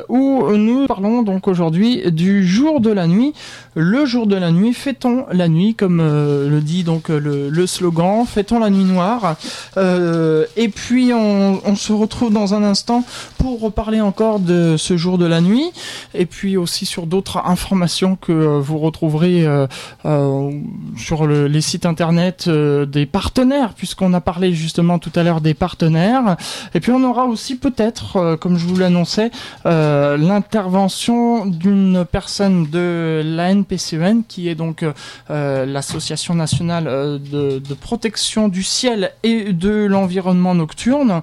où 0.09 0.57
nous 0.57 0.87
parlons 0.87 1.23
donc 1.23 1.49
aujourd'hui 1.49 2.11
du 2.11 2.47
jour 2.47 2.81
de 2.81 2.91
la 2.91 3.07
nuit. 3.07 3.35
Le 3.75 4.07
jour 4.07 4.27
de 4.27 4.37
la 4.37 4.51
nuit, 4.51 4.73
fêtons 4.73 5.27
la 5.31 5.49
nuit, 5.49 5.75
comme 5.75 5.99
le 5.99 6.61
dit 6.61 6.85
donc 6.85 7.09
le, 7.09 7.67
slogan, 7.67 8.25
fêtons 8.27 8.59
la 8.59 8.71
nuit 8.71 8.85
noire? 8.85 9.37
et 9.77 10.69
puis 10.69 11.13
on, 11.13 11.77
se 11.77 11.93
retrouve 11.93 12.33
dans 12.33 12.55
un 12.55 12.65
instant 12.65 13.05
pour 13.39 13.61
reparler 13.61 13.88
encore 13.97 14.39
de 14.39 14.77
ce 14.77 14.97
jour 14.97 15.19
de 15.19 15.27
la 15.27 15.41
nuit 15.41 15.73
et 16.15 16.27
puis 16.27 16.57
aussi 16.57 16.87
sur 16.87 17.07
d'autres 17.07 17.39
informations 17.45 18.17
que 18.17 18.33
euh, 18.33 18.61
vous 18.61 18.79
retrouverez 18.79 19.47
euh, 19.47 19.67
euh, 20.05 20.51
sur 20.97 21.27
les 21.27 21.61
sites 21.61 21.87
internet 21.87 22.49
des 22.49 23.07
partenaires 23.07 23.73
puisqu'on 23.75 24.13
a 24.15 24.21
parlé 24.21 24.53
justement 24.53 24.99
tout 24.99 25.13
à 25.15 25.23
l'heure 25.23 25.41
des 25.41 25.55
partenaires. 25.55 26.37
Et 26.75 26.81
puis 26.81 26.93
on 26.93 27.03
aura 27.03 27.25
aussi 27.27 27.57
peut-être 27.57 28.37
comme 28.41 28.59
je 28.59 28.67
vous 28.67 28.77
l'annonçais 28.77 29.31
l'intervention 29.65 31.47
d'une 31.47 32.05
personne 32.11 32.67
de 32.67 33.23
la 33.25 33.51
NPCN 33.51 34.21
e 34.21 34.23
qui 34.29 34.49
est 34.49 34.55
donc 34.55 34.85
l'association 35.29 36.35
nationale 36.35 36.85
de, 36.85 37.61
protection 37.81 38.49
du 38.49 38.63
ciel 38.63 39.13
et 39.23 39.53
de 39.53 39.85
l'environnement 39.85 40.55
nocturne 40.55 41.23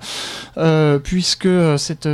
puisque 1.04 1.50
cette 1.78 2.08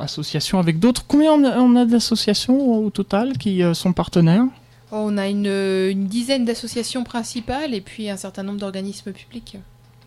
association 0.00 0.58
avec 0.58 0.78
d'autres. 0.78 1.04
Combien 1.06 1.32
on 1.32 1.76
a, 1.76 1.84
d'associations 1.84 2.84
au 2.84 2.90
total 2.90 3.38
qui 3.38 3.62
euh, 3.62 3.74
sont 3.74 3.92
partenaires? 3.92 4.44
Oh, 4.92 4.96
On 4.96 5.18
a 5.18 5.28
une, 5.28 6.06
dizaine 6.06 6.44
d'associations 6.44 7.04
principales 7.04 7.74
et 7.74 7.80
puis 7.80 8.10
un 8.10 8.16
certain 8.16 8.42
nombre 8.42 8.60
d'organismes 8.60 9.12
publics. 9.12 9.56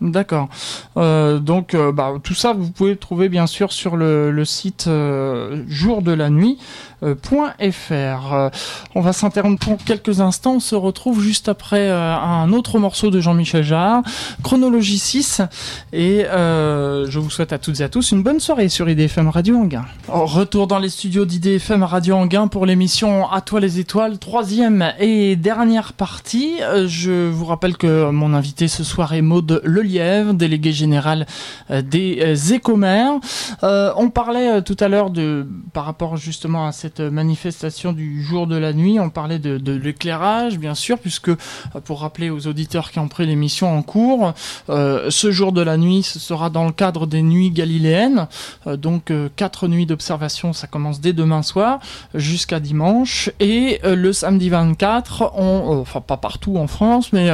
D'accord. 0.00 0.48
Euh, 0.96 1.40
donc, 1.40 1.74
euh, 1.74 1.90
bah, 1.90 2.14
tout 2.22 2.34
ça, 2.34 2.52
vous 2.52 2.70
pouvez 2.70 2.90
le 2.90 2.96
trouver 2.96 3.28
bien 3.28 3.46
sûr 3.46 3.72
sur 3.72 3.96
le, 3.96 4.44
site. 4.44 4.86
Euh, 4.88 5.64
.fr. 7.70 8.34
Euh, 8.34 8.50
on 8.96 9.00
va 9.00 9.12
s'interrompre 9.12 9.64
pour 9.64 9.78
quelques 9.84 10.20
instants. 10.20 10.54
On 10.54 10.60
se 10.60 10.74
retrouve 10.74 11.22
juste 11.22 11.48
après 11.48 11.88
un 11.90 12.52
autre 12.52 12.80
morceau 12.80 13.10
de 13.10 13.20
Jean-Michel 13.20 13.62
Jarre, 13.62 14.02
Chronologie 14.42 14.98
6. 14.98 15.42
Et 15.92 16.24
je 16.28 17.18
vous 17.18 17.30
souhaite 17.30 17.52
à 17.52 17.58
toutes 17.58 17.80
et 17.80 17.84
à 17.84 17.88
tous 17.88 18.10
une 18.10 18.22
bonne 18.22 18.40
soirée 18.40 18.68
sur 18.68 18.88
IDFM 18.88 19.28
Radio 19.28 19.56
Anguin. 19.56 19.84
Retour 20.08 20.66
dans 20.66 20.80
les 20.80 20.88
studios 20.88 21.24
d'IDFM 21.24 21.84
Radio 21.84 22.16
Anguin 22.16 22.48
pour 22.48 22.66
l'émission 22.66 23.30
À 23.30 23.42
toi 23.42 23.60
les 23.60 23.78
étoiles, 23.78 24.18
troisième 24.18 24.92
et 24.98 25.36
dernière 25.36 25.92
partie. 25.92 26.56
Je 26.86 27.28
vous 27.28 27.44
rappelle 27.44 27.76
que 27.76 28.10
mon 28.10 28.34
invité 28.34 28.66
ce 28.66 28.82
soir 28.82 29.14
est 29.14 29.22
Maude 29.22 29.60
Délégué 30.34 30.72
général 30.72 31.26
des 31.70 32.52
Écomères. 32.52 33.14
on 33.62 34.10
parlait 34.10 34.62
tout 34.62 34.76
à 34.80 34.88
l'heure 34.88 35.10
de 35.10 35.46
par 35.72 35.84
rapport 35.84 36.16
justement 36.16 36.66
à 36.66 36.72
cette 36.72 37.00
manifestation 37.00 37.92
du 37.92 38.22
jour 38.22 38.46
de 38.46 38.56
la 38.56 38.72
nuit. 38.72 39.00
On 39.00 39.10
parlait 39.10 39.38
de, 39.38 39.72
l'éclairage, 39.72 40.58
bien 40.58 40.74
sûr, 40.74 40.98
puisque 40.98 41.28
euh, 41.28 41.36
pour 41.84 42.00
rappeler 42.00 42.30
aux 42.30 42.46
auditeurs 42.46 42.90
qui 42.90 42.98
ont 42.98 43.08
pris 43.08 43.26
l'émission 43.26 43.76
en 43.76 43.82
cours, 43.82 44.34
euh, 44.68 45.10
ce 45.10 45.30
jour 45.30 45.52
de 45.52 45.62
la 45.62 45.76
nuit, 45.76 46.02
ce 46.02 46.18
sera 46.18 46.50
dans 46.50 46.66
le 46.66 46.72
cadre 46.72 47.06
des 47.06 47.22
nuits 47.22 47.50
galiléennes. 47.50 48.26
Euh, 48.66 48.76
donc 48.76 49.12
quatre 49.36 49.68
nuits 49.68 49.86
d'observation, 49.86 50.52
ça 50.52 50.66
commence 50.66 51.00
dès 51.00 51.12
demain 51.12 51.42
soir 51.42 51.80
jusqu'à 52.14 52.60
dimanche. 52.60 53.30
Et 53.40 53.80
le 53.84 54.12
samedi 54.12 54.48
24, 54.48 55.32
on, 55.36 55.78
enfin 55.80 56.00
pas 56.00 56.16
partout 56.16 56.56
en 56.56 56.66
France, 56.66 57.12
mais 57.12 57.28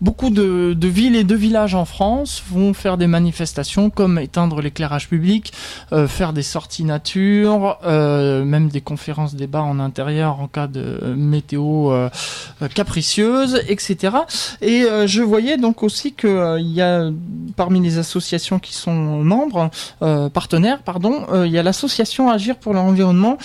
beaucoup 0.00 0.30
de, 0.30 0.76
villes 0.82 1.16
et 1.16 1.24
de 1.24 1.34
villages 1.34 1.74
en 1.74 1.84
France 1.84 1.93
France 1.94 2.42
vont 2.50 2.74
faire 2.74 2.96
des 2.96 3.06
manifestations 3.06 3.88
comme 3.88 4.18
éteindre 4.18 4.60
l'éclairage 4.60 5.08
public, 5.08 5.52
euh, 5.92 6.08
faire 6.08 6.32
des 6.32 6.42
sorties 6.42 6.82
nature, 6.82 7.78
euh, 7.84 8.44
même 8.44 8.68
des 8.68 8.80
conférences 8.80 9.36
débats 9.36 9.62
en 9.62 9.78
intérieur 9.78 10.40
en 10.40 10.48
cas 10.48 10.66
de 10.66 11.14
météo 11.16 11.92
euh, 11.92 12.08
capricieuse, 12.74 13.62
etc. 13.68 14.16
Et 14.60 14.86
je 15.06 15.22
voyais 15.22 15.56
donc 15.56 15.84
aussi 15.84 16.14
qu'il 16.14 16.72
y 16.72 16.82
a 16.82 17.10
parmi 17.54 17.78
les 17.78 17.98
associations 17.98 18.58
qui 18.58 18.74
sont 18.74 19.22
membres, 19.22 19.70
partenaires, 20.32 20.82
pardon, 20.82 21.26
il 21.44 21.52
y 21.52 21.58
a 21.58 21.62
l'association 21.62 22.28
Agir 22.28 22.56
pour 22.56 22.74
l'environnement 22.74 23.38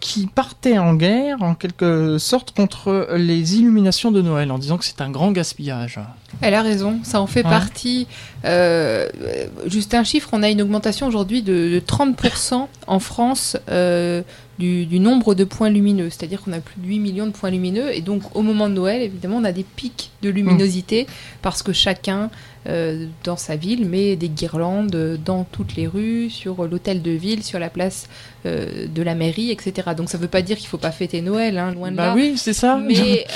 qui 0.00 0.28
partait 0.32 0.78
en 0.78 0.94
guerre 0.94 1.42
en 1.42 1.56
quelque 1.56 2.18
sorte 2.18 2.52
contre 2.54 3.08
les 3.16 3.56
illuminations 3.56 4.12
de 4.12 4.22
Noël 4.22 4.52
en 4.52 4.58
disant 4.58 4.78
que 4.78 4.84
c'est 4.84 5.00
un 5.00 5.10
grand 5.10 5.32
gaspillage. 5.32 5.98
Elle 6.40 6.54
a 6.54 6.62
raison, 6.62 7.00
ça 7.02 7.20
en 7.20 7.26
fait 7.26 7.42
partie. 7.42 8.06
Euh, 8.44 9.08
juste 9.66 9.94
un 9.94 10.04
chiffre, 10.04 10.30
on 10.32 10.42
a 10.42 10.48
une 10.48 10.62
augmentation 10.62 11.06
aujourd'hui 11.06 11.42
de, 11.42 11.80
30% 11.86 12.66
en 12.86 12.98
France 12.98 13.56
euh, 13.68 14.22
du, 14.58 15.00
nombre 15.00 15.34
de 15.34 15.44
points 15.44 15.70
lumineux. 15.70 16.10
C'est-à-dire 16.10 16.42
qu'on 16.42 16.52
a 16.52 16.60
plus 16.60 16.80
de 16.80 16.86
8 16.86 16.98
millions 16.98 17.26
de 17.26 17.32
points 17.32 17.50
lumineux. 17.50 17.94
Et 17.94 18.00
donc 18.00 18.36
au 18.36 18.42
moment 18.42 18.68
de 18.68 18.74
Noël, 18.74 19.02
évidemment, 19.02 19.36
on 19.36 19.44
a 19.44 19.52
des 19.52 19.64
pics 19.64 20.10
de 20.22 20.30
luminosité 20.30 21.06
parce 21.42 21.62
que 21.62 21.72
chacun 21.72 22.30
euh, 22.68 23.06
dans 23.24 23.38
sa 23.38 23.56
ville 23.56 23.86
met 23.86 24.16
des 24.16 24.28
guirlandes 24.28 25.18
dans 25.24 25.44
toutes 25.44 25.76
les 25.76 25.86
rues, 25.86 26.28
sur 26.28 26.66
l'hôtel 26.66 27.00
de 27.00 27.10
ville, 27.10 27.42
sur 27.42 27.58
la 27.58 27.70
place 27.70 28.08
euh, 28.44 28.86
de 28.86 29.02
la 29.02 29.14
mairie, 29.14 29.50
etc. 29.50 29.90
Donc 29.96 30.10
ça 30.10 30.18
ne 30.18 30.22
veut 30.22 30.28
pas 30.28 30.42
dire 30.42 30.56
qu'il 30.56 30.66
ne 30.66 30.70
faut 30.70 30.78
pas 30.78 30.92
fêter 30.92 31.22
Noël, 31.22 31.56
hein, 31.56 31.72
loin 31.72 31.90
de 31.90 31.96
bah 31.96 32.08
là. 32.08 32.14
oui, 32.14 32.34
c'est 32.36 32.52
ça. 32.52 32.76
Mais 32.76 33.26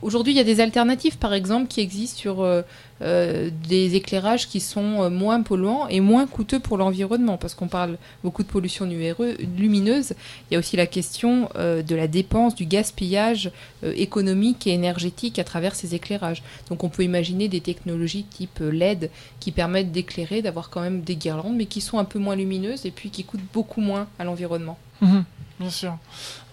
aujourd'hui, 0.00 0.32
il 0.32 0.36
y 0.36 0.40
a 0.40 0.44
des 0.44 0.60
alternatives, 0.60 1.18
par 1.18 1.34
exemple, 1.34 1.68
qui 1.68 1.80
existent 1.80 2.18
sur 2.18 2.64
euh, 3.02 3.50
des 3.68 3.94
éclairages 3.94 4.46
qui 4.46 4.60
sont 4.60 5.02
euh, 5.02 5.10
moins 5.10 5.42
polluants 5.42 5.88
et 5.88 6.00
moins 6.00 6.26
coûteux 6.26 6.60
pour 6.60 6.76
l'environnement, 6.76 7.38
parce 7.38 7.54
qu'on 7.54 7.68
parle 7.68 7.96
beaucoup 8.22 8.42
de 8.42 8.48
pollution 8.48 8.84
lumineuse. 8.86 10.12
Il 10.50 10.54
y 10.54 10.56
a 10.56 10.58
aussi 10.58 10.76
la 10.76 10.86
question 10.86 11.48
euh, 11.56 11.82
de 11.82 11.94
la 11.94 12.08
dépense, 12.08 12.54
du 12.54 12.66
gaspillage 12.66 13.50
économique 13.82 14.66
et 14.66 14.70
énergétique 14.70 15.38
à 15.38 15.44
travers 15.44 15.74
ces 15.74 15.94
éclairages. 15.94 16.42
Donc 16.68 16.84
on 16.84 16.90
peut 16.90 17.02
imaginer 17.02 17.48
des 17.48 17.60
technologies 17.60 18.24
type 18.24 18.60
LED 18.60 19.10
qui 19.38 19.52
permettent 19.52 19.92
d'éclairer, 19.92 20.42
d'avoir 20.42 20.68
quand 20.68 20.82
même 20.82 21.00
des 21.00 21.16
guirlandes, 21.16 21.56
mais 21.56 21.66
qui 21.66 21.80
sont 21.80 21.98
un 21.98 22.04
peu 22.04 22.18
moins 22.18 22.36
lumineuses 22.36 22.84
et 22.84 22.90
puis 22.90 23.10
qui 23.10 23.24
coûtent 23.24 23.40
beaucoup 23.54 23.80
moins 23.80 24.06
à 24.18 24.24
l'environnement. 24.24 24.78
Mmh. 25.00 25.20
Bien 25.60 25.68
sûr. 25.68 25.98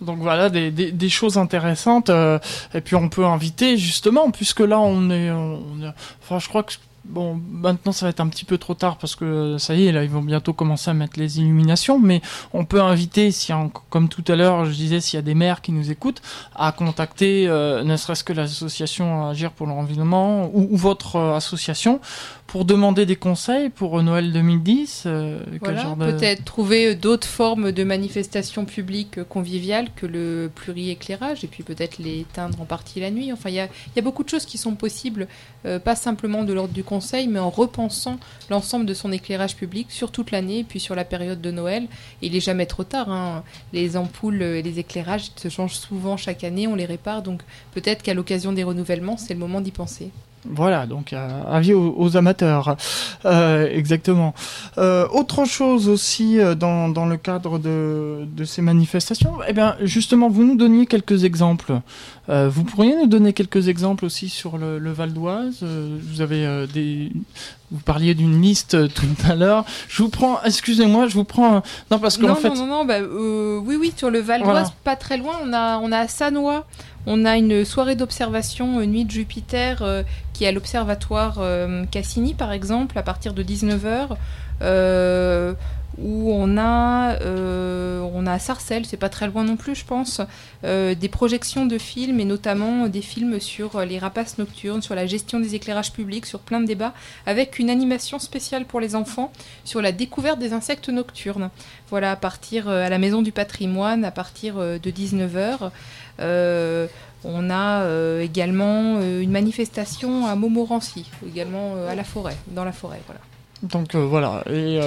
Donc 0.01 0.19
voilà 0.19 0.49
des, 0.49 0.69
des, 0.69 1.09
choses 1.09 1.37
intéressantes. 1.37 2.09
Euh, 2.09 2.39
et 2.73 2.81
puis 2.81 2.95
on 2.95 3.07
peut 3.07 3.25
inviter 3.25 3.77
justement, 3.77 4.31
puisque 4.31 4.59
là 4.59 4.79
on 4.81 5.09
est, 5.09 5.31
on, 5.31 5.63
enfin 6.21 6.39
je 6.39 6.49
crois 6.49 6.63
que 6.63 6.73
bon 7.07 7.39
maintenant 7.51 7.91
ça 7.91 8.05
va 8.05 8.09
être 8.09 8.19
un 8.19 8.27
petit 8.27 8.45
peu 8.45 8.57
trop 8.57 8.73
tard 8.73 8.97
parce 8.97 9.15
que 9.15 9.57
ça 9.57 9.75
y 9.75 9.87
est 9.87 9.91
là 9.91 10.03
ils 10.03 10.09
vont 10.09 10.21
bientôt 10.21 10.53
commencer 10.53 10.89
à 10.89 10.93
mettre 10.93 11.19
les 11.19 11.39
illuminations, 11.39 11.99
mais 11.99 12.21
on 12.53 12.65
peut 12.65 12.81
inviter 12.81 13.31
si 13.31 13.51
comme 13.89 14.09
tout 14.09 14.23
à 14.27 14.35
l'heure 14.35 14.65
je 14.65 14.71
disais 14.71 14.99
s'il 14.99 15.17
y 15.17 15.19
a 15.19 15.23
des 15.23 15.35
maires 15.35 15.61
qui 15.61 15.71
nous 15.71 15.91
écoutent 15.91 16.21
à 16.55 16.71
contacter 16.71 17.47
euh, 17.47 17.83
ne 17.83 17.97
serait-ce 17.97 18.23
que 18.23 18.33
l'association 18.33 19.27
Agir 19.27 19.51
pour 19.51 19.67
l'environnement 19.67 20.49
ou, 20.53 20.67
ou, 20.71 20.77
votre 20.77 21.15
euh, 21.15 21.35
association 21.35 21.99
pour 22.47 22.63
demander 22.63 23.05
des 23.05 23.17
conseils 23.17 23.69
pour 23.69 24.01
Noël 24.01 24.31
2010 24.31 25.03
euh, 25.05 25.39
voilà, 25.61 25.95
Peut-être 25.97 26.45
trouver 26.45 26.95
d'autres 26.95 27.27
formes 27.27 27.71
de 27.71 27.83
manifestations 27.83 28.65
publiques 28.65 29.23
conviviales 29.25 29.89
que 29.95 30.05
le 30.05 30.49
pluri-éclairage 30.53 31.43
et 31.43 31.47
puis 31.47 31.63
peut-être 31.63 31.97
les 31.97 32.21
éteindre 32.21 32.61
en 32.61 32.65
partie 32.65 33.01
la 33.01 33.11
nuit. 33.11 33.33
Enfin, 33.33 33.49
il 33.49 33.55
y 33.55 33.59
a, 33.59 34.01
beaucoup 34.01 34.23
de 34.23 34.29
choses 34.29 34.45
qui 34.45 34.57
sont 34.57 34.75
possibles, 34.75 35.27
euh, 35.65 35.79
pas 35.79 35.95
simplement 35.95 36.43
de 36.43 36.53
l'ordre 36.53 36.73
du 36.73 36.83
conseil, 36.83 36.96
mais 37.27 37.39
en 37.39 37.49
repensant 37.49 38.17
l'ensemble 38.49 38.85
de 38.85 38.93
son 38.93 39.11
éclairage 39.11 39.55
public 39.55 39.87
sur 39.89 40.11
toute 40.11 40.31
l'année 40.31 40.59
et 40.59 40.63
puis 40.63 40.79
sur 40.79 40.95
la 40.95 41.05
période 41.05 41.41
de 41.41 41.51
Noël. 41.51 41.87
Il 42.21 42.33
n'est 42.33 42.39
jamais 42.39 42.65
trop 42.65 42.83
tard. 42.83 43.11
Hein. 43.11 43.43
Les 43.73 43.97
ampoules 43.97 44.41
et 44.41 44.61
les 44.61 44.79
éclairages 44.79 45.31
se 45.35 45.49
changent 45.49 45.75
souvent 45.75 46.17
chaque 46.17 46.43
année, 46.43 46.67
on 46.67 46.75
les 46.75 46.85
répare. 46.85 47.21
Donc 47.21 47.41
peut-être 47.73 48.03
qu'à 48.03 48.13
l'occasion 48.13 48.51
des 48.53 48.63
renouvellements, 48.63 49.17
c'est 49.17 49.33
le 49.33 49.39
moment 49.39 49.61
d'y 49.61 49.71
penser. 49.71 50.11
Voilà, 50.49 50.85
donc 50.85 51.13
euh, 51.13 51.41
avis 51.49 51.73
aux, 51.73 52.17
amateurs. 52.17 52.77
Euh, 53.25 53.67
exactement. 53.71 54.33
Euh, 54.77 55.07
autre 55.11 55.45
chose 55.45 55.89
aussi 55.89 56.39
dans, 56.57 56.89
dans 56.89 57.05
le 57.05 57.17
cadre 57.17 57.59
de, 57.59 58.25
de, 58.25 58.43
ces 58.43 58.61
manifestations, 58.61 59.37
eh 59.47 59.53
bien 59.53 59.75
justement, 59.81 60.29
vous 60.29 60.43
nous 60.43 60.55
donniez 60.55 60.85
quelques 60.85 61.23
exemples. 61.23 61.79
vous 62.27 62.63
pourriez 62.63 62.95
nous 62.95 63.07
donner 63.07 63.33
quelques 63.33 63.67
exemples 63.67 64.05
aussi 64.05 64.29
sur 64.29 64.57
le, 64.57 64.79
le 64.79 64.91
Val 64.91 65.13
d'Oise. 65.13 65.63
vous 65.63 66.21
avez 66.21 66.65
des, 66.73 67.11
vous 67.71 67.79
parliez 67.79 68.13
d'une 68.13 68.41
liste 68.41 68.93
tout 68.93 69.05
à 69.29 69.35
l'heure. 69.35 69.65
Je 69.87 70.03
vous 70.03 70.09
prends, 70.09 70.41
excusez-moi, 70.43 71.07
je 71.07 71.15
vous 71.15 71.23
prends. 71.23 71.61
Non 71.91 71.99
parce 71.99 72.17
qu'en 72.17 72.35
fait. 72.35 72.49
Non 72.49 72.55
non 72.55 72.67
non, 72.67 72.85
bah, 72.85 72.99
oui 73.01 73.75
oui 73.75 73.93
sur 73.95 74.09
le 74.09 74.19
Val 74.19 74.43
d'Oise, 74.43 74.73
pas 74.83 74.95
très 74.95 75.17
loin, 75.17 75.35
on 75.43 75.53
a 75.53 75.79
on 75.79 75.91
a 75.91 76.07
Sanois 76.07 76.65
on 77.07 77.23
a 77.23 77.37
une 77.37 77.63
soirée 77.63 77.95
d'observation 77.95 78.81
Nuit 78.85 79.05
de 79.05 79.11
Jupiter 79.11 79.81
euh, 79.81 80.03
qui 80.33 80.43
est 80.43 80.47
à 80.47 80.51
l'observatoire 80.51 81.37
euh, 81.39 81.85
Cassini 81.85 82.33
par 82.33 82.51
exemple 82.51 82.97
à 82.99 83.01
partir 83.01 83.33
de 83.33 83.43
19h. 83.43 84.17
Euh, 85.99 86.03
où 86.03 86.31
on 86.31 86.57
a, 86.57 87.17
on 88.13 88.25
a 88.25 88.31
à 88.33 88.39
Sarcelles, 88.39 88.85
c'est 88.85 88.97
pas 88.97 89.09
très 89.09 89.27
loin 89.27 89.43
non 89.43 89.55
plus, 89.55 89.75
je 89.75 89.85
pense, 89.85 90.21
des 90.63 91.09
projections 91.09 91.65
de 91.65 91.77
films 91.77 92.19
et 92.19 92.25
notamment 92.25 92.87
des 92.87 93.01
films 93.01 93.39
sur 93.39 93.81
les 93.81 93.99
rapaces 93.99 94.37
nocturnes, 94.37 94.81
sur 94.81 94.95
la 94.95 95.05
gestion 95.05 95.39
des 95.39 95.55
éclairages 95.55 95.91
publics, 95.91 96.25
sur 96.25 96.39
plein 96.39 96.59
de 96.59 96.65
débats, 96.65 96.93
avec 97.25 97.59
une 97.59 97.69
animation 97.69 98.19
spéciale 98.19 98.65
pour 98.65 98.79
les 98.79 98.95
enfants 98.95 99.31
sur 99.63 99.81
la 99.81 99.91
découverte 99.91 100.39
des 100.39 100.53
insectes 100.53 100.89
nocturnes. 100.89 101.49
Voilà, 101.89 102.11
à 102.11 102.15
partir 102.15 102.67
à 102.67 102.89
la 102.89 102.97
Maison 102.97 103.21
du 103.21 103.31
Patrimoine, 103.31 104.05
à 104.05 104.11
partir 104.11 104.55
de 104.55 104.91
19h. 104.91 105.71
Euh, 106.19 106.87
on 107.23 107.49
a 107.49 107.81
euh, 107.81 108.21
également 108.21 108.97
euh, 108.97 109.21
une 109.21 109.31
manifestation 109.31 110.25
à 110.27 110.35
Montmorency, 110.35 111.09
également 111.25 111.75
à 111.89 111.95
la 111.95 112.03
forêt, 112.03 112.37
dans 112.47 112.63
la 112.63 112.71
forêt. 112.71 113.01
Voilà. 113.05 113.21
Donc 113.63 113.95
voilà, 113.95 114.43
et, 114.51 114.79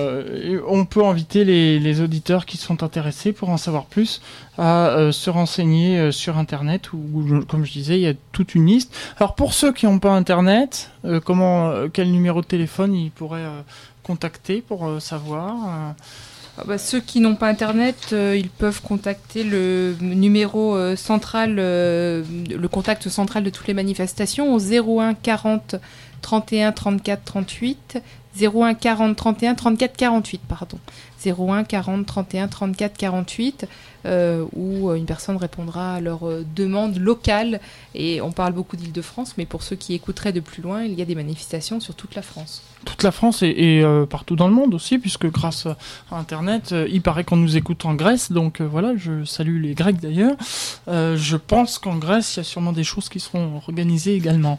on 0.68 0.84
peut 0.84 1.04
inviter 1.04 1.44
les, 1.44 2.00
auditeurs 2.00 2.46
qui 2.46 2.56
sont 2.56 2.84
intéressés 2.84 3.32
pour 3.32 3.48
en 3.50 3.56
savoir 3.56 3.86
plus 3.86 4.22
à 4.58 5.10
se 5.10 5.28
renseigner 5.28 6.12
sur 6.12 6.38
Internet 6.38 6.92
où, 6.92 7.42
comme 7.48 7.64
je 7.64 7.72
disais, 7.72 7.96
il 7.96 8.02
y 8.02 8.06
a 8.06 8.14
toute 8.30 8.54
une 8.54 8.66
liste. 8.66 8.94
Alors 9.18 9.34
pour 9.34 9.54
ceux 9.54 9.72
qui 9.72 9.86
n'ont 9.86 9.98
pas 9.98 10.12
Internet, 10.12 10.92
comment, 11.24 11.88
quel 11.92 12.12
numéro 12.12 12.42
de 12.42 12.46
téléphone 12.46 12.94
ils 12.94 13.10
pourraient 13.10 13.48
contacter 14.04 14.60
pour 14.60 15.02
savoir 15.02 15.94
ah 16.60 16.64
bah, 16.66 16.78
ceux 16.78 17.00
qui 17.00 17.20
n'ont 17.20 17.36
pas 17.36 17.48
internet, 17.48 18.08
euh, 18.12 18.36
ils 18.36 18.50
peuvent 18.50 18.82
contacter 18.82 19.44
le 19.44 19.96
numéro 20.00 20.76
euh, 20.76 20.94
central, 20.94 21.56
euh, 21.58 22.22
le 22.50 22.68
contact 22.68 23.08
central 23.08 23.44
de 23.44 23.50
toutes 23.50 23.66
les 23.66 23.74
manifestations 23.74 24.52
au 24.54 24.58
01 24.58 25.14
40 25.14 25.76
31 26.20 26.72
34 26.72 27.24
38. 27.24 28.02
01 28.34 28.76
40 28.76 29.14
31 29.14 29.56
34 29.56 30.10
48, 30.10 30.40
pardon. 30.48 30.78
01 31.24 31.64
40 31.64 32.04
31 32.04 32.48
34 32.48 33.10
48, 33.10 33.66
où 34.04 34.92
une 34.92 35.06
personne 35.06 35.36
répondra 35.36 35.94
à 35.94 36.00
leur 36.00 36.20
demande 36.54 36.96
locale. 36.98 37.60
Et 37.94 38.20
on 38.20 38.32
parle 38.32 38.52
beaucoup 38.52 38.76
d'Île-de-France, 38.76 39.34
mais 39.38 39.46
pour 39.46 39.62
ceux 39.62 39.76
qui 39.76 39.94
écouteraient 39.94 40.32
de 40.32 40.40
plus 40.40 40.62
loin, 40.62 40.84
il 40.84 40.94
y 40.94 41.02
a 41.02 41.04
des 41.04 41.14
manifestations 41.14 41.80
sur 41.80 41.94
toute 41.94 42.14
la 42.14 42.22
France 42.22 42.62
toute 42.84 43.02
la 43.02 43.10
France 43.10 43.42
et, 43.42 43.82
euh, 43.82 44.06
partout 44.06 44.36
dans 44.36 44.48
le 44.48 44.54
monde 44.54 44.74
aussi, 44.74 44.98
puisque 44.98 45.26
grâce 45.26 45.66
à 45.66 46.16
Internet, 46.16 46.70
euh, 46.72 46.88
il 46.90 47.02
paraît 47.02 47.24
qu'on 47.24 47.36
nous 47.36 47.56
écoute 47.56 47.84
en 47.84 47.94
Grèce, 47.94 48.32
donc 48.32 48.60
euh, 48.60 48.68
voilà, 48.70 48.92
je 48.96 49.24
salue 49.24 49.60
les 49.62 49.74
Grecs 49.74 50.00
d'ailleurs. 50.00 50.34
je 50.88 51.36
pense 51.36 51.78
qu'en 51.78 51.96
Grèce, 51.96 52.36
il 52.36 52.38
y 52.38 52.40
a 52.40 52.44
sûrement 52.44 52.72
des 52.72 52.84
choses 52.84 53.08
qui 53.08 53.20
seront 53.20 53.56
organisées 53.56 54.14
également. 54.14 54.58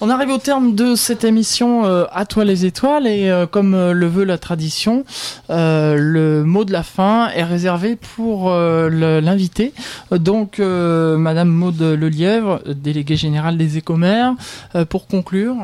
On 0.00 0.08
arrive 0.08 0.30
au 0.30 0.38
terme 0.38 0.74
de 0.74 0.94
cette 0.94 1.24
émission 1.24 1.84
À 1.84 2.24
toi 2.24 2.44
les 2.44 2.64
étoiles, 2.64 3.06
et 3.06 3.30
comme 3.50 3.74
le 3.74 4.06
veut 4.06 4.24
la 4.24 4.38
tradition, 4.38 5.04
le 5.48 6.42
mot 6.42 6.64
de 6.64 6.72
la 6.72 6.82
fin 6.82 7.28
est 7.28 7.44
réservé 7.44 7.96
pour 7.96 8.50
l'invité. 8.90 9.72
Donc, 10.10 10.58
Madame 10.58 11.48
Maude 11.48 11.80
Lelièvre, 11.80 12.62
déléguée 12.66 13.16
générale 13.16 13.56
des 13.56 13.76
écomères, 13.78 14.34
pour 14.88 15.06
conclure. 15.06 15.56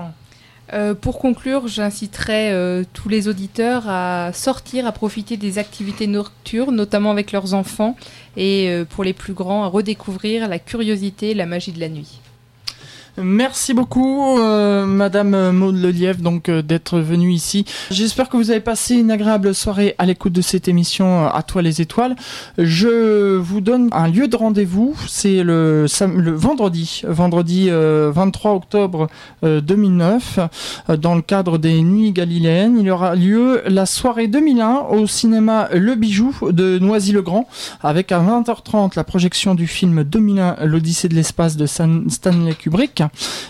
Euh, 0.72 0.94
pour 0.94 1.18
conclure, 1.18 1.68
j'inciterai 1.68 2.50
euh, 2.52 2.82
tous 2.92 3.08
les 3.08 3.28
auditeurs 3.28 3.84
à 3.88 4.32
sortir, 4.32 4.86
à 4.86 4.92
profiter 4.92 5.36
des 5.36 5.58
activités 5.58 6.06
nocturnes, 6.06 6.74
notamment 6.74 7.12
avec 7.12 7.32
leurs 7.32 7.54
enfants, 7.54 7.96
et 8.36 8.68
euh, 8.68 8.84
pour 8.84 9.04
les 9.04 9.12
plus 9.12 9.32
grands, 9.32 9.64
à 9.64 9.68
redécouvrir 9.68 10.48
la 10.48 10.58
curiosité 10.58 11.30
et 11.30 11.34
la 11.34 11.46
magie 11.46 11.72
de 11.72 11.80
la 11.80 11.88
nuit. 11.88 12.20
Merci 13.18 13.72
beaucoup, 13.72 14.38
euh, 14.38 14.84
Madame 14.84 15.50
Maud 15.50 15.74
Lelièvre, 15.74 16.20
donc 16.20 16.50
euh, 16.50 16.60
d'être 16.60 16.98
venue 16.98 17.32
ici. 17.32 17.64
J'espère 17.90 18.28
que 18.28 18.36
vous 18.36 18.50
avez 18.50 18.60
passé 18.60 18.96
une 18.96 19.10
agréable 19.10 19.54
soirée 19.54 19.94
à 19.96 20.04
l'écoute 20.04 20.34
de 20.34 20.42
cette 20.42 20.68
émission 20.68 21.24
euh, 21.24 21.28
À 21.32 21.42
toi 21.42 21.62
les 21.62 21.80
étoiles. 21.80 22.14
Je 22.58 23.36
vous 23.38 23.62
donne 23.62 23.88
un 23.92 24.08
lieu 24.08 24.28
de 24.28 24.36
rendez-vous. 24.36 24.94
C'est 25.08 25.42
le, 25.42 25.86
le 26.14 26.30
vendredi, 26.32 27.02
vendredi 27.06 27.70
23 27.70 28.52
octobre 28.52 29.08
2009, 29.42 30.40
dans 30.98 31.14
le 31.14 31.22
cadre 31.22 31.56
des 31.56 31.80
Nuits 31.80 32.12
galiléennes. 32.12 32.78
Il 32.78 32.90
aura 32.90 33.14
lieu 33.14 33.62
la 33.66 33.86
soirée 33.86 34.28
2001 34.28 34.86
au 34.90 35.06
cinéma 35.06 35.68
Le 35.72 35.94
Bijou 35.94 36.34
de 36.50 36.78
Noisy-le-Grand, 36.78 37.48
avec 37.82 38.12
à 38.12 38.20
20h30 38.20 38.92
la 38.96 39.04
projection 39.04 39.54
du 39.54 39.66
film 39.66 40.04
2001, 40.04 40.56
l'Odyssée 40.64 41.08
de 41.08 41.14
l'espace 41.14 41.56
de 41.56 41.66
Stanley 41.66 42.54
Kubrick. 42.54 43.05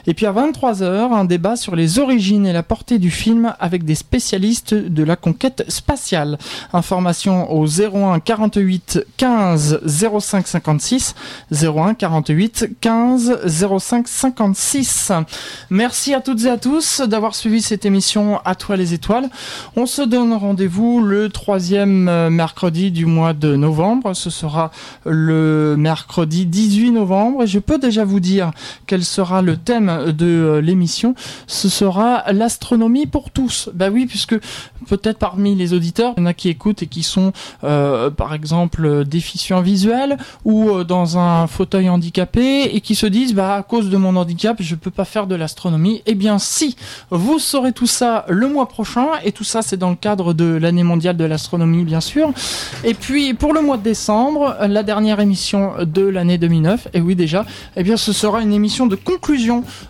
Et 0.07 0.15
puis 0.15 0.27
à 0.27 0.33
23h, 0.33 1.13
un 1.13 1.25
débat 1.25 1.57
sur 1.57 1.75
les 1.75 1.99
origines 1.99 2.47
et 2.47 2.53
la 2.53 2.63
portée 2.63 2.99
du 2.99 3.11
film 3.11 3.55
avec 3.59 3.85
des 3.85 3.95
spécialistes 3.95 4.75
de 4.75 5.03
la 5.03 5.17
conquête 5.17 5.65
spatiale. 5.69 6.39
Information 6.73 7.53
au 7.53 7.67
01 7.67 8.21
48 8.21 9.07
15 9.17 9.81
05 9.87 10.47
56 10.47 11.15
01 11.51 11.95
48 11.95 12.77
15 12.81 13.41
05 13.79 14.09
56. 14.09 15.13
Merci 15.71 16.15
à 16.15 16.21
toutes 16.21 16.45
et 16.45 16.51
à 16.51 16.59
tous 16.59 17.01
d'avoir 17.01 17.35
suivi 17.35 17.63
cette 17.63 17.87
émission 17.87 18.41
À 18.45 18.55
toi 18.55 18.77
les 18.77 18.95
étoiles. 18.95 19.29
On 19.77 19.87
se 19.87 20.03
donne 20.03 20.33
rendez-vous 20.35 21.01
le 21.01 21.29
troisième 21.31 22.09
euh, 22.09 22.31
mercredi 22.31 22.91
du 22.91 23.07
mois 23.07 23.33
de 23.33 23.57
novembre. 23.57 24.15
Ce 24.15 24.31
sera 24.31 24.71
le 25.05 25.75
mercredi 25.79 26.47
18 26.47 26.93
novembre 26.93 27.47
je 27.47 27.59
peux 27.59 27.79
déjà 27.79 28.05
vous 28.05 28.21
dire 28.21 28.51
quel 28.87 29.05
sera 29.05 29.43
le 29.47 29.57
thème 29.57 30.13
de 30.13 30.27
euh, 30.27 30.61
l'émission, 30.61 31.15
ce 31.47 31.69
sera 31.69 32.25
l'astronomie 32.33 33.07
pour 33.07 33.31
tous. 33.31 33.71
Bah 33.73 33.89
oui, 33.91 34.07
puisque 34.07 34.37
peut-être 34.89 35.19
parmi 35.19 35.55
les 35.55 35.73
auditeurs, 35.73 36.15
il 36.17 36.21
y 36.21 36.23
en 36.25 36.27
a 36.27 36.35
qui 36.35 36.49
écoutent 36.49 36.83
et 36.83 36.87
qui 36.87 37.03
sont, 37.03 37.33
euh, 37.65 38.11
par 38.11 38.35
exemple, 38.35 39.05
déficients 39.05 39.61
visuels 39.61 40.19
ou 40.45 40.71
euh, 40.71 40.85
dans 40.85 41.17
un 41.17 41.47
fauteuil 41.47 41.89
handicapé 41.89 42.65
et 42.75 42.81
qui 42.81 42.95
se 42.95 43.07
disent, 43.07 43.35
bah 43.35 43.55
à 43.55 43.63
cause 43.63 43.89
de 43.89 43.97
mon 43.97 44.17
handicap, 44.17 44.57
je 44.61 44.75
peux 44.75 44.91
pas 44.91 45.05
faire 45.05 45.27
de 45.27 45.37
l'astronomie. 45.37 46.03
Eh 46.07 46.15
bien, 46.15 46.39
si, 46.39 46.77
vous 47.11 47.39
saurez 47.39 47.73
tout 47.73 47.87
ça 47.87 48.27
le 48.29 48.49
mois 48.49 48.67
prochain 48.67 49.07
et 49.25 49.31
tout 49.31 49.45
ça, 49.45 49.63
c'est 49.63 49.77
dans 49.77 49.91
le 49.91 49.97
cadre 49.97 50.35
de 50.35 50.45
l'année 50.45 50.83
mondiale 50.83 51.17
de 51.17 51.25
l'astronomie, 51.25 51.85
bien 51.85 52.01
sûr. 52.01 52.33
Et 52.83 52.95
puis, 52.95 53.33
pour 53.35 53.53
le 53.55 53.63
mois 53.63 53.77
de 53.77 53.83
décembre, 53.83 54.57
la 54.61 54.83
dernière 54.83 55.21
émission 55.21 55.73
de 55.81 56.03
l'année 56.03 56.37
2009, 56.37 56.89
et 56.95 57.01
oui 57.01 57.15
déjà, 57.15 57.47
eh 57.77 57.85
bien, 57.85 57.97
ce 57.97 58.13
sera 58.13 58.43
une 58.43 58.53
émission 58.53 58.89
de 58.89 58.97
conclusion 58.97 59.36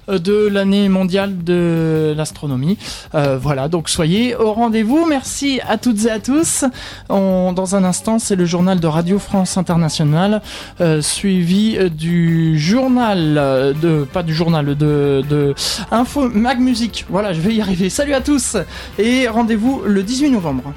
euh, 0.08 0.18
de 0.18 0.48
l'année 0.48 0.88
mondiale 0.88 1.44
de 1.44 2.14
l'astronomie. 2.16 2.78
Euh, 3.14 3.38
voilà, 3.40 3.68
donc 3.68 3.88
soyez 3.88 4.34
au 4.34 4.52
rendez-vous. 4.52 5.06
Merci 5.06 5.60
à 5.68 5.78
toutes 5.78 6.04
et 6.04 6.10
à 6.10 6.18
tous. 6.18 6.64
dans 7.08 7.76
un 7.76 7.84
instant, 7.84 8.18
c'est 8.18 8.36
le 8.36 8.44
journal 8.44 8.80
de 8.80 8.86
Radio 8.86 9.18
France 9.18 9.56
Internationale, 9.56 10.42
euh, 10.80 11.00
suivi 11.00 11.78
du 11.90 12.58
journal 12.58 13.34
de, 13.80 14.04
pas 14.04 14.22
du 14.22 14.34
journal 14.34 14.76
de, 14.76 15.22
de 15.28 15.54
Info 15.90 16.28
Mag 16.28 16.58
Music. 16.60 17.04
Voilà, 17.08 17.32
je 17.32 17.40
vais 17.40 17.54
y 17.54 17.60
arriver. 17.60 17.90
Salut 17.90 18.14
à 18.14 18.20
tous 18.20 18.56
et 18.98 19.28
rendez-vous 19.28 19.82
le 19.86 20.02
18 20.02 20.30
novembre. 20.30 20.72